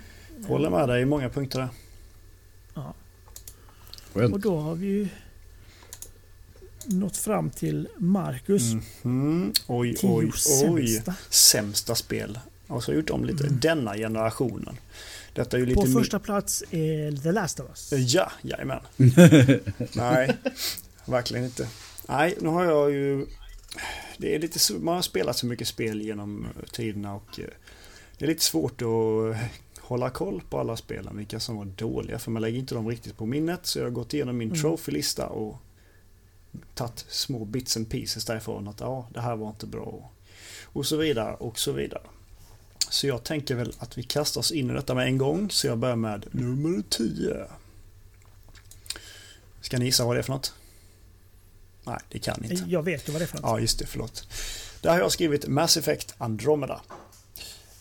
Håller 0.48 0.70
med 0.70 0.90
dig 0.90 1.02
i 1.02 1.06
många 1.06 1.30
punkter 1.30 1.60
där. 1.60 1.70
Ja. 2.74 2.94
Skönt. 4.14 4.34
Och 4.34 4.40
då 4.40 4.60
har 4.60 4.76
vi 4.76 4.88
ju 4.88 5.08
nått 6.86 7.18
fram 7.18 7.50
till 7.50 7.88
Marcus. 7.98 8.62
Mhm. 9.02 9.54
Oj, 9.68 9.96
Tio 9.96 10.10
oj, 10.10 10.26
oj. 10.26 10.88
sämsta. 10.88 11.16
Sämsta 11.30 11.96
spel. 11.96 12.40
Och 12.68 12.84
så 12.84 12.92
har 12.92 12.94
jag 12.94 13.02
gjort 13.02 13.10
om 13.10 13.26
lite. 13.26 13.44
Mm. 13.44 13.60
Denna 13.60 13.94
generationen. 13.96 14.78
Detta 15.34 15.58
är 15.58 15.60
ju 15.60 15.66
lite 15.66 15.82
På 15.82 15.88
första 15.88 16.20
plats 16.20 16.64
är 16.72 17.12
The 17.24 17.32
Last 17.32 17.60
of 17.60 17.70
Us. 17.70 17.94
Ja, 18.14 18.32
jajamän. 18.42 18.80
Nej, 19.94 20.38
verkligen 21.06 21.46
inte. 21.46 21.68
Nej, 22.08 22.38
nu 22.42 22.50
har 22.50 22.66
jag 22.66 22.92
ju... 22.92 23.26
Det 24.18 24.36
är 24.36 24.40
lite, 24.40 24.74
man 24.74 24.96
har 24.96 25.02
spelat 25.02 25.38
så 25.38 25.46
mycket 25.46 25.68
spel 25.68 26.02
genom 26.02 26.46
eh, 26.46 26.70
tiderna 26.72 27.16
och 27.16 27.40
eh, 27.40 27.46
det 28.20 28.26
är 28.26 28.28
lite 28.28 28.44
svårt 28.44 28.82
att 28.82 29.38
hålla 29.80 30.10
koll 30.10 30.42
på 30.50 30.60
alla 30.60 30.78
spelen, 30.78 31.18
vilka 31.18 31.40
som 31.40 31.56
var 31.58 31.66
dåliga, 31.66 32.20
för 32.20 32.32
man 32.32 32.42
lägger 32.42 32.60
inte 32.60 32.76
dem 32.76 32.90
riktigt 32.90 33.18
på 33.18 33.26
minnet. 33.26 33.66
Så 33.66 33.80
jag 33.80 33.86
har 33.86 33.92
gått 33.92 34.14
igenom 34.14 34.38
min 34.38 34.48
Mm. 34.50 34.62
trophy-lista 34.62 35.28
och 35.28 35.58
tagit 36.76 37.06
små 37.10 37.46
bits 37.46 37.78
and 37.78 37.90
pieces 37.90 38.26
därifrån. 38.26 38.68
Att 38.68 38.80
ja, 38.80 39.08
det 39.14 39.22
här 39.22 39.36
var 39.36 39.50
inte 39.50 39.66
bra. 39.68 39.82
Och, 39.84 40.12
och 40.64 40.86
så 40.86 40.98
vidare 40.98 41.34
och 41.36 41.60
så 41.60 41.72
vidare. 41.72 42.02
Så 42.90 43.08
jag 43.08 43.24
tänker 43.24 43.56
väl 43.56 43.74
att 43.80 43.98
vi 43.98 44.04
kastar 44.04 44.40
oss 44.42 44.52
in 44.52 44.70
i 44.70 44.74
detta 44.74 44.96
med 44.96 45.08
en 45.08 45.18
gång. 45.18 45.50
Så 45.52 45.68
jag 45.68 45.78
börjar 45.78 45.96
med 45.96 46.26
nummer 46.32 46.84
10. 46.90 47.46
Ska 49.62 49.78
ni 49.78 49.86
gissa 49.86 50.06
vad 50.06 50.16
det 50.16 50.20
är 50.20 50.24
för 50.24 50.34
något? 50.34 50.54
Nej, 51.84 52.00
det 52.10 52.20
kan 52.20 52.38
ni 52.42 52.50
inte. 52.52 52.70
Jag 52.70 52.84
vet 52.84 53.10
ju 53.10 53.12
vad 53.12 53.22
det 53.22 53.26
är 53.26 53.28
för 53.28 53.38
något. 53.38 53.46
Ja, 53.46 53.60
just 53.60 53.80
det. 53.80 53.86
Förlåt. 53.86 54.28
Där 54.82 54.90
har 54.92 55.00
jag 55.00 55.12
skrivit 55.12 55.48
Mass 55.48 55.78
Effect 55.78 56.16
Andromeda. 56.18 56.82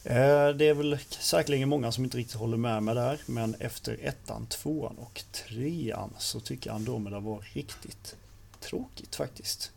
Eh, 0.08 0.48
Det 0.48 0.68
är 0.68 0.74
väl 0.74 0.98
säkerligen 1.08 1.68
många 1.68 1.92
som 1.92 2.04
inte 2.04 2.16
riktigt 2.18 2.36
håller 2.36 2.56
med 2.56 2.82
mig 2.82 2.94
där, 2.94 3.20
men 3.26 3.54
efter 3.54 3.98
ettan, 4.02 4.46
tvåan 4.46 4.98
och 4.98 5.22
trean 5.32 6.14
så 6.18 6.40
tycker 6.40 6.70
jag 6.70 6.74
Andromeda 6.74 7.20
var 7.20 7.44
riktigt 7.52 8.16
tråkigt 8.60 9.16
faktiskt. 9.16 9.70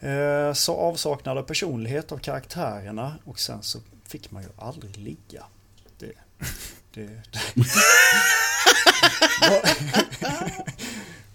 Eh, 0.00 0.52
Så 0.52 0.76
avsaknad 0.76 1.38
av 1.38 1.42
personlighet 1.42 2.12
av 2.12 2.18
karaktärerna 2.18 3.18
och 3.24 3.40
sen 3.40 3.62
så 3.62 3.78
fick 4.06 4.30
man 4.30 4.42
ju 4.42 4.48
aldrig 4.56 4.96
ligga. 4.96 5.44
Det... 5.98 6.12
det, 6.94 7.08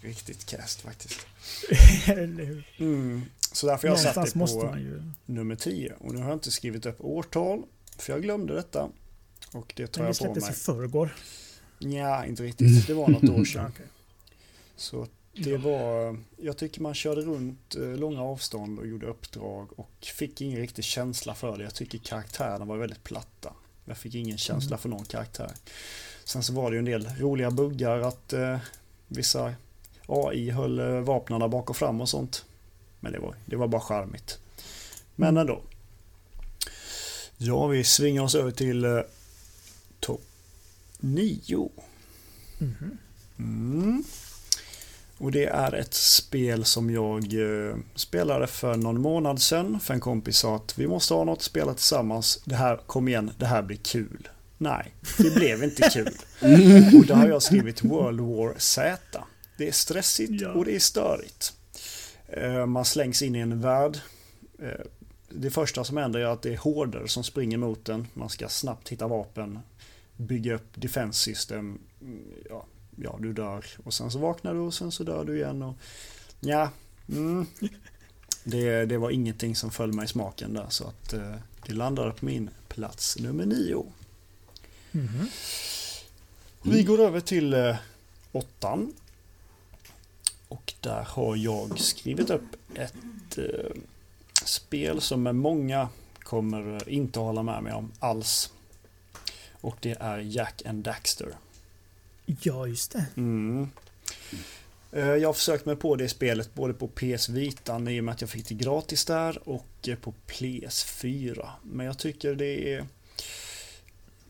riktigt 0.00 0.46
cast 0.46 0.80
faktiskt. 0.80 1.26
Mm. 2.78 3.22
Så 3.52 3.66
därför 3.66 3.88
jag 3.88 3.98
satt 4.00 4.16
Någonstans 4.16 4.32
det 4.32 4.38
måste 4.38 4.66
på 4.66 4.76
nummer 5.32 5.56
10. 5.56 5.92
Och 5.98 6.14
nu 6.14 6.20
har 6.20 6.28
jag 6.28 6.36
inte 6.36 6.50
skrivit 6.50 6.86
upp 6.86 6.96
årtal, 7.00 7.62
för 8.02 8.12
jag 8.12 8.22
glömde 8.22 8.54
detta. 8.54 8.90
Och 9.52 9.72
det 9.76 9.86
tar 9.86 10.02
Men 10.02 10.04
det 10.04 10.08
jag 10.08 10.08
på 10.08 10.14
släpptes 10.14 10.44
mig. 10.44 10.52
i 10.52 10.54
förrgår. 10.54 11.16
Ja, 11.78 12.24
inte 12.26 12.42
riktigt. 12.42 12.86
Det 12.86 12.94
var 12.94 13.08
något 13.08 13.30
år 13.30 13.44
sedan. 13.44 13.72
Så 14.76 15.06
det 15.32 15.56
var... 15.56 16.16
Jag 16.36 16.56
tycker 16.56 16.80
man 16.80 16.94
körde 16.94 17.20
runt 17.20 17.74
eh, 17.74 17.82
långa 17.96 18.22
avstånd 18.22 18.78
och 18.78 18.86
gjorde 18.86 19.06
uppdrag 19.06 19.68
och 19.78 19.90
fick 20.16 20.40
ingen 20.40 20.58
riktig 20.60 20.84
känsla 20.84 21.34
för 21.34 21.58
det. 21.58 21.64
Jag 21.64 21.74
tycker 21.74 21.98
karaktärerna 21.98 22.64
var 22.64 22.76
väldigt 22.76 23.04
platta. 23.04 23.52
Jag 23.84 23.98
fick 23.98 24.14
ingen 24.14 24.38
känsla 24.38 24.68
Mm. 24.68 24.78
för 24.78 24.88
någon 24.88 25.04
karaktär. 25.04 25.52
Sen 26.24 26.42
så 26.42 26.52
var 26.52 26.70
det 26.70 26.74
ju 26.74 26.78
en 26.78 26.84
del 26.84 27.08
roliga 27.18 27.50
buggar 27.50 27.98
att 27.98 28.32
eh, 28.32 28.58
vissa 29.08 29.54
AI 30.06 30.50
höll 30.50 30.78
eh, 30.78 30.86
vapnarna 31.00 31.48
bak 31.48 31.70
och 31.70 31.76
fram 31.76 32.00
och 32.00 32.08
sånt. 32.08 32.44
Men 33.00 33.12
det 33.12 33.18
var, 33.18 33.34
det 33.46 33.56
var 33.56 33.68
bara 33.68 33.80
charmigt. 33.80 34.38
Men 35.16 35.36
ändå. 35.36 35.62
Ja, 37.38 37.66
vi 37.66 37.84
svingar 37.84 38.22
oss 38.22 38.34
över 38.34 38.50
till 38.50 38.84
eh, 38.84 39.00
topp 40.00 40.22
nio. 41.00 41.70
Mm. 43.38 44.04
Och 45.18 45.32
det 45.32 45.44
är 45.46 45.72
ett 45.74 45.94
spel 45.94 46.64
som 46.64 46.90
jag 46.90 47.22
eh, 47.68 47.76
spelade 47.94 48.46
för 48.46 48.76
någon 48.76 49.00
månad 49.00 49.42
sedan. 49.42 49.80
För 49.80 49.94
en 49.94 50.00
kompis 50.00 50.36
sa 50.38 50.56
att 50.56 50.78
vi 50.78 50.86
måste 50.86 51.14
ha 51.14 51.24
något 51.24 51.38
att 51.38 51.42
spela 51.44 51.74
tillsammans. 51.74 52.42
Det 52.44 52.54
här, 52.54 52.76
kom 52.86 53.08
igen, 53.08 53.30
det 53.38 53.46
här 53.46 53.62
blir 53.62 53.76
kul. 53.76 54.28
Nej, 54.58 54.94
det 55.18 55.34
blev 55.34 55.64
inte 55.64 55.90
kul. 55.92 56.14
Och 56.98 57.06
då 57.06 57.14
har 57.14 57.28
jag 57.28 57.42
skrivit 57.42 57.84
World 57.84 58.20
War 58.20 58.54
Z. 58.58 59.24
Det 59.58 59.68
är 59.68 59.72
stressigt 59.72 60.32
Ja. 60.42 60.52
och 60.52 60.64
det 60.64 60.74
är 60.76 60.80
störigt. 60.80 61.52
Eh, 62.28 62.66
Man 62.66 62.84
slängs 62.84 63.22
in 63.22 63.36
i 63.36 63.38
en 63.38 63.60
värld. 63.60 63.98
Det 65.36 65.50
första 65.50 65.84
som 65.84 65.96
händer 65.96 66.20
är 66.20 66.24
att 66.24 66.42
det 66.42 66.52
är 66.52 66.56
horder 66.56 67.06
som 67.06 67.24
springer 67.24 67.58
mot 67.58 67.88
en. 67.88 68.06
Man 68.14 68.28
ska 68.28 68.48
snabbt 68.48 68.88
hitta 68.88 69.08
vapen, 69.08 69.58
bygga 70.16 70.54
upp 70.54 70.68
defense 70.74 71.18
system. 71.18 71.78
Mm, 72.00 72.24
Ja, 72.50 72.66
ja, 72.96 73.18
du 73.20 73.32
dör. 73.32 73.64
Och 73.84 73.94
sen 73.94 74.10
så 74.10 74.18
vaknar 74.18 74.54
du 74.54 74.60
och 74.60 74.74
sen 74.74 74.92
så 74.92 75.04
dör 75.04 75.24
du 75.24 75.36
igen. 75.36 75.62
Och, 75.62 75.76
ja, 76.40 76.70
mm. 77.08 77.46
det, 78.44 78.84
det 78.84 78.98
var 78.98 79.10
ingenting 79.10 79.56
som 79.56 79.70
föll 79.70 79.92
mig 79.92 80.04
i 80.04 80.08
smaken 80.08 80.54
där. 80.54 80.66
Så 80.68 80.84
att 80.84 81.12
eh, 81.12 81.34
det 81.66 81.72
landade 81.72 82.12
på 82.12 82.24
min 82.24 82.50
plats 82.68 83.18
nummer 83.18 83.46
nio. 83.46 83.92
Mhm. 84.90 85.28
Vi 86.62 86.82
går 86.82 87.00
över 87.00 87.20
till 87.20 87.54
eh, 87.54 87.76
åttan. 88.32 88.94
Och 90.48 90.74
där 90.80 91.02
har 91.02 91.36
jag 91.36 91.78
skrivit 91.78 92.30
upp 92.30 92.56
ett 92.74 93.38
eh, 93.38 93.76
spel 94.44 95.00
som 95.00 95.22
många 95.22 95.88
kommer 96.18 96.88
inte 96.88 97.18
hålla 97.20 97.42
med 97.42 97.62
mig 97.62 97.72
om 97.72 97.92
alls. 97.98 98.52
Och 99.52 99.76
det 99.80 99.96
är 100.00 100.18
Jack 100.18 100.62
and 100.66 100.84
Daxter. 100.84 101.28
Ja, 102.26 102.66
just 102.66 102.92
det. 102.92 103.06
Mm. 103.16 103.68
Eh, 104.92 105.06
Jag 105.08 105.28
har 105.28 105.32
försökt 105.34 105.66
mig 105.66 105.76
på 105.76 105.96
det 105.96 106.08
spelet 106.08 106.54
både 106.54 106.74
på 106.74 106.88
PS 106.88 107.28
Vita 107.28 107.90
i 107.90 108.00
och 108.00 108.04
med 108.04 108.12
att 108.14 108.20
jag 108.20 108.30
fick 108.30 108.48
det 108.48 108.54
gratis 108.54 109.04
där 109.04 109.48
och 109.48 109.88
eh, 109.88 109.96
på 109.96 110.14
PS4. 110.26 111.48
Men 111.62 111.86
jag 111.86 111.98
tycker 111.98 112.34
det 112.34 112.74
är 112.74 112.86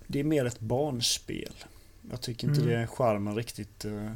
det 0.06 0.20
är 0.20 0.24
mer 0.24 0.44
ett 0.44 0.60
barnspel. 0.60 1.54
Jag 2.10 2.20
tycker 2.20 2.48
inte 2.48 2.60
Mm. 2.60 2.72
det 2.80 2.86
charmen 2.86 3.36
riktigt 3.36 3.84
eh, 3.84 4.10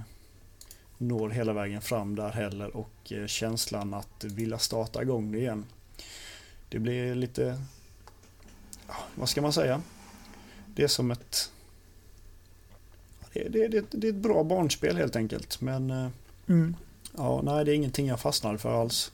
når 0.99 1.31
hela 1.31 1.53
vägen 1.53 1.81
fram 1.83 2.17
där 2.17 2.31
heller 2.31 2.77
och 2.77 3.13
känslan 3.27 3.95
att 3.95 4.25
vilja 4.25 4.59
starta 4.59 5.03
igång 5.03 5.33
det 5.33 5.39
igen. 5.39 5.67
Det 6.69 6.79
blir 6.79 7.15
lite, 7.15 7.63
vad 9.15 9.29
ska 9.29 9.43
man 9.43 9.53
säga? 9.53 9.83
Det 10.67 10.83
är 10.83 10.89
som 10.89 11.11
ett 11.11 11.53
det, 13.33 13.49
det, 13.49 13.69
det, 13.69 13.85
det 13.91 14.07
är 14.07 14.13
ett 14.13 14.17
bra 14.17 14.45
barnspel 14.45 14.97
helt 14.97 15.17
enkelt. 15.17 15.61
Men 15.61 15.91
eh, 15.91 16.09
Mm. 16.49 16.77
ja, 17.17 17.43
nej, 17.43 17.65
det 17.65 17.73
är 17.73 17.75
ingenting 17.75 18.07
jag 18.07 18.21
fastnade 18.21 18.59
för 18.59 18.81
alls. 18.83 19.13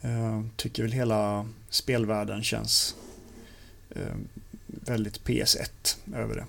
Eh, 0.00 0.42
tycker 0.56 0.82
väl 0.82 0.92
hela 0.92 1.46
spelvärlden 1.70 2.42
känns 2.42 2.96
eh, 3.90 4.14
väldigt 4.66 5.24
PS1 5.24 5.96
över 6.14 6.34
det. 6.34 6.44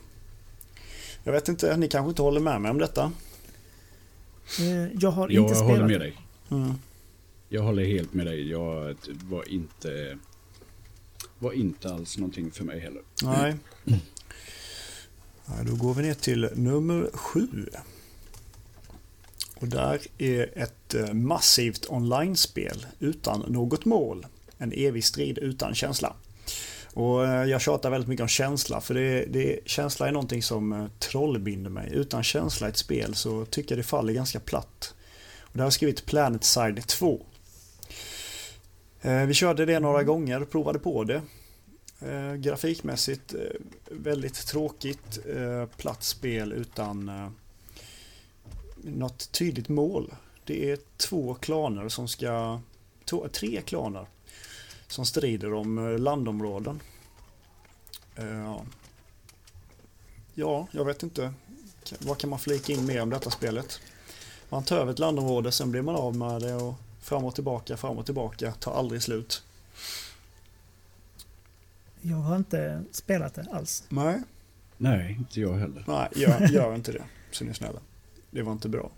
Jag 1.24 1.32
vet 1.32 1.50
inte, 1.50 1.78
ni 1.78 1.88
kanske 1.88 2.10
inte 2.10 2.22
håller 2.22 2.40
med 2.40 2.62
mig 2.62 2.72
om 2.72 2.78
detta? 2.78 3.12
Jag 5.00 5.12
har 5.12 5.30
Jag 5.30 5.44
inte 5.44 5.56
spelat 5.56 5.72
håller 5.72 5.88
med 5.88 6.00
dig. 6.00 6.18
Mm. 6.52 6.74
Jag 7.50 7.62
håller 7.62 7.86
helt 7.86 8.14
med 8.14 8.26
dig. 8.26 8.50
Jag 8.50 8.96
var 9.30 9.50
inte... 9.50 10.18
Var 11.40 11.52
inte 11.52 11.94
alls 11.94 12.18
någonting 12.18 12.52
för 12.52 12.64
mig 12.64 12.80
heller. 12.80 13.02
Nej. 13.24 13.56
Ja, 15.46 15.54
då 15.66 15.76
går 15.76 15.94
vi 15.94 16.04
ner 16.04 16.14
till 16.14 16.50
nummer 16.56 17.10
sju. 17.14 17.70
Och 19.60 19.68
där 19.68 20.02
är 20.18 20.60
ett 20.60 20.94
eh, 20.94 21.14
massivt 21.14 21.86
online-spel 21.90 22.86
utan 23.00 23.40
något 23.40 23.86
mål. 23.86 24.26
En 24.58 24.72
evig 24.72 25.06
strid 25.06 25.38
utan 25.38 25.76
känsla. 25.76 26.16
Och 26.94 27.28
eh, 27.28 27.46
jag 27.50 27.62
tjatar 27.62 27.90
väldigt 27.90 28.08
mycket 28.08 28.22
om 28.22 28.28
känsla 28.28 28.82
för 28.82 28.94
det, 28.94 29.26
det, 29.26 29.60
känsla 29.66 30.08
är 30.08 30.12
någonting 30.12 30.44
som 30.44 30.74
eh, 30.74 30.88
trollbinder 31.00 31.70
mig. 31.70 31.90
Utan 31.94 32.24
känsla 32.24 32.68
i 32.68 32.70
ett 32.70 32.78
spel 32.78 33.16
så 33.16 33.46
tycker 33.46 33.72
jag 33.76 33.80
det 33.80 33.88
faller 33.88 34.14
ganska 34.14 34.40
platt. 34.40 34.94
Och 35.40 35.54
där 35.54 35.60
har 35.60 35.66
jag 35.66 35.74
skrivit 35.74 36.06
Planet 36.06 36.44
Side 36.44 36.88
2. 36.88 37.26
Eh, 39.08 39.26
vi 39.26 39.34
körde 39.34 39.66
det 39.66 39.80
några 39.80 40.04
gånger, 40.04 40.44
provade 40.44 40.80
på 40.80 41.04
det. 41.04 41.22
Eh, 42.00 42.34
grafikmässigt 42.34 43.34
eh, 43.34 43.40
väldigt 43.92 44.48
tråkigt, 44.48 45.20
platt 45.78 46.04
spel 46.04 46.54
utan 46.54 47.12
något 48.76 49.32
tydligt 49.32 49.70
mål. 49.70 50.14
Det 50.44 50.72
är 50.72 50.80
två 50.98 51.34
klaner 51.34 51.90
som 51.90 52.08
ska, 52.08 52.60
två, 53.06 53.28
tre 53.28 53.62
klaner 53.62 54.06
som 54.88 55.06
strider 55.06 55.54
om 55.54 55.98
landområden. 56.00 56.80
Ja, 60.34 60.68
jag 60.72 60.86
vet 60.86 61.04
inte. 61.04 61.34
Vad 62.00 62.18
kan 62.18 62.30
man 62.30 62.40
flika 62.40 62.74
in 62.74 62.86
mer 62.86 63.02
om 63.02 63.10
detta 63.10 63.30
spelet? 63.30 63.80
Man 64.50 64.64
tar 64.64 64.78
över 64.78 64.92
ett 64.92 65.00
landområde, 65.00 65.52
sen 65.52 65.72
blir 65.72 65.82
man 65.82 65.96
av 65.96 66.16
med 66.16 66.42
det 66.42 66.54
och 66.54 66.74
fram 67.08 67.26
och 67.26 67.36
tillbaka, 67.36 67.78
fram 67.78 67.98
och 67.98 68.06
tillbaka, 68.06 68.52
tar 68.52 68.74
aldrig 68.74 69.04
slut. 69.04 69.44
Jag 72.02 72.18
har 72.18 72.36
inte 72.36 72.84
spelat 72.92 73.34
det 73.34 73.48
alls. 73.52 73.84
Nej. 73.90 74.22
Nej, 74.78 75.16
inte 75.20 75.42
jag 75.42 75.54
heller. 75.54 75.84
Nej, 75.88 76.08
gör, 76.16 76.48
gör 76.48 76.76
inte 76.76 76.92
det. 76.92 77.04
Så 77.32 77.44
ni 77.44 77.50
är 77.50 77.54
snälla. 77.54 77.80
Det 78.32 78.42
var 78.42 78.52
inte 78.52 78.70
bra. 78.70 78.92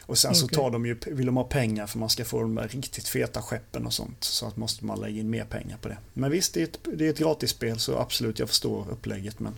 Och 0.00 0.18
sen 0.18 0.34
så 0.34 0.44
Okej. 0.44 0.56
tar 0.56 0.70
de 0.70 0.86
ju, 0.86 0.98
vill 1.06 1.26
de 1.26 1.36
ha 1.36 1.44
pengar 1.44 1.86
för 1.86 1.98
man 1.98 2.10
ska 2.10 2.24
få 2.24 2.40
de 2.40 2.54
där 2.54 2.68
riktigt 2.68 3.08
feta 3.08 3.42
skeppen 3.42 3.86
och 3.86 3.92
sånt. 3.92 4.24
Så 4.24 4.46
att 4.46 4.56
måste 4.56 4.84
man 4.84 5.00
lägga 5.00 5.20
in 5.20 5.30
mer 5.30 5.44
pengar 5.44 5.76
på 5.76 5.88
det. 5.88 5.98
Men 6.12 6.30
visst, 6.30 6.54
det 6.54 6.60
är 6.60 6.64
ett, 6.64 6.78
det 6.94 7.06
är 7.06 7.10
ett 7.10 7.18
gratisspel 7.18 7.78
så 7.78 7.98
absolut, 7.98 8.38
jag 8.38 8.48
förstår 8.48 8.90
upplägget. 8.90 9.40
Men 9.40 9.54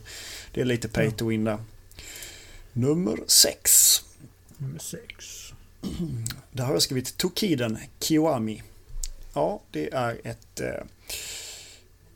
det 0.52 0.60
är 0.60 0.64
lite 0.64 0.88
pay 0.88 1.10
to 1.10 1.28
win 1.28 1.44
där. 1.44 1.58
Nummer 2.72 3.18
6. 3.26 4.04
Nummer 4.56 4.78
sex. 4.78 5.52
Där 6.54 6.64
har 6.64 6.72
jag 6.72 6.82
skrivit 6.82 7.16
Tokiden 7.16 7.78
Kiwami. 8.00 8.62
Ja, 9.34 9.60
det 9.70 9.94
är 9.94 10.20
ett, 10.24 10.60
eh, 10.60 10.84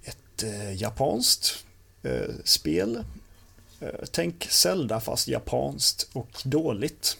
ett 0.04 0.42
eh, 0.42 0.72
japanskt 0.74 1.64
eh, 2.02 2.34
spel. 2.44 3.04
Tänk 4.10 4.46
Zelda 4.50 5.00
fast 5.00 5.28
japanskt 5.28 6.08
och 6.12 6.42
dåligt. 6.44 7.16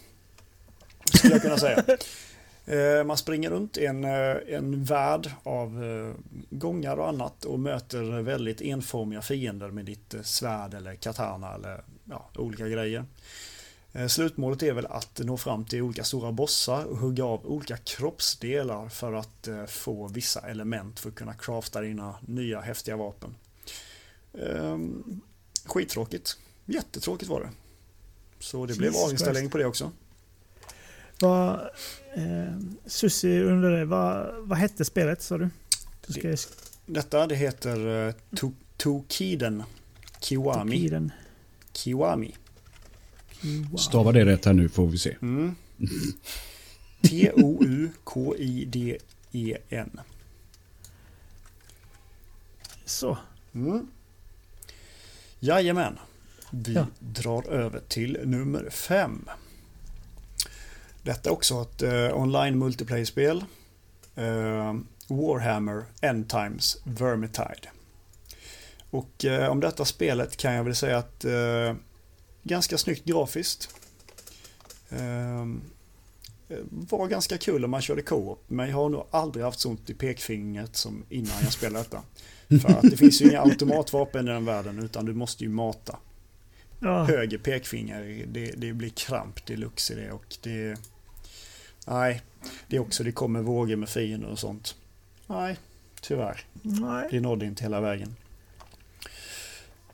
Skulle 1.14 1.34
jag 1.34 1.42
kunna 1.42 1.58
säga. 1.58 1.84
Man 3.04 3.16
springer 3.16 3.50
runt 3.50 3.76
i 3.76 3.86
en, 3.86 4.04
en 4.04 4.84
värld 4.84 5.30
av 5.42 5.82
gångar 6.50 6.96
och 6.96 7.08
annat 7.08 7.44
och 7.44 7.60
möter 7.60 8.22
väldigt 8.22 8.60
enformiga 8.60 9.22
fiender 9.22 9.70
med 9.70 9.84
ditt 9.84 10.14
svärd 10.22 10.74
eller 10.74 10.94
katana 10.94 11.54
eller 11.54 11.82
ja, 12.04 12.28
olika 12.34 12.68
grejer. 12.68 13.04
Eh, 13.96 14.06
Slutmålet 14.06 14.62
är 14.62 14.72
väl 14.72 14.86
att 14.86 15.18
nå 15.24 15.36
fram 15.36 15.64
till 15.64 15.82
olika 15.82 16.04
stora 16.04 16.32
bossar 16.32 16.84
och 16.84 16.96
hugga 16.98 17.24
av 17.24 17.46
olika 17.46 17.76
kroppsdelar 17.76 18.88
för 18.88 19.12
att 19.12 19.48
eh, 19.48 19.64
få 19.66 20.08
vissa 20.08 20.40
element 20.40 21.00
för 21.00 21.08
att 21.08 21.14
kunna 21.14 21.34
crafta 21.34 21.80
dina 21.80 22.14
nya 22.20 22.60
häftiga 22.60 22.96
vapen. 22.96 23.34
Ehm, 24.38 25.20
Skittråkigt. 25.64 26.38
Jättetråkigt 26.64 27.30
var 27.30 27.40
det. 27.40 27.50
Så 28.38 28.66
det 28.66 28.74
blev 28.78 28.90
Jesus 28.92 29.04
avinställning 29.04 29.42
Christ. 29.42 29.52
på 29.52 29.58
det 29.58 29.64
också. 29.66 29.90
Vad, 31.20 31.60
eh, 32.14 32.58
Susie 32.86 33.42
undrade, 33.42 33.84
vad, 33.84 34.34
vad 34.38 34.58
hette 34.58 34.84
spelet 34.84 35.22
sa 35.22 35.38
du? 35.38 35.48
du 36.06 36.28
jag 36.28 36.38
Detta 36.86 37.26
det 37.26 37.34
heter 37.34 38.06
eh, 38.08 38.14
To- 38.30 38.54
Tokiden 38.76 39.62
Kiwami. 40.20 40.76
Tokiden. 40.76 41.12
Kiwami. 41.72 42.34
Kiwami. 43.42 43.78
Stava 43.78 44.12
det 44.12 44.24
rätt 44.24 44.44
här 44.44 44.52
nu 44.52 44.68
får 44.68 44.86
vi 44.86 44.98
se. 44.98 45.16
Mm. 45.22 45.54
T-O-U-K-I-D-E-N. 48.68 50.00
Så. 52.84 53.18
Mm. 53.54 53.86
Jajamän. 55.40 55.98
Vi 56.50 56.72
Ja. 56.74 56.86
drar 56.98 57.48
över 57.48 57.80
till 57.88 58.18
nummer 58.24 58.70
fem. 58.70 59.28
Detta 61.02 61.30
är 61.30 61.32
också 61.32 61.62
ett 61.62 61.82
eh, 61.82 62.18
online 62.22 62.58
multiplayer-spel. 62.58 63.44
Eh, 64.14 64.74
Warhammer 65.08 65.84
End 66.00 66.28
Times 66.30 66.76
Vermintide. 66.84 67.68
Och 68.90 69.24
eh, 69.24 69.48
om 69.50 69.60
detta 69.60 69.84
spelet 69.84 70.36
kan 70.36 70.52
jag 70.54 70.64
väl 70.64 70.74
säga 70.74 70.98
att 70.98 71.24
ganska 72.46 72.78
snyggt 72.78 73.04
grafiskt. 73.04 73.68
Eh, 74.88 75.46
var 76.70 77.06
ganska 77.06 77.38
kul 77.38 77.64
om 77.64 77.70
man 77.70 77.82
körde 77.82 78.02
co-op, 78.02 78.44
men 78.48 78.68
jag 78.68 78.76
har 78.76 78.88
nog 78.88 79.06
aldrig 79.10 79.44
haft 79.44 79.60
så 79.60 79.70
ont 79.70 79.90
i 79.90 79.94
pekfingret 79.94 80.76
som 80.76 81.04
innan 81.08 81.32
jag 81.42 81.52
spelade 81.52 81.84
detta. 81.84 82.02
För 82.62 82.78
att 82.78 82.90
det 82.90 82.96
finns 82.96 83.20
ju 83.22 83.28
inga 83.30 83.40
automatvapen 83.40 84.28
i 84.28 84.30
den 84.30 84.44
världen 84.44 84.78
utan 84.78 85.04
du 85.04 85.14
måste 85.14 85.44
ju 85.44 85.50
mata 85.50 85.98
Ja. 86.80 87.04
höger 87.04 87.38
pekfinger. 87.38 88.24
Det, 88.28 88.46
det 88.56 88.72
blir 88.72 88.88
kramp 88.88 89.46
deluxe 89.46 89.92
i 89.92 89.96
det 89.96 90.12
och 90.12 90.36
det... 90.42 90.76
Nej, 91.86 92.22
det 92.68 92.76
är 92.76 92.80
också, 92.80 93.04
det 93.04 93.12
kommer 93.12 93.42
vågor 93.42 93.76
med 93.76 93.88
fiender 93.88 94.28
och 94.28 94.38
sånt. 94.38 94.74
Nej, 95.26 95.56
tyvärr. 96.00 96.40
Nej. 96.62 97.08
Det 97.10 97.20
nådde 97.20 97.46
inte 97.46 97.62
hela 97.62 97.80
vägen. 97.80 98.16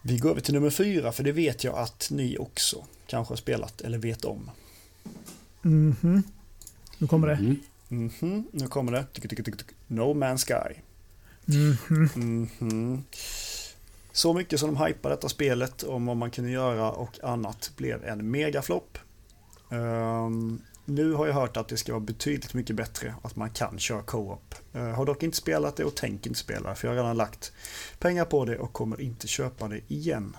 Vi 0.03 0.19
går 0.19 0.31
över 0.31 0.41
till 0.41 0.55
nummer 0.55 0.71
fyra, 0.71 1.13
för 1.13 1.23
det 1.25 1.33
vet 1.33 1.65
jag 1.65 1.79
att 1.79 2.09
ni 2.11 2.39
också 2.39 2.85
kanske 3.07 3.33
har 3.33 3.37
spelat 3.37 3.81
eller 3.81 3.99
vet 3.99 4.25
om. 4.25 4.51
Mhm. 5.63 6.23
Nu 6.99 7.07
kommer 7.07 7.29
det. 7.29 7.35
Mm. 7.35 7.59
Mhm, 7.89 8.45
nu 8.53 8.67
kommer 8.67 8.93
det. 8.93 9.05
Tuk, 9.13 9.29
tuk, 9.29 9.45
tuk, 9.45 9.59
tuk. 9.59 9.67
No 9.87 10.15
Man's 10.15 10.45
Sky. 10.47 10.81
Mhm. 11.45 12.49
Mhm. 12.59 13.05
Så 14.13 14.33
mycket 14.33 14.61
som 14.61 14.75
de 14.75 14.85
hypade 14.85 15.15
detta 15.15 15.29
spelet 15.29 15.83
om 15.83 16.07
vad 16.07 16.17
man 16.17 16.31
kunde 16.31 16.51
göra 16.51 16.93
och 16.93 17.19
annat 17.23 17.71
blev 17.77 18.05
en 18.05 18.31
megaflopp. 18.31 18.99
Ehm, 19.71 20.61
nu 20.95 21.13
har 21.13 21.27
jag 21.27 21.35
hört 21.35 21.57
att 21.57 21.69
det 21.69 21.77
ska 21.77 21.93
vara 21.93 22.01
betydligt 22.01 22.55
mycket 22.55 22.77
bättre 22.77 23.15
att 23.23 23.37
man 23.37 23.51
kan 23.51 23.79
köra 23.79 24.03
co-op. 24.03 24.55
Uh, 24.77 24.83
har 24.83 25.07
dock 25.07 25.23
inte 25.23 25.37
spelat 25.37 25.77
det 25.77 25.85
och 25.85 25.95
tänker 25.95 26.31
inte 26.31 26.41
spela 26.41 26.75
för 26.75 26.89
jag 26.89 26.95
har 26.95 27.03
redan 27.03 27.17
lagt 27.17 27.53
pengar 27.99 28.25
på 28.25 28.45
det 28.45 28.59
och 28.59 28.73
kommer 28.73 29.01
inte 29.01 29.29
köpa 29.29 29.69
det 29.69 29.81
igen. 29.89 30.37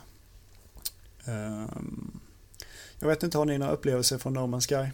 Ehm, 1.26 2.20
jag 3.00 3.08
vet 3.08 3.24
inte, 3.24 3.38
har 3.38 3.46
ni 3.46 3.58
några 3.58 3.72
upplevelser 3.72 4.18
från 4.18 4.34
No 4.34 4.40
Man's 4.40 4.68
Sky? 4.68 4.92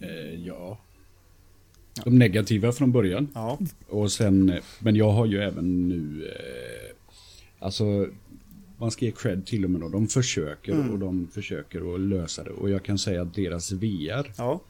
Eh, 0.00 0.34
ja. 0.46 0.78
De 2.04 2.18
negativa 2.18 2.72
från 2.72 2.92
början. 2.92 3.28
Ja, 3.34 3.58
Och 3.88 4.12
sen, 4.12 4.48
eh, 4.48 4.62
men 4.78 4.96
jag 4.96 5.10
har 5.10 5.26
ju 5.26 5.42
även 5.42 5.88
nu, 5.88 6.26
eh, 6.28 6.96
alltså 7.58 8.08
man 8.78 8.90
ska 8.90 9.04
ge 9.04 9.12
cred 9.12 9.46
till 9.46 9.64
och 9.64 9.70
med 9.70 9.80
då. 9.80 9.88
De 9.88 10.08
försöker 10.08 10.72
Mm. 10.72 10.90
och 10.90 10.98
de 10.98 11.28
försöker 11.34 11.94
att 11.94 12.00
lösa 12.00 12.44
det. 12.44 12.50
Och 12.50 12.70
jag 12.70 12.84
kan 12.84 12.98
säga 12.98 13.22
att 13.22 13.34
deras 13.34 13.72
VR 13.72 14.32
ja. 14.36 14.60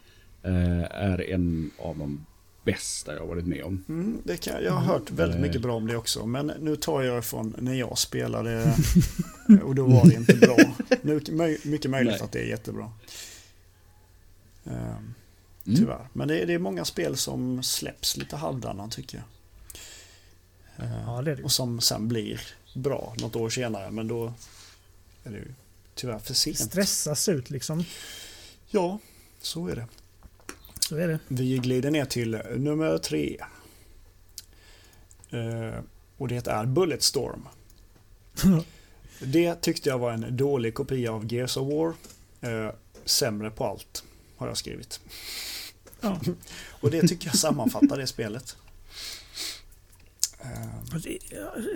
eh, 0.43 0.83
är 0.91 1.31
en 1.31 1.71
av 1.79 1.99
de 1.99 2.27
bästa 2.65 3.13
jag 3.15 3.21
har 3.21 3.27
varit 3.27 3.47
med 3.47 3.65
om. 3.65 3.85
Mm, 3.89 4.19
det 4.25 4.37
kan, 4.37 4.65
jag 4.65 4.73
har 4.73 4.81
hört 4.81 5.11
väldigt 5.11 5.41
mycket 5.41 5.61
bra 5.63 5.75
om 5.75 5.87
det 5.87 5.97
också. 5.97 6.27
Men 6.27 6.53
nu 6.61 6.77
tar 6.77 7.03
jag 7.03 7.25
från 7.25 7.55
när 7.59 7.75
jag 7.75 7.99
spelade 7.99 8.75
och 9.63 9.75
då 9.75 9.87
var 9.87 10.05
det 10.09 10.15
inte 10.15 10.35
bra. 10.37 10.57
Nu, 11.03 11.21
mycket 11.65 11.91
möjligt 11.91 12.13
Nej. 12.13 12.23
att 12.23 12.33
det 12.33 12.39
är 12.41 12.47
jättebra. 12.47 12.91
Mm. 14.65 15.15
Tyvärr. 15.65 16.09
Men 16.13 16.29
det 16.29 16.41
är, 16.43 16.47
det 16.47 16.53
är 16.55 16.59
många 16.59 16.85
spel 16.85 17.17
som 17.17 17.63
släpps 17.63 18.17
lite 18.17 18.37
halvdana 18.37 18.89
tycker 18.89 19.19
jag. 19.19 19.27
Ehm, 20.87 20.93
Ja, 21.07 21.23
det 21.23 21.35
det. 21.35 21.43
och 21.43 21.53
som 21.53 21.81
sen 21.81 22.09
blir 22.09 22.41
bra 22.77 23.15
något 23.19 23.37
år 23.37 23.51
senare. 23.51 23.91
Men 23.91 24.09
då 24.09 24.33
är 25.25 25.31
det 25.31 25.37
ju 25.37 25.53
tyvärr 25.95 26.19
för 26.19 26.35
sent. 26.35 26.59
Stressas 26.59 27.29
ut 27.29 27.51
liksom. 27.51 27.85
Ja, 28.67 28.99
så 29.41 29.69
är 29.69 29.77
det. 29.77 29.87
Så 30.89 30.97
är 30.97 31.09
det. 31.09 31.19
Vi 31.29 31.59
glider 31.59 31.91
ner 31.91 32.05
till 32.05 32.31
nummer 32.57 32.99
tre. 32.99 33.37
Eh, 35.31 35.81
och 36.17 36.29
det 36.29 36.47
är 36.47 36.67
Bulletstorm. 36.67 37.49
Det 39.21 39.55
tyckte 39.55 39.89
jag 39.89 39.99
var 39.99 40.13
en 40.13 40.37
dålig 40.37 40.75
kopia 40.75 41.13
av 41.13 41.33
Gears 41.33 41.57
of 41.57 41.73
War. 41.73 41.95
Eh, 42.41 42.71
sämre 43.05 43.51
på 43.51 43.65
allt, 43.65 44.05
har 44.37 44.49
jag 44.49 44.57
skrivit. 44.57 45.01
Ja. 46.01 46.21
Och 46.81 46.91
det 46.91 47.09
tycker 47.09 47.27
jag 47.27 47.37
sammanfattar 47.37 47.99
det 47.99 48.07
spelet. 48.07 48.57
Eh, 50.36 50.36
Och 50.36 50.36
det 50.36 50.36
är 50.36 50.36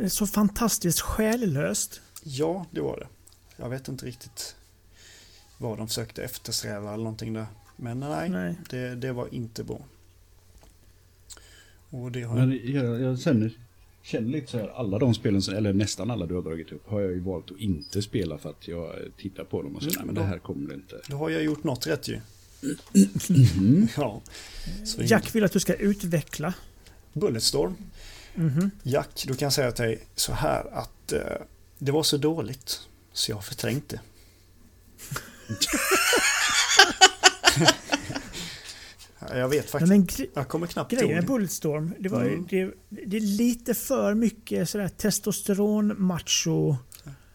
så 0.08 0.26
fantastiskt 0.26 1.00
själlöst. 1.00 2.00
ja, 2.22 2.66
det 2.70 2.80
var 2.80 2.96
det. 2.96 3.06
Jag 3.56 3.68
vet 3.68 3.88
inte 3.88 4.06
riktigt 4.06 4.56
vad 5.58 5.78
de 5.78 5.88
försökte 5.88 6.22
eftersträva 6.24 6.88
eller 6.94 7.04
någonting 7.04 7.32
där. 7.32 7.46
Men 7.76 8.00
nej, 8.00 8.28
Nej. 8.28 8.54
Det, 8.70 8.94
det 8.94 9.12
var 9.12 9.34
inte 9.34 9.64
bra. 9.64 9.80
Och 11.90 12.12
det 12.12 12.22
har. 12.22 12.34
Men 12.36 12.60
jag, 12.64 13.00
jag 13.00 13.20
känner, 13.20 13.50
känner 14.02 14.28
lite 14.28 14.50
så 14.50 14.58
här, 14.58 14.68
alla 14.68 14.98
de 14.98 15.14
spelen, 15.14 15.42
som- 15.42 15.54
eller 15.54 15.72
nästan 15.72 16.10
alla 16.10 16.26
du 16.26 16.34
har 16.34 16.42
dragit 16.42 16.72
upp, 16.72 16.88
har 16.88 17.00
jag 17.00 17.10
ju 17.10 17.20
valt 17.20 17.50
att 17.50 17.58
inte 17.58 18.02
spela 18.02 18.38
för 18.38 18.50
att 18.50 18.68
jag 18.68 18.94
tittar 19.18 19.44
på 19.44 19.62
dem 19.62 19.76
och 19.76 19.82
så, 19.82 19.88
Mm, 19.88 19.96
nej 19.98 20.06
men 20.06 20.14
då- 20.14 20.20
det 20.20 20.26
här 20.26 20.38
kommer 20.38 20.74
inte. 20.74 21.00
Då 21.08 21.16
har 21.16 21.30
jag 21.30 21.42
gjort 21.42 21.64
något 21.64 21.86
rätt 21.86 22.08
ju. 22.08 22.20
Ja. 23.96 24.22
Så 24.84 25.02
Jack 25.02 25.34
vill 25.34 25.44
att 25.44 25.52
du 25.52 25.60
ska 25.60 25.74
utveckla. 25.74 26.54
Bulletstorm. 27.12 27.76
Mhm. 28.34 28.70
Jack, 28.82 29.24
då 29.28 29.34
kan 29.34 29.46
jag 29.46 29.52
säga 29.52 29.72
till 29.72 29.84
dig 29.84 30.06
så 30.14 30.32
här 30.32 30.66
att 30.72 31.12
eh, 31.12 31.20
det 31.78 31.92
var 31.92 32.02
så 32.02 32.16
dåligt 32.16 32.80
så 33.12 33.30
jag 33.30 33.36
har 33.36 33.42
förträngt 33.42 33.88
det. 33.88 34.00
jag 39.34 39.48
vet 39.48 39.70
faktiskt. 39.70 39.90
men 39.90 40.06
Jag 40.34 40.48
kommer 40.48 40.66
knappt 40.66 40.90
grejen 40.90 41.06
ihåg 41.06 41.14
med 41.14 41.22
det. 41.24 41.26
Bulletstorm, 41.26 41.94
det, 41.98 42.08
var 42.08 42.22
Mm. 42.22 42.46
det, 42.50 42.70
det 42.88 43.16
är 43.16 43.20
lite 43.20 43.74
för 43.74 44.14
mycket 44.14 44.68
sådär 44.70 44.88
testosteron, 44.88 45.94
macho, 46.02 46.76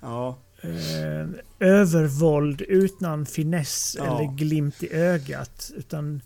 Ja, 0.01 0.39
eh, 0.61 1.27
övervåld 1.59 2.61
utan 2.61 3.25
finess 3.25 3.95
Ja. 3.99 4.03
eller 4.19 4.35
glimt 4.37 4.83
i 4.83 4.93
ögat. 4.93 5.71
Utan 5.75 6.21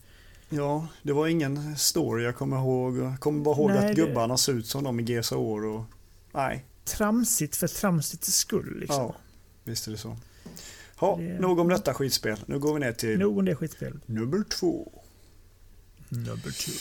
ja, 0.50 0.88
det 1.04 1.14
var 1.14 1.28
ingen 1.28 1.78
story 1.78 2.24
jag 2.24 2.36
kommer 2.36 2.58
ihåg. 2.58 2.98
Jag 2.98 3.20
kommer 3.20 3.42
bara 3.44 3.56
ihåg 3.56 3.70
Nej, 3.70 3.78
att 3.90 3.96
det- 3.96 4.02
gubbarna 4.06 4.38
såg 4.38 4.56
ut 4.56 4.68
som 4.68 4.84
de 4.84 5.00
i 5.00 5.04
GSA 5.04 5.38
år 5.38 5.66
och... 5.66 5.84
Nej, 6.32 6.66
tramsigt 6.86 7.56
för 7.56 7.68
tramsits 7.68 8.34
skull. 8.34 8.80
Liksom. 8.80 8.96
ja, 9.02 9.16
visst 9.64 9.88
är 9.88 9.92
det 9.92 9.98
så. 9.98 10.18
Ja, 11.02 11.16
Det- 11.20 11.40
nog 11.40 11.60
om 11.60 11.68
detta 11.68 11.94
skitspel. 11.94 12.40
Nu 12.46 12.60
går 12.60 12.74
vi 12.74 12.80
ner 12.80 12.92
till 12.92 13.20
Nog 13.20 13.38
om 13.38 13.46
det 13.46 13.56
skitspelet. 13.56 14.08
nummer 14.08 14.44
två. 14.44 14.92
Number 16.10 16.52
two. 16.52 16.72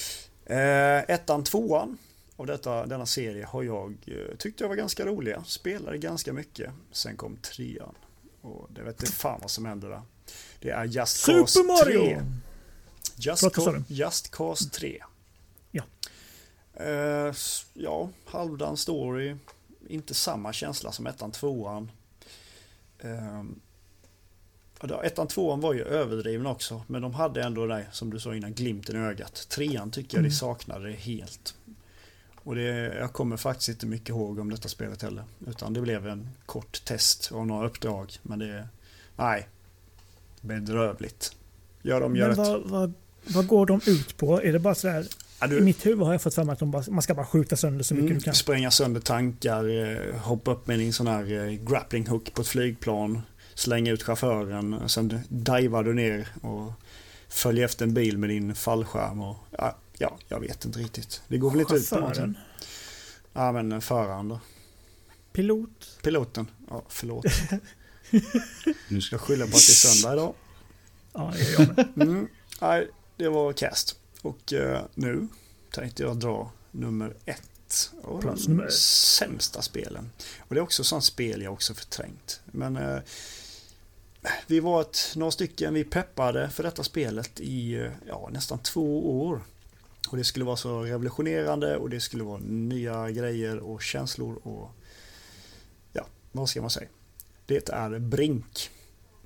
Eh, 0.54 1.14
ettan, 1.14 1.44
tvåan 1.44 1.98
av 2.36 2.46
detta, 2.46 2.86
denna 2.86 3.06
serie 3.06 3.44
har 3.44 3.62
jag 3.62 3.96
eh, 4.06 4.36
tyckte 4.38 4.64
jag 4.64 4.68
var 4.68 4.76
ganska 4.76 5.06
roliga. 5.06 5.44
Spelade 5.46 5.98
ganska 5.98 6.32
mycket. 6.32 6.70
Sen 6.92 7.16
kom 7.16 7.36
trean. 7.36 7.94
Och 8.40 8.68
det 8.74 8.82
vet 8.82 9.02
inte 9.02 9.12
fan 9.12 9.38
vad 9.42 9.50
som 9.50 9.64
hände 9.64 9.88
där. 9.88 10.02
Det 10.60 10.70
är 10.70 10.84
Just 10.84 11.26
Cause 11.26 11.46
Super 11.52 11.66
Mario! 11.68 12.04
3. 12.04 12.22
Just, 13.18 13.42
sa 13.42 13.50
Ca- 13.50 13.84
Just 13.88 14.30
Cause 14.30 14.70
3. 14.70 15.02
Ja. 15.70 15.82
Eh, 16.74 17.26
s- 17.30 17.66
ja, 17.74 18.08
halvdan 18.26 18.76
story. 18.76 19.36
Inte 19.88 20.14
samma 20.14 20.52
känsla 20.52 20.92
som 20.92 21.06
ettan, 21.06 21.30
tvåan. 21.32 21.90
Ja, 24.80 24.86
då, 24.86 25.00
ettan, 25.02 25.26
tvåan 25.28 25.60
var 25.60 25.74
ju 25.74 25.84
överdrivna 25.84 26.50
också. 26.50 26.82
Men 26.86 27.02
de 27.02 27.14
hade 27.14 27.42
ändå 27.42 27.66
det 27.66 27.86
som 27.92 28.10
du 28.10 28.20
sa 28.20 28.34
innan, 28.34 28.54
glimten 28.54 28.96
i 28.96 28.98
ögat. 28.98 29.46
Trean 29.48 29.90
tycker 29.90 30.16
jag 30.16 30.24
de 30.24 30.28
Mm. 30.28 30.36
saknade 30.36 30.86
det 30.88 30.92
helt. 30.96 31.54
Och 32.34 32.54
det, 32.54 32.62
jag 32.94 33.12
kommer 33.12 33.36
faktiskt 33.36 33.68
inte 33.68 33.86
mycket 33.86 34.08
ihåg 34.08 34.38
om 34.38 34.50
detta 34.50 34.68
spelet 34.68 35.02
heller. 35.02 35.24
Utan 35.46 35.72
det 35.72 35.80
blev 35.80 36.06
en 36.08 36.28
kort 36.46 36.84
test 36.84 37.32
av 37.32 37.46
några 37.46 37.66
uppdrag. 37.66 38.18
Men 38.22 38.38
det, 38.38 38.68
nej. 39.16 39.48
Bedrövligt. 40.40 41.36
Gör 41.82 42.00
de, 42.00 42.16
gör 42.16 42.28
Men 42.28 42.36
vad, 42.36 42.62
vad, 42.62 42.92
vad 43.28 43.46
går 43.46 43.66
de 43.66 43.80
ut 43.86 44.16
på? 44.16 44.42
Är 44.42 44.52
det 44.52 44.58
bara 44.58 44.74
sådär... 44.74 45.06
Ja, 45.40 45.46
I 45.46 45.50
du, 45.50 45.60
mitt 45.60 45.86
huvud 45.86 46.06
har 46.06 46.12
jag 46.12 46.22
fått 46.22 46.34
för 46.34 46.44
mig 46.44 46.52
att 46.52 46.58
de 46.58 46.70
bara, 46.70 46.84
man 46.88 47.02
ska 47.02 47.14
bara 47.14 47.26
skjuta 47.26 47.56
sönder 47.56 47.84
så 47.84 47.94
mycket 47.94 48.06
mm, 48.06 48.18
du 48.18 48.24
kan. 48.24 48.34
spränga 48.34 48.70
sönder 48.70 49.00
tankar, 49.00 49.68
eh, 49.68 50.20
hoppa 50.20 50.50
upp 50.52 50.66
med 50.66 50.78
din 50.78 50.92
sån 50.92 51.06
här 51.06 51.32
eh, 51.32 51.52
grappling 51.52 52.06
hook 52.06 52.34
på 52.34 52.42
ett 52.42 52.48
flygplan, 52.48 53.22
slänga 53.54 53.92
ut 53.92 54.02
chauffören, 54.02 54.88
sen 54.88 55.20
divar 55.28 55.84
du 55.84 55.94
ner 55.94 56.28
och 56.42 56.72
följer 57.28 57.64
efter 57.64 57.84
en 57.84 57.94
bil 57.94 58.18
med 58.18 58.30
din 58.30 58.54
fallskärm. 58.54 59.20
Och, 59.22 59.36
ja, 59.50 59.76
ja, 59.98 60.18
jag 60.28 60.40
vet 60.40 60.64
inte 60.64 60.78
riktigt. 60.78 61.22
Det 61.28 61.38
går 61.38 61.50
väl 61.50 61.60
inte 61.60 61.74
ut 61.74 61.90
på 61.90 61.98
någonting. 62.00 62.34
Ja, 63.32 63.52
men 63.52 63.72
eh, 63.72 63.80
föraren 63.80 64.28
då. 64.28 64.40
Pilot. 65.32 65.98
Piloten. 66.02 66.46
Ja, 66.70 66.82
förlåt. 66.88 67.24
Nu 68.88 69.00
ska 69.00 69.14
Jag 69.14 69.20
skyller 69.20 69.44
på 69.44 69.48
att 69.48 69.52
det 69.52 69.72
är 69.72 69.92
söndag 69.94 70.12
idag. 70.12 70.34
Ja, 71.12 71.32
det 71.36 71.50
gör 71.50 71.60
jag 71.76 71.96
med. 71.96 72.08
Mm. 72.08 72.28
Nej, 72.60 72.88
det 73.18 73.28
var 73.28 73.52
cast. 73.52 73.96
Och 74.22 74.52
eh, 74.52 74.84
nu 74.94 75.28
tänkte 75.70 76.02
jag 76.02 76.16
dra 76.16 76.50
nummer 76.70 77.14
ett. 77.24 77.92
Och 78.02 78.20
Plats 78.20 78.44
de 78.44 78.52
nummer 78.52 78.68
sämsta 78.70 79.62
spelen. 79.62 80.10
Och 80.38 80.54
det 80.54 80.60
är 80.60 80.62
också 80.62 80.84
sånt 80.84 81.04
spel 81.04 81.42
jag 81.42 81.52
också 81.52 81.74
förträngt. 81.74 82.40
Men 82.44 82.76
eh, 82.76 82.98
vi 84.46 84.60
var 84.60 84.80
ett, 84.80 85.12
några 85.16 85.30
stycken, 85.30 85.74
vi 85.74 85.84
peppade 85.84 86.50
för 86.50 86.62
detta 86.62 86.84
spelet 86.84 87.40
i 87.40 87.74
eh, 87.74 87.90
ja, 88.06 88.28
nästan 88.32 88.58
två 88.58 89.20
år. 89.26 89.40
Och 90.08 90.16
det 90.16 90.24
skulle 90.24 90.44
vara 90.44 90.56
så 90.56 90.82
revolutionerande 90.82 91.76
och 91.76 91.90
det 91.90 92.00
skulle 92.00 92.24
vara 92.24 92.38
nya 92.38 93.10
grejer 93.10 93.58
och 93.58 93.82
känslor 93.82 94.40
och 94.42 94.70
ja, 95.92 96.06
vad 96.32 96.48
ska 96.48 96.60
man 96.60 96.70
säga? 96.70 96.88
Det 97.46 97.68
är 97.68 97.98
Brink. 97.98 98.70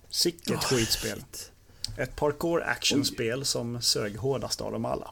Sicket 0.09 0.51
Åh, 0.51 0.61
skitspel. 0.61 1.19
shit. 1.19 1.52
Ett 1.97 2.17
parkour 2.17 2.63
actionspel 2.63 3.45
som 3.45 3.83
sög 3.83 4.17
hårdast 4.17 4.61
av 4.61 4.73
dem 4.73 4.85
alla. 4.85 5.11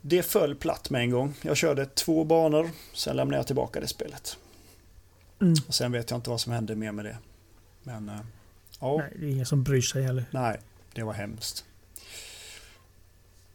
Det 0.00 0.22
föll 0.22 0.54
platt 0.54 0.90
med 0.90 1.00
en 1.00 1.10
gång. 1.10 1.34
Jag 1.42 1.56
körde 1.56 1.86
två 1.86 2.24
banor, 2.24 2.70
sen 2.94 3.16
lämnade 3.16 3.36
jag 3.38 3.46
tillbaka 3.46 3.80
det 3.80 3.86
spelet. 3.88 4.36
Mm. 5.40 5.54
Och 5.68 5.74
sen 5.74 5.92
vet 5.92 6.10
jag 6.10 6.18
inte 6.18 6.30
vad 6.30 6.40
som 6.40 6.52
hände 6.52 6.74
mer 6.76 6.92
med 6.92 7.04
det. 7.04 7.18
Men 7.82 8.08
eh, 8.08 8.14
ja, 8.80 8.96
nej. 8.96 9.06
Nej, 9.10 9.16
det 9.20 9.26
är 9.26 9.30
ingen 9.30 9.46
som 9.46 9.62
bryr 9.62 9.80
sig 9.82 10.02
heller. 10.02 10.24
det 10.92 11.02
var 11.02 11.12
hemskt. 11.12 11.64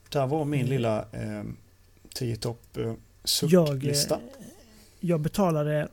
Där 0.10 0.28
var 0.28 0.46
min 0.46 0.60
Mm. 0.60 0.72
lilla 0.72 1.06
eh, 1.12 1.44
10 2.14 2.36
topp 2.36 2.78
eh, 2.78 2.94
Jag, 3.42 3.86
eh, 3.86 4.18
jag 5.00 5.20
betalade 5.20 5.88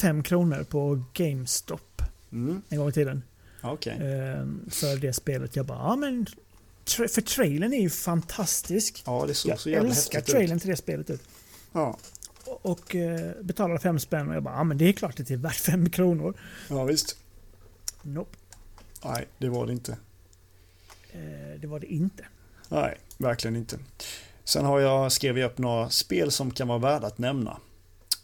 fem 0.00 0.22
kronor 0.22 0.64
på 0.64 1.02
GameStop 1.14 2.02
Mm, 2.32 2.62
en 2.68 2.78
gång 2.78 2.88
i 2.88 2.92
tiden. 2.92 3.22
Okej. 3.64 3.92
eh, 3.92 4.46
För 4.70 4.96
det 5.00 5.12
spelet. 5.12 5.56
Jag 5.56 5.66
bara, 5.66 5.78
ja 5.78 5.96
men... 5.96 6.26
För 6.86 7.20
trailern 7.20 7.72
är 7.72 7.80
ju 7.80 7.90
fantastisk. 7.90 9.02
Ja, 9.06 9.24
det 9.26 9.34
såg 9.34 9.50
Jag 9.52 9.60
så 9.60 9.70
jävla 9.70 9.88
älskar 9.88 10.18
häftigt 10.18 10.28
ut. 10.34 10.38
trailern 10.38 10.60
till 10.60 10.70
det 10.70 10.76
spelet. 10.76 11.10
Ut. 11.10 11.22
Ja. 11.72 11.98
Och, 12.44 12.66
och 12.66 12.94
eh, 12.94 13.30
betalade 13.42 13.80
fem 13.80 13.98
spänn 13.98 14.28
och 14.28 14.34
jag 14.34 14.42
bara, 14.42 14.54
ja 14.54 14.64
men 14.64 14.78
det 14.78 14.88
är 14.88 14.92
klart 14.92 15.20
att 15.20 15.26
det 15.26 15.34
är 15.34 15.38
värt 15.38 15.56
fem 15.56 15.90
kronor. 15.90 16.34
ja, 16.68 16.84
visst. 16.84 17.16
Nope, 18.02 18.36
Nej, 19.04 19.26
det 19.38 19.48
var 19.48 19.66
det 19.66 19.72
inte. 19.72 19.92
eh, 21.12 21.60
det 21.60 21.66
var 21.66 21.80
det 21.80 21.86
inte. 21.92 22.24
Nej, 22.68 22.98
verkligen 23.18 23.56
inte. 23.56 23.78
Sen 24.44 24.64
har 24.64 24.80
jag 24.80 25.12
skrivit 25.12 25.44
upp 25.44 25.58
några 25.58 25.90
spel 25.90 26.30
som 26.30 26.50
kan 26.50 26.68
vara 26.68 26.78
värda 26.78 27.06
att 27.06 27.18
nämna. 27.18 27.56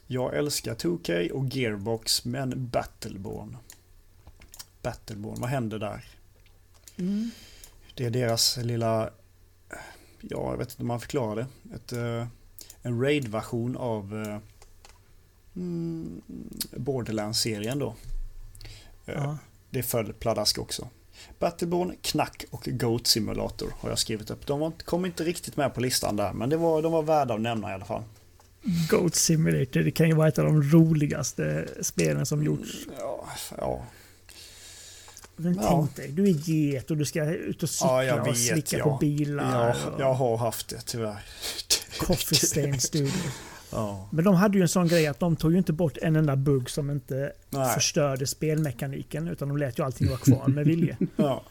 Jag 0.06 0.36
älskar 0.36 0.74
2K 0.74 1.30
och 1.30 1.44
Gearbox, 1.56 2.24
men 2.24 2.68
Battleborn. 2.68 3.56
Battleborn, 4.82 5.40
vad 5.40 5.50
händer 5.50 5.78
där? 5.78 6.04
Mm. 6.96 7.30
Det 7.94 8.04
är 8.06 8.10
deras 8.10 8.56
lilla, 8.56 9.10
ja 10.20 10.50
jag 10.50 10.56
vet 10.56 10.70
inte 10.70 10.82
om 10.82 10.88
man 10.88 11.00
förklarar 11.00 11.36
det. 11.36 11.74
Ett, 11.74 11.92
eh, 11.92 12.26
en 12.82 13.00
raid-version 13.02 13.76
av 13.76 14.22
eh, 14.26 14.38
mm, 15.56 16.22
Borderlands-serien 16.76 17.78
då. 17.78 17.94
Eh, 19.06 19.14
Ja. 19.14 19.38
Det 19.70 19.82
föll 19.82 20.12
pladask 20.12 20.58
också. 20.58 20.88
Battleborn, 21.38 21.96
Knack 22.02 22.44
och 22.50 22.68
Goat 22.72 23.06
Simulator 23.06 23.72
har 23.80 23.88
jag 23.88 23.98
skrivit 23.98 24.30
upp. 24.30 24.46
De 24.46 24.60
var, 24.60 24.72
kom 24.84 25.04
inte 25.04 25.24
riktigt 25.24 25.56
med 25.56 25.74
på 25.74 25.80
listan 25.80 26.16
där, 26.16 26.32
men 26.32 26.50
det 26.50 26.56
var, 26.56 26.82
de 26.82 26.92
var 26.92 27.02
värda 27.02 27.34
att 27.34 27.40
nämna 27.40 27.70
i 27.70 27.74
alla 27.74 27.84
fall. 27.84 28.02
Goat 28.90 29.14
Simulator, 29.14 29.80
det 29.80 29.90
kan 29.90 30.08
ju 30.08 30.14
vara 30.14 30.28
ett 30.28 30.38
av 30.38 30.44
de 30.44 30.62
roligaste 30.62 31.68
spelen 31.80 32.26
som 32.26 32.44
gjorts. 32.44 32.86
Ja, 32.98 33.28
ja. 33.58 33.84
Men 35.42 35.54
Ja. 35.54 35.68
tänk 35.70 35.96
dig, 35.96 36.08
du 36.12 36.24
är 36.24 36.50
get 36.50 36.90
och 36.90 36.96
du 36.96 37.04
ska 37.04 37.24
ut 37.24 37.62
och 37.62 37.70
cykla 37.70 37.90
Ja, 37.90 38.04
jag 38.04 38.20
och 38.20 38.26
vet, 38.26 38.38
slicka 38.38 38.78
ja. 38.78 38.84
på 38.84 38.96
bilar. 38.96 39.76
Och 39.94 40.00
jag 40.00 40.14
har 40.14 40.36
haft 40.36 40.68
det 40.68 40.80
tyvärr. 40.80 41.18
Coffee 41.98 42.34
Stain 42.36 42.80
Studio. 42.80 43.12
Ja, 43.72 44.08
Men 44.12 44.24
de 44.24 44.34
hade 44.34 44.58
ju 44.58 44.62
en 44.62 44.68
sån 44.68 44.88
grej 44.88 45.06
att 45.06 45.20
de 45.20 45.36
tog 45.36 45.52
ju 45.52 45.58
inte 45.58 45.72
bort 45.72 45.96
en 46.02 46.16
enda 46.16 46.36
bugg 46.36 46.70
som 46.70 46.90
inte 46.90 47.32
nej. 47.50 47.74
förstörde 47.74 48.26
spelmekaniken. 48.26 49.28
Utan 49.28 49.48
de 49.48 49.56
lät 49.56 49.78
ju 49.78 49.82
allting 49.84 50.08
vara 50.08 50.18
kvar 50.18 50.48
med 50.48 50.64
vilje. 50.64 50.96
Ja, 51.16 51.42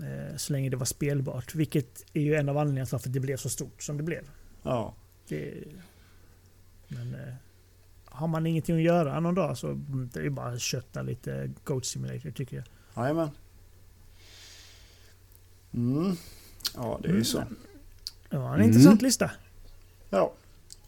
eh, 0.00 0.36
så 0.36 0.52
länge 0.52 0.70
det 0.70 0.76
var 0.76 0.84
spelbart. 0.86 1.54
Vilket 1.54 2.04
är 2.12 2.20
ju 2.20 2.34
en 2.34 2.48
av 2.48 2.58
anledningarna 2.58 2.86
till 2.86 2.96
att 2.96 3.12
det 3.12 3.20
blev 3.20 3.36
så 3.36 3.48
stort 3.48 3.82
som 3.82 3.96
det 3.96 4.02
blev. 4.02 4.22
ja. 4.62 4.94
Det, 5.28 5.54
men 6.88 7.14
eh, 7.14 7.34
har 8.04 8.26
man 8.26 8.46
ingenting 8.46 8.76
att 8.76 8.82
göra 8.82 9.20
någon 9.20 9.34
dag 9.34 9.58
så 9.58 9.72
det 10.12 10.20
är 10.20 10.30
bara 10.30 10.48
att 10.48 10.60
kötta 10.60 11.02
lite 11.02 11.50
Goat 11.64 11.86
Simulator 11.86 12.30
tycker 12.30 12.56
jag. 12.56 12.64
Jajamän. 12.96 13.30
Mm. 15.74 16.16
Ja, 16.74 17.00
det 17.02 17.08
är 17.08 17.12
ju 17.14 17.24
så. 17.24 17.44
Det 18.30 18.36
var 18.38 18.48
en 18.48 18.54
Mm. 18.54 18.66
intressant 18.68 19.02
lista. 19.02 19.30
Ja, 20.10 20.32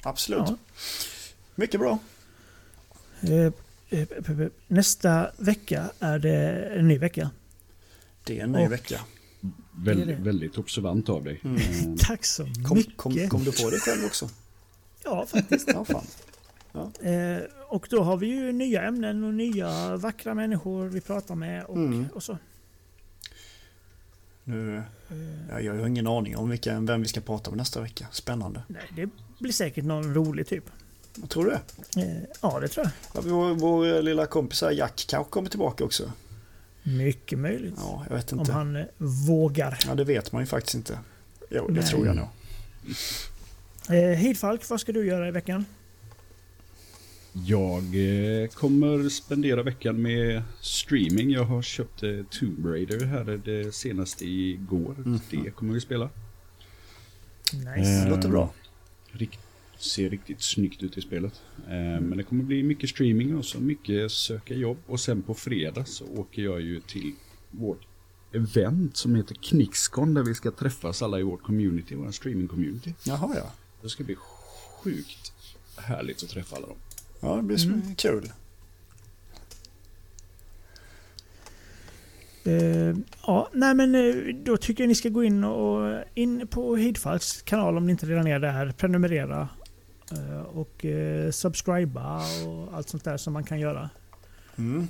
absolut. 0.02 0.42
Ja. 0.46 0.56
Mycket 1.54 1.80
bra. 1.80 1.98
Eh, 3.20 3.52
eh, 3.98 4.06
p- 4.06 4.48
Nästa 4.66 5.30
vecka 5.36 5.90
är 5.98 6.18
det 6.18 6.64
en 6.78 6.88
ny 6.88 6.98
vecka. 6.98 7.30
Det 8.24 8.38
är 8.40 8.44
en 8.44 8.52
ny 8.52 8.66
Och- 8.66 8.72
vecka. 8.72 9.00
Väldigt, 9.80 10.06
Det 10.06 10.12
är 10.12 10.16
det. 10.16 10.22
väldigt 10.22 10.58
observant 10.58 11.08
av 11.08 11.24
dig. 11.24 11.40
Mm. 11.44 11.56
Eh, 11.56 11.94
Tack 11.98 12.24
så 12.24 12.44
Kom, 12.44 12.76
mycket. 12.78 12.96
kom, 12.96 13.28
kom 13.28 13.44
du 13.44 13.52
på 13.52 13.70
det 13.70 13.78
själv 13.80 14.04
också? 14.04 14.30
Ja, 15.04 15.26
faktiskt. 15.26 15.68
Ja, 15.68 15.84
fan. 15.84 16.06
Eh, 17.02 17.42
och 17.68 17.86
då 17.90 18.02
har 18.02 18.16
vi 18.16 18.26
ju 18.26 18.52
nya 18.52 18.82
ämnen 18.82 19.24
och 19.24 19.34
nya 19.34 19.96
vackra 19.96 20.34
människor 20.34 20.88
vi 20.88 21.00
pratar 21.00 21.34
med 21.34 21.64
och, 21.64 21.76
Mm. 21.76 22.08
och 22.14 22.22
så. 22.22 22.38
Nu, 24.44 24.82
Eh, 25.10 25.16
ja, 25.50 25.60
jag 25.60 25.74
har 25.74 25.86
ingen 25.86 26.06
aning 26.06 26.36
om 26.36 26.50
vilka, 26.50 26.80
vem 26.80 27.02
vi 27.02 27.08
ska 27.08 27.20
prata 27.20 27.50
med 27.50 27.56
nästa 27.58 27.80
vecka. 27.80 28.06
Spännande. 28.12 28.62
nej, 28.66 28.82
det 28.96 29.08
blir 29.38 29.52
säkert 29.52 29.84
någon 29.84 30.14
rolig 30.14 30.46
typ. 30.46 30.64
Vad 31.16 31.30
tror 31.30 31.44
du 31.44 31.50
det? 31.50 32.02
Eh, 32.02 32.22
ja, 32.42 32.60
det 32.60 32.68
tror 32.68 32.86
jag. 32.86 32.92
Ja, 33.24 33.30
vår, 33.30 33.54
vår 33.54 34.02
lilla 34.02 34.26
kompis 34.26 34.62
här, 34.62 34.70
Jack 34.70 35.04
kanske 35.08 35.30
kommer 35.30 35.48
tillbaka 35.50 35.84
också. 35.84 36.12
Mycket 36.82 37.38
möjligt. 37.38 37.74
Ja, 37.76 38.04
jag 38.08 38.16
vet 38.16 38.32
Om 38.32 38.40
inte. 38.40 38.52
han 38.52 38.76
eh, 38.76 38.84
vågar. 39.28 39.78
Ja, 39.86 39.94
det 39.94 40.04
vet 40.04 40.32
man 40.32 40.42
ju 40.42 40.46
faktiskt 40.46 40.74
inte. 40.74 40.98
Jo, 41.50 41.66
det 41.68 41.72
Nej. 41.74 41.82
tror 41.82 42.06
jag 42.06 42.16
nog. 42.16 42.26
Eh, 43.90 44.16
Hidfalk, 44.16 44.68
vad 44.70 44.80
ska 44.80 44.92
du 44.92 45.06
göra 45.06 45.28
i 45.28 45.30
veckan? 45.30 45.64
Jag 47.32 47.82
eh, 48.42 48.48
kommer 48.48 49.08
spendera 49.08 49.62
veckan 49.62 50.02
med 50.02 50.42
streaming. 50.60 51.30
Jag 51.30 51.44
har 51.44 51.62
köpt 51.62 52.02
eh, 52.02 52.10
Tomb 52.30 52.66
Raider 52.66 53.04
här 53.06 53.40
det 53.44 53.74
senaste 53.74 54.24
igår. 54.26 54.94
Mhm. 54.98 55.20
Det 55.30 55.50
kommer 55.50 55.74
vi 55.74 55.80
spela. 55.80 56.10
Nice. 57.52 58.02
Eh, 58.04 58.08
låter 58.10 58.28
bra. 58.28 58.52
Rikt, 59.10 59.38
ser 59.78 60.10
riktigt 60.10 60.42
snyggt 60.42 60.82
ut 60.82 60.98
i 60.98 61.00
spelet. 61.00 61.40
Eh, 61.66 62.00
Men 62.00 62.16
det 62.16 62.22
kommer 62.22 62.44
bli 62.44 62.62
mycket 62.62 62.90
streaming 62.90 63.36
och 63.36 63.44
så 63.44 63.60
mycket 63.60 64.12
söka 64.12 64.54
jobb. 64.54 64.78
Och 64.86 65.00
sen 65.00 65.22
på 65.22 65.34
fredag 65.34 65.84
så 65.84 66.04
åker 66.16 66.42
jag 66.42 66.60
ju 66.60 66.80
till 66.80 67.12
vårt 67.50 67.86
event 68.32 68.96
som 68.96 69.14
heter 69.14 69.34
Knixcon 69.34 70.14
där 70.14 70.22
vi 70.22 70.34
ska 70.34 70.50
träffas 70.50 71.02
alla 71.02 71.18
i 71.20 71.22
vårt 71.22 71.42
community, 71.42 71.94
vår 71.94 72.10
streaming-community. 72.10 72.92
Jaha, 73.04 73.32
ja. 73.36 73.52
Det 73.82 73.88
ska 73.88 74.04
bli 74.04 74.16
sjukt 74.82 75.32
härligt 75.76 76.22
att 76.22 76.28
träffa 76.28 76.56
alla 76.56 76.66
dem. 76.66 76.76
Ja, 77.20 77.36
det 77.36 77.42
blir 77.42 77.66
Mm. 77.66 77.94
kul. 77.94 78.32
Eh, 82.44 82.96
ja, 83.26 83.48
nej 83.52 83.74
men 83.74 83.94
eh, 83.94 84.34
då 84.44 84.56
tycker 84.56 84.82
jag 84.84 84.88
ni 84.88 84.94
ska 84.94 85.08
gå 85.08 85.24
in 85.24 85.44
och 85.44 86.04
in 86.14 86.46
på 86.46 86.76
Hidfalks 86.76 87.42
kanal 87.42 87.76
om 87.76 87.86
ni 87.86 87.90
inte 87.92 88.06
redan 88.06 88.26
är 88.26 88.38
där. 88.38 88.72
Prenumerera 88.78 89.48
eh, 90.12 90.40
och 90.40 90.84
eh, 90.84 91.30
subscriba 91.30 92.22
och 92.46 92.74
allt 92.76 92.88
sånt 92.88 93.04
där 93.04 93.16
som 93.16 93.32
man 93.32 93.44
kan 93.44 93.60
göra. 93.60 93.90
Mm. 94.58 94.88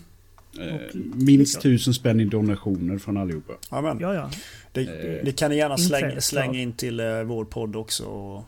Och- 0.53 0.97
minst 1.15 1.61
tusen 1.61 1.95
spänn 1.95 2.21
i 2.21 2.25
donationer 2.25 2.99
från 2.99 3.17
allihopa. 3.17 3.53
Amen. 3.69 3.99
Ja, 4.01 4.15
ja. 4.15 4.31
Det, 4.73 4.85
det 5.25 5.33
kan 5.39 5.51
ni 5.51 5.57
gärna 5.57 5.79
slänga, 5.79 6.21
slänga 6.21 6.59
in 6.61 6.73
till 6.73 7.01
vår 7.27 7.45
podd 7.45 7.77
också. 7.77 8.05
Och 8.05 8.45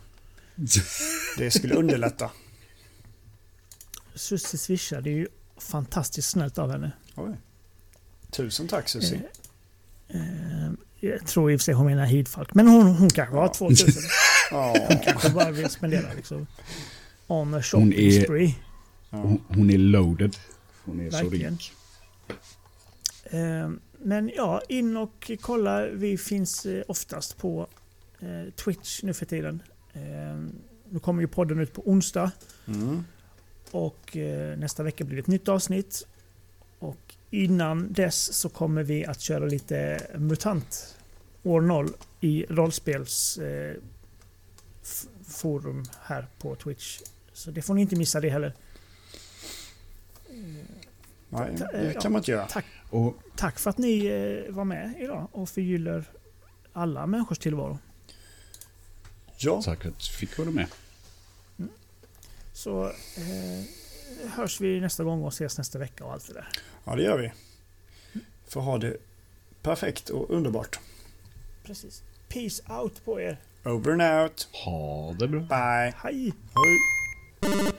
det 1.39 1.51
skulle 1.51 1.74
underlätta. 1.74 2.31
Susie 4.15 4.59
swishar, 4.59 5.01
det 5.01 5.11
är 5.11 5.15
ju 5.15 5.29
fantastiskt 5.59 6.29
snällt 6.31 6.59
av 6.59 6.71
henne. 6.71 6.93
Oj. 7.17 7.37
Tusen 8.31 8.69
tack 8.69 8.89
Susie. 8.89 9.23
Eh, 10.09 10.21
jag 11.01 11.27
tror 11.27 11.53
i 11.53 11.57
och 11.57 11.61
för 11.61 11.65
sig 11.65 11.75
hon 11.75 11.87
menar 11.87 12.05
Hidfalk, 12.07 12.55
men 12.55 12.69
hon, 12.69 12.87
hon 12.87 13.11
kanske 13.11 13.35
har 13.37 13.43
Ja. 13.47 13.53
2000. 13.55 14.03
Ja. 14.51 14.89
kanske 15.05 15.31
bara 15.31 15.51
vill 15.51 15.71
spendera 15.71 16.13
liksom. 16.15 16.47
On 17.27 17.55
a 17.55 17.63
shopping 17.63 17.85
Hon 17.87 17.93
är- 17.93 18.23
spree. 18.25 18.55
Hon, 19.11 19.45
hon 19.49 19.71
är 19.71 19.79
loaded. 19.79 20.37
Hon 20.85 21.01
är 21.01 21.11
Verkligen. 21.11 21.59
så 21.59 21.63
rik. 21.65 21.73
Eh, 23.25 23.71
Men 23.99 24.31
ja, 24.37 24.63
in 24.69 24.97
och 24.97 25.31
kolla. 25.41 25.87
Vi 25.87 26.19
finns 26.19 26.67
eh, 26.67 26.83
oftast 26.89 27.37
på 27.37 27.67
eh, 28.21 28.53
Twitch 28.65 29.03
nu 29.03 29.15
för 29.15 29.27
tiden. 29.27 29.63
Eh, 29.93 30.01
Nu 30.93 30.99
kommer 31.03 31.21
ju 31.23 31.29
podden 31.29 31.61
ut 31.61 31.73
på 31.73 31.83
onsdag 31.91 32.31
Mm. 32.67 33.05
Och 33.71 34.16
eh, 34.16 34.59
nästa 34.59 34.83
vecka 34.83 35.05
blir 35.05 35.16
det 35.16 35.21
ett 35.21 35.27
nytt 35.27 35.49
avsnitt. 35.49 36.07
Och 36.79 37.14
innan 37.31 37.93
dess 37.93 38.33
så 38.35 38.49
kommer 38.49 38.83
vi 38.83 39.07
att 39.07 39.21
köra 39.21 39.45
lite 39.47 40.07
MUTANT 40.18 40.97
år 41.43 41.61
0 41.61 41.89
i 42.21 42.47
rollspels 42.49 43.39
eh, 43.39 43.77
här 46.01 46.27
på 46.39 46.55
Twitch. 46.55 47.01
Så 47.33 47.51
det 47.51 47.62
får 47.62 47.75
ni 47.75 47.81
inte 47.81 47.97
missa 47.97 48.21
det 48.21 48.31
heller. 48.31 48.55
Nej, 51.29 51.57
Ta- 51.59 51.73
det 51.73 52.01
kan 52.03 52.12
man 52.12 52.18
inte 52.21 52.31
göra. 52.31 52.47
Och 52.91 53.14
Tack 53.37 53.59
för 53.59 53.71
att 53.71 53.79
ni 53.79 54.07
eh, 54.07 54.53
var 54.55 54.64
med 54.64 54.95
idag 55.01 55.29
och 55.33 55.49
förgyller 55.49 56.05
alla 56.73 57.07
människors 57.07 57.39
tillvaro. 57.39 57.79
Ja, 59.37 59.62
tack 59.62 59.87
att 59.87 59.99
du 59.99 60.07
fick 60.07 60.39
vara 60.39 60.51
med. 60.51 60.66
Så 62.61 62.85
eh, 63.17 63.65
hörs 64.31 64.61
vi 64.61 64.81
nästa 64.81 65.05
gång 65.05 65.23
och 65.25 65.33
ses 65.33 65.59
nästa 65.59 65.79
vecka 65.79 66.05
och 66.05 66.13
allt 66.13 66.27
det 66.27 66.35
där. 66.35 66.49
ja 66.85 66.97
det 66.97 67.03
gör 67.03 67.19
vi. 67.19 67.33
Får 68.49 68.61
ha 68.61 68.79
det 68.79 68.97
perfekt 69.63 70.09
och 70.11 70.31
underbart. 70.31 70.81
Precis. 71.65 72.03
Peace 72.29 72.63
out 72.69 73.05
på 73.05 73.21
er. 73.21 73.37
Over 73.65 73.93
and 73.93 74.23
out. 74.23 74.49
Ha 74.53 75.13
det 75.19 75.29
bra. 75.29 75.41
Bye. 75.41 75.95
Hej! 75.97 76.33
Hej. 77.43 77.73